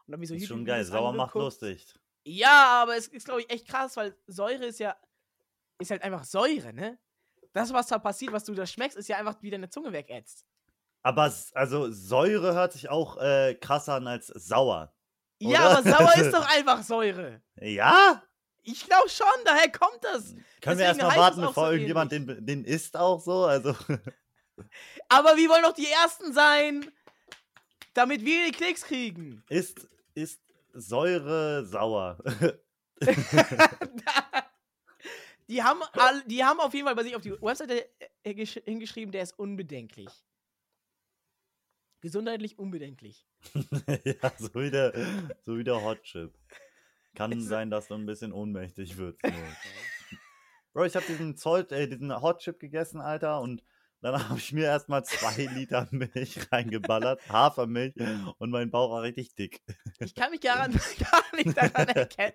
Und 0.06 0.14
hab 0.14 0.20
mir 0.20 0.26
so 0.28 0.36
ist 0.36 0.48
schon 0.48 0.66
geil. 0.66 0.84
Sauer 0.84 1.14
macht 1.14 1.36
lustig. 1.36 1.96
Ja, 2.30 2.84
aber 2.84 2.96
es 2.96 3.08
ist, 3.08 3.26
glaube 3.26 3.42
ich, 3.42 3.50
echt 3.50 3.68
krass, 3.68 3.98
weil 3.98 4.16
Säure 4.28 4.68
ist 4.68 4.80
ja, 4.80 4.96
ist 5.80 5.90
halt 5.90 6.04
einfach 6.04 6.24
Säure, 6.24 6.74
ne? 6.74 7.00
Das, 7.54 7.74
was 7.74 7.88
da 7.88 7.98
passiert, 7.98 8.32
was 8.32 8.44
du 8.44 8.54
da 8.54 8.68
schmeckst, 8.68 8.96
ist 8.96 9.10
ja 9.10 9.18
einfach, 9.18 9.38
wie 9.42 9.50
deine 9.50 9.70
Zunge 9.70 9.92
wegätzt. 9.92 10.46
Aber 11.02 11.34
also 11.54 11.92
Säure 11.92 12.54
hört 12.54 12.74
sich 12.74 12.88
auch 12.90 13.18
äh, 13.18 13.56
krasser 13.56 13.96
an 13.96 14.06
als 14.06 14.28
sauer. 14.28 14.94
Ja, 15.40 15.72
Oder? 15.72 15.80
aber 15.80 15.90
sauer 15.90 16.16
ist 16.18 16.32
doch 16.32 16.48
einfach 16.56 16.84
Säure. 16.84 17.42
Ja? 17.60 18.22
Ich 18.62 18.86
glaube 18.86 19.10
schon, 19.10 19.26
daher 19.46 19.72
kommt 19.72 20.04
das. 20.04 20.36
Können 20.62 20.78
wir 20.78 20.86
Deswegen 20.86 20.88
erstmal 20.88 21.10
heißt 21.10 21.18
warten, 21.18 21.42
bevor 21.42 21.66
so 21.66 21.72
irgendjemand 21.72 22.12
den, 22.12 22.46
den 22.46 22.64
isst 22.64 22.96
auch 22.96 23.20
so? 23.20 23.46
Also, 23.46 23.74
Aber 25.10 25.36
wir 25.36 25.50
wollen 25.50 25.64
doch 25.64 25.74
die 25.74 25.90
Ersten 25.90 26.32
sein, 26.32 26.92
damit 27.96 28.24
wir 28.24 28.46
die 28.46 28.52
Klicks 28.52 28.84
kriegen. 28.84 29.44
ist, 29.50 29.88
ist 30.14 30.40
Säure 30.74 31.66
sauer? 31.66 32.18
die, 35.48 35.64
haben 35.64 35.82
all, 35.94 36.24
die 36.26 36.44
haben 36.44 36.60
auf 36.60 36.74
jeden 36.74 36.86
Fall 36.86 36.96
bei 36.96 37.04
sich 37.04 37.16
auf 37.16 37.22
die 37.22 37.32
Webseite 37.32 37.90
äh, 38.24 38.32
gesch- 38.32 38.64
hingeschrieben, 38.64 39.12
der 39.12 39.24
ist 39.24 39.38
unbedenklich. 39.38 40.10
Gesundheitlich 42.02 42.58
unbedenklich. 42.58 43.26
ja, 44.04 44.32
so 44.38 44.54
wie 44.56 44.72
der, 44.72 44.94
so 45.46 45.58
wie 45.58 45.64
der 45.64 45.82
Hot 45.84 46.02
Chip. 46.04 46.34
Kann 47.16 47.42
sein, 47.42 47.70
dass 47.70 47.88
du 47.88 47.96
ein 47.96 48.06
bisschen 48.06 48.32
ohnmächtig 48.32 48.98
wirst. 48.98 49.20
Bro, 50.74 50.86
ich 50.86 50.96
habe 50.96 51.06
diesen 51.06 51.36
Zoll, 51.36 51.68
äh, 51.72 51.88
diesen 51.88 52.22
Hot 52.22 52.40
Chip 52.40 52.60
gegessen, 52.60 53.02
Alter, 53.02 53.42
und 53.42 53.64
dann 54.02 54.30
habe 54.30 54.40
ich 54.40 54.54
mir 54.54 54.66
erstmal 54.66 55.04
zwei 55.04 55.46
Liter 55.46 55.88
Milch 55.92 56.52
reingeballert, 56.52 57.28
Hafermilch, 57.30 57.96
und 58.38 58.50
mein 58.50 58.72
Bauch 58.72 58.92
war 58.92 59.02
richtig 59.02 59.36
dick. 59.36 59.62
Ich 60.00 60.16
kann 60.16 60.32
mich 60.32 60.42
gar, 60.42 60.58
gar 60.70 61.36
nicht 61.36 61.58
daran 61.58 61.88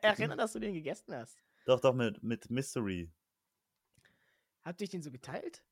erinnern, 0.03 0.39
dass 0.39 0.53
du 0.53 0.59
den 0.59 0.75
gegessen 0.75 1.15
hast. 1.15 1.39
Doch, 1.65 1.81
doch, 1.81 1.95
mit, 1.95 2.23
mit 2.23 2.51
Mystery. 2.51 3.11
Habt 4.63 4.81
ihr 4.81 4.89
den 4.89 5.03
so 5.03 5.11
geteilt? 5.11 5.63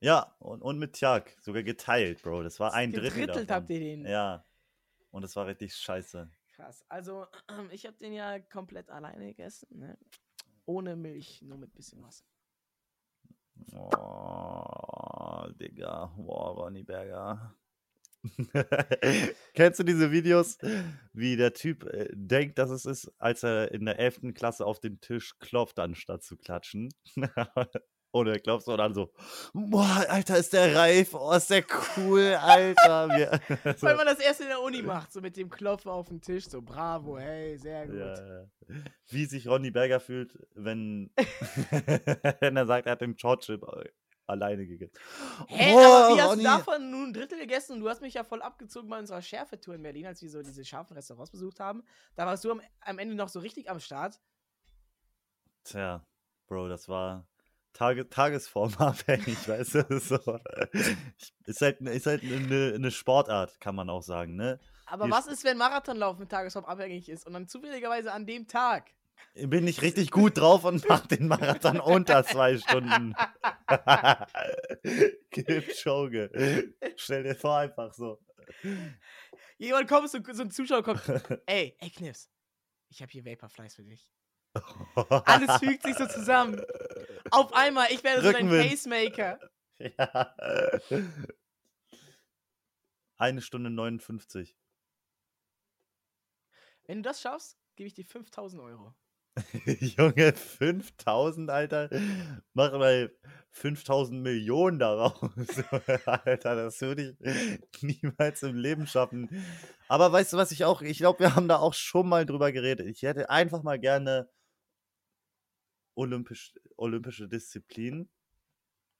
Ja, 0.00 0.34
und, 0.38 0.62
und 0.62 0.78
mit 0.78 0.94
Tjag. 0.94 1.36
Sogar 1.40 1.62
geteilt, 1.62 2.22
Bro. 2.22 2.42
Das 2.42 2.60
war 2.60 2.74
ein 2.74 2.92
Drittel 2.92 3.20
Gedrittelt 3.20 3.50
davon. 3.50 3.62
habt 3.62 3.70
ihr 3.70 3.80
den. 3.80 4.06
Ja. 4.06 4.44
Und 5.10 5.22
das 5.22 5.34
war 5.36 5.46
richtig 5.46 5.74
scheiße. 5.76 6.30
Krass. 6.54 6.84
Also, 6.88 7.26
ich 7.70 7.86
habe 7.86 7.96
den 7.96 8.12
ja 8.12 8.38
komplett 8.38 8.90
alleine 8.90 9.26
gegessen. 9.26 9.78
Ne? 9.78 9.98
Ohne 10.66 10.96
Milch, 10.96 11.40
nur 11.42 11.58
mit 11.58 11.74
bisschen 11.74 12.02
Wasser. 12.02 12.24
Oh, 13.72 15.48
Digga. 15.60 16.12
Boah, 16.16 16.54
Ronny 16.54 16.82
Berger. 16.82 17.54
Kennst 19.54 19.80
du 19.80 19.84
diese 19.84 20.10
Videos, 20.10 20.58
wie 21.12 21.36
der 21.36 21.52
Typ 21.52 21.84
äh, 21.84 22.08
denkt, 22.12 22.58
dass 22.58 22.70
es 22.70 22.86
ist, 22.86 23.12
als 23.18 23.42
er 23.42 23.72
in 23.72 23.84
der 23.84 23.98
11. 23.98 24.32
Klasse 24.34 24.64
auf 24.64 24.80
den 24.80 25.00
Tisch 25.00 25.38
klopft, 25.40 25.78
anstatt 25.78 26.22
zu 26.22 26.36
klatschen? 26.36 26.88
Oder 28.14 28.38
klopfst 28.38 28.68
du 28.68 28.72
und 28.72 28.78
dann 28.78 28.94
so, 28.94 29.12
boah, 29.52 30.04
Alter, 30.08 30.38
ist 30.38 30.52
der 30.52 30.72
reif, 30.76 31.14
oh, 31.14 31.32
ist 31.32 31.50
der 31.50 31.64
cool, 31.96 32.36
Alter. 32.40 33.08
So, 33.76 33.86
Weil 33.88 33.96
man 33.96 34.06
das 34.06 34.20
erst 34.20 34.40
in 34.40 34.46
der 34.46 34.62
Uni 34.62 34.82
macht, 34.82 35.12
so 35.12 35.20
mit 35.20 35.36
dem 35.36 35.50
Klopfen 35.50 35.90
auf 35.90 36.08
den 36.08 36.20
Tisch, 36.20 36.46
so 36.48 36.62
bravo, 36.62 37.18
hey, 37.18 37.58
sehr 37.58 37.86
gut. 37.88 37.96
ja. 37.98 38.46
Wie 39.08 39.24
sich 39.26 39.48
Ronny 39.48 39.72
Berger 39.72 39.98
fühlt, 39.98 40.38
wenn, 40.54 41.10
wenn 42.40 42.56
er 42.56 42.66
sagt, 42.66 42.86
er 42.86 42.92
hat 42.92 43.00
den 43.00 43.18
Shortchip 43.18 43.66
alleine 44.26 44.64
gegessen. 44.64 44.94
Hä, 45.48 45.72
Oh, 45.74 45.78
aber 45.80 46.14
wie 46.16 46.20
hast 46.22 46.30
Ronny. 46.30 46.42
du 46.44 46.48
davon 46.48 46.90
nur 46.92 47.06
ein 47.08 47.12
Drittel 47.12 47.38
gegessen 47.40 47.72
und 47.74 47.80
du 47.80 47.88
hast 47.88 48.00
mich 48.00 48.14
ja 48.14 48.22
voll 48.22 48.42
abgezogen 48.42 48.88
bei 48.88 48.98
unserer 49.00 49.22
Schärfetour 49.22 49.74
in 49.74 49.82
Berlin, 49.82 50.06
als 50.06 50.22
wir 50.22 50.30
so 50.30 50.40
diese 50.40 50.64
scharfen 50.64 50.96
Restaurants 50.96 51.32
besucht 51.32 51.58
haben. 51.58 51.82
Da 52.14 52.26
warst 52.26 52.44
du 52.44 52.52
am, 52.52 52.60
am 52.82 52.98
Ende 53.00 53.16
noch 53.16 53.28
so 53.28 53.40
richtig 53.40 53.68
am 53.68 53.80
Start. 53.80 54.20
Tja, 55.64 56.06
Bro, 56.46 56.68
das 56.68 56.88
war 56.88 57.26
Tage, 57.74 58.08
tagesformabhängig, 58.08 59.46
weißt 59.48 59.74
du? 59.74 59.84
So. 60.00 60.18
Ist 61.46 61.60
halt, 61.60 61.80
ist 61.82 62.06
halt 62.06 62.22
eine, 62.22 62.72
eine 62.74 62.90
Sportart, 62.90 63.60
kann 63.60 63.74
man 63.74 63.90
auch 63.90 64.02
sagen, 64.02 64.36
ne? 64.36 64.58
Aber 64.86 65.06
Die- 65.06 65.10
was 65.12 65.26
ist, 65.26 65.44
wenn 65.44 65.58
Marathonlauf 65.58 66.18
mit 66.18 66.30
Tagesform 66.30 66.64
abhängig 66.64 67.08
ist 67.08 67.26
und 67.26 67.32
dann 67.34 67.46
zufälligerweise 67.48 68.12
an 68.12 68.26
dem 68.26 68.46
Tag? 68.48 68.90
Bin 69.34 69.66
ich 69.66 69.82
richtig 69.82 70.10
gut 70.10 70.38
drauf 70.38 70.64
und 70.64 70.86
mach 70.88 71.06
den 71.06 71.26
Marathon 71.28 71.80
unter 71.80 72.24
zwei 72.24 72.56
Stunden. 72.56 73.14
Kipchoge. 75.30 76.74
Stell 76.96 77.22
dir 77.24 77.34
vor, 77.34 77.58
einfach 77.58 77.92
so. 77.94 78.20
Jemand 79.58 79.88
kommt, 79.88 80.10
so, 80.10 80.18
so 80.32 80.42
ein 80.42 80.50
Zuschauer 80.50 80.82
kommt, 80.82 81.02
ey, 81.46 81.76
ey 81.80 81.90
Knips, 81.90 82.30
ich 82.88 83.00
habe 83.02 83.10
hier 83.10 83.24
Vaporflies 83.24 83.74
für 83.74 83.84
dich. 83.84 84.10
Alles 85.24 85.58
fügt 85.58 85.82
sich 85.82 85.96
so 85.96 86.06
zusammen. 86.06 86.60
Auf 87.30 87.52
einmal, 87.52 87.88
ich 87.90 88.04
werde 88.04 88.22
so 88.22 88.32
dein 88.32 88.46
Rückenwind. 88.46 88.70
Pacemaker. 88.70 89.38
Ja. 89.98 90.34
Eine 93.16 93.42
Stunde 93.42 93.70
59. 93.70 94.56
Wenn 96.86 97.02
du 97.02 97.08
das 97.08 97.20
schaffst, 97.20 97.58
gebe 97.74 97.88
ich 97.88 97.94
dir 97.94 98.04
5000 98.04 98.62
Euro. 98.62 98.94
Junge, 99.80 100.32
5000, 100.32 101.50
Alter. 101.50 101.90
Mach 102.52 102.72
mal 102.72 103.12
5000 103.50 104.22
Millionen 104.22 104.78
daraus. 104.78 105.18
Alter, 106.06 106.54
das 106.54 106.80
würde 106.80 107.16
ich 107.20 107.82
niemals 107.82 108.42
im 108.42 108.56
Leben 108.56 108.86
schaffen. 108.86 109.28
Aber 109.88 110.12
weißt 110.12 110.32
du, 110.32 110.36
was 110.36 110.52
ich 110.52 110.64
auch, 110.64 110.82
ich 110.82 110.98
glaube, 110.98 111.20
wir 111.20 111.34
haben 111.34 111.48
da 111.48 111.58
auch 111.58 111.74
schon 111.74 112.08
mal 112.08 112.26
drüber 112.26 112.52
geredet. 112.52 112.86
Ich 112.86 113.02
hätte 113.02 113.28
einfach 113.28 113.62
mal 113.62 113.78
gerne 113.78 114.28
olympisch, 115.94 116.54
olympische 116.76 117.28
Disziplin. 117.28 118.08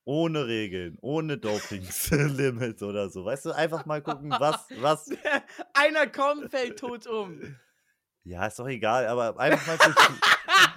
Ohne 0.07 0.45
Regeln, 0.45 0.99
ohne 1.01 1.39
Dopings-Limit 1.39 2.83
oder 2.83 3.09
so. 3.09 3.25
Weißt 3.25 3.45
du, 3.45 3.51
einfach 3.51 3.87
mal 3.87 4.03
gucken, 4.03 4.29
was, 4.29 4.67
was. 4.79 5.09
Einer 5.73 6.05
kommt, 6.05 6.51
fällt 6.51 6.77
tot 6.77 7.07
um. 7.07 7.57
Ja, 8.23 8.45
ist 8.45 8.59
doch 8.59 8.67
egal, 8.67 9.07
aber 9.07 9.39
einfach 9.39 9.65
mal, 9.65 9.79
zu, 9.79 9.89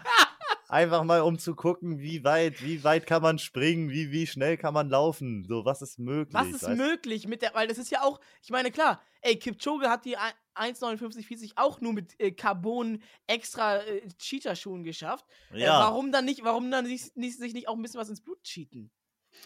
einfach 0.68 1.02
mal 1.04 1.22
um 1.22 1.38
zu 1.38 1.54
gucken, 1.54 1.98
wie 1.98 2.22
weit, 2.24 2.62
wie 2.62 2.84
weit 2.84 3.06
kann 3.06 3.22
man 3.22 3.38
springen, 3.38 3.90
wie, 3.90 4.10
wie 4.10 4.26
schnell 4.26 4.56
kann 4.56 4.74
man 4.74 4.88
laufen, 4.88 5.44
so 5.48 5.64
was 5.64 5.82
ist 5.82 5.98
möglich. 5.98 6.34
Was 6.34 6.48
ist 6.48 6.62
weißt? 6.62 6.76
möglich 6.76 7.26
mit 7.26 7.42
der, 7.42 7.54
weil 7.54 7.66
das 7.68 7.78
ist 7.78 7.90
ja 7.90 8.02
auch, 8.02 8.20
ich 8.42 8.50
meine, 8.50 8.70
klar, 8.70 9.02
ey, 9.22 9.38
Kipchoge 9.38 9.88
hat 9.88 10.04
die 10.04 10.16
1,59,40 10.54 11.52
auch 11.56 11.80
nur 11.80 11.92
mit 11.92 12.18
äh, 12.20 12.32
Carbon 12.32 13.02
extra 13.26 13.78
äh, 13.78 14.06
Cheater-Schuhen 14.18 14.84
geschafft. 14.84 15.26
Äh, 15.52 15.62
Ja, 15.62 15.80
warum 15.80 16.12
dann 16.12 16.24
nicht, 16.24 16.44
warum 16.44 16.70
dann 16.70 16.84
nicht, 16.84 17.16
nicht, 17.16 17.38
sich 17.38 17.54
nicht 17.54 17.68
auch 17.68 17.74
ein 17.76 17.82
bisschen 17.82 18.00
was 18.00 18.08
ins 18.10 18.22
Blut 18.22 18.42
cheaten? 18.42 18.90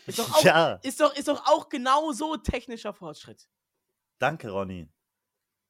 Ist 0.06 0.18
doch 0.18 0.32
auch, 0.34 0.44
ja, 0.44 0.74
ist 0.82 1.00
doch, 1.00 1.14
ist 1.14 1.28
doch 1.28 1.46
auch 1.46 1.68
genau 1.68 2.12
so 2.12 2.36
technischer 2.36 2.92
Fortschritt. 2.92 3.48
danke, 4.18 4.50
Ronny. 4.50 4.88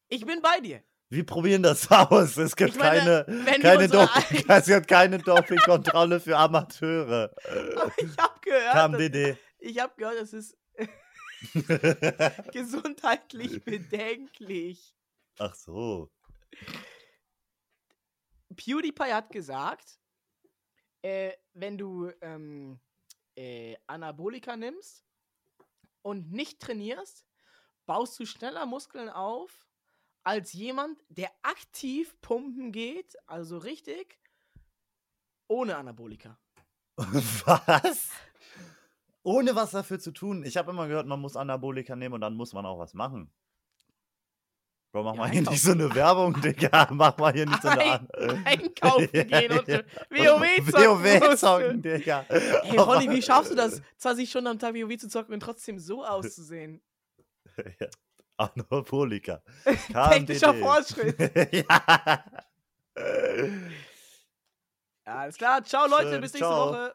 Ich 0.08 0.24
bin 0.26 0.42
bei 0.42 0.60
dir. 0.60 0.82
Wir 1.12 1.26
probieren 1.26 1.62
das 1.62 1.90
aus. 1.90 2.38
Es 2.38 2.56
gibt 2.56 2.78
meine, 2.78 3.26
keine, 3.26 3.58
keine, 3.60 3.86
Doping, 3.86 4.44
es 4.48 4.64
gibt 4.64 4.88
keine 4.88 5.18
Dopingkontrolle 5.18 6.18
für 6.20 6.38
Amateure. 6.38 7.30
Aber 7.76 7.92
ich 7.98 8.16
habe 8.16 8.40
gehört, 8.40 8.72
Kam 8.72 8.92
dass, 8.92 9.00
DD. 9.02 9.36
ich 9.58 9.78
habe 9.78 9.92
gehört, 9.98 10.18
das 10.18 10.32
ist 10.32 10.56
gesundheitlich 12.52 13.62
bedenklich. 13.62 14.96
Ach 15.38 15.54
so. 15.54 16.10
PewDiePie 18.56 19.12
hat 19.12 19.28
gesagt, 19.32 19.98
äh, 21.02 21.32
wenn 21.52 21.76
du 21.76 22.10
ähm, 22.22 22.80
äh, 23.36 23.76
Anabolika 23.86 24.56
nimmst 24.56 25.04
und 26.00 26.32
nicht 26.32 26.58
trainierst, 26.58 27.26
baust 27.84 28.18
du 28.18 28.24
schneller 28.24 28.64
Muskeln 28.64 29.10
auf 29.10 29.68
als 30.24 30.52
jemand, 30.52 30.98
der 31.08 31.30
aktiv 31.42 32.14
pumpen 32.20 32.72
geht, 32.72 33.16
also 33.26 33.58
richtig, 33.58 34.18
ohne 35.48 35.76
Anabolika. 35.76 36.38
Was? 36.96 38.08
Ohne 39.24 39.54
was 39.54 39.70
dafür 39.70 40.00
zu 40.00 40.10
tun. 40.10 40.44
Ich 40.44 40.56
habe 40.56 40.72
immer 40.72 40.88
gehört, 40.88 41.06
man 41.06 41.20
muss 41.20 41.36
Anabolika 41.36 41.94
nehmen 41.94 42.14
und 42.14 42.20
dann 42.22 42.34
muss 42.34 42.52
man 42.52 42.66
auch 42.66 42.78
was 42.80 42.92
machen. 42.92 43.32
Bro, 44.92 45.04
mach 45.04 45.14
Ja, 45.14 45.20
mal 45.20 45.30
hier 45.30 45.42
nicht 45.42 45.62
so 45.62 45.70
eine 45.72 45.94
Werbung, 45.94 46.38
Digga. 46.40 46.88
Mach 46.92 47.16
mal 47.16 47.32
hier 47.32 47.46
nicht 47.46 47.62
so 47.62 47.68
eine 47.68 47.80
Ein- 48.14 48.44
einkaufen 48.44 49.08
gehen 49.12 49.52
und 49.52 49.68
WoW 50.10 50.70
zocken 50.70 51.04
WoW 51.04 51.36
zocken. 51.38 51.82
Digga. 51.82 52.26
Hey 52.28 52.76
Ronny, 52.76 53.08
wie 53.10 53.22
schaffst 53.22 53.52
du 53.52 53.54
das, 53.54 53.80
20 53.98 54.28
Stunden 54.28 54.48
am 54.48 54.58
Tag 54.58 54.74
WoW 54.74 54.96
zu 54.98 55.08
zocken 55.08 55.32
und 55.32 55.40
trotzdem 55.40 55.78
so 55.78 56.04
auszusehen? 56.04 56.82
Anabolika. 58.36 59.42
Technischer. 60.10 60.54
Fortschritt. 60.54 61.16
Ja, 65.04 65.16
alles 65.16 65.36
klar. 65.36 65.64
Ciao 65.64 65.88
Leute, 65.88 66.10
Schön, 66.10 66.20
bis 66.20 66.32
nächste 66.32 66.48
ciao. 66.48 66.68
Woche. 66.70 66.94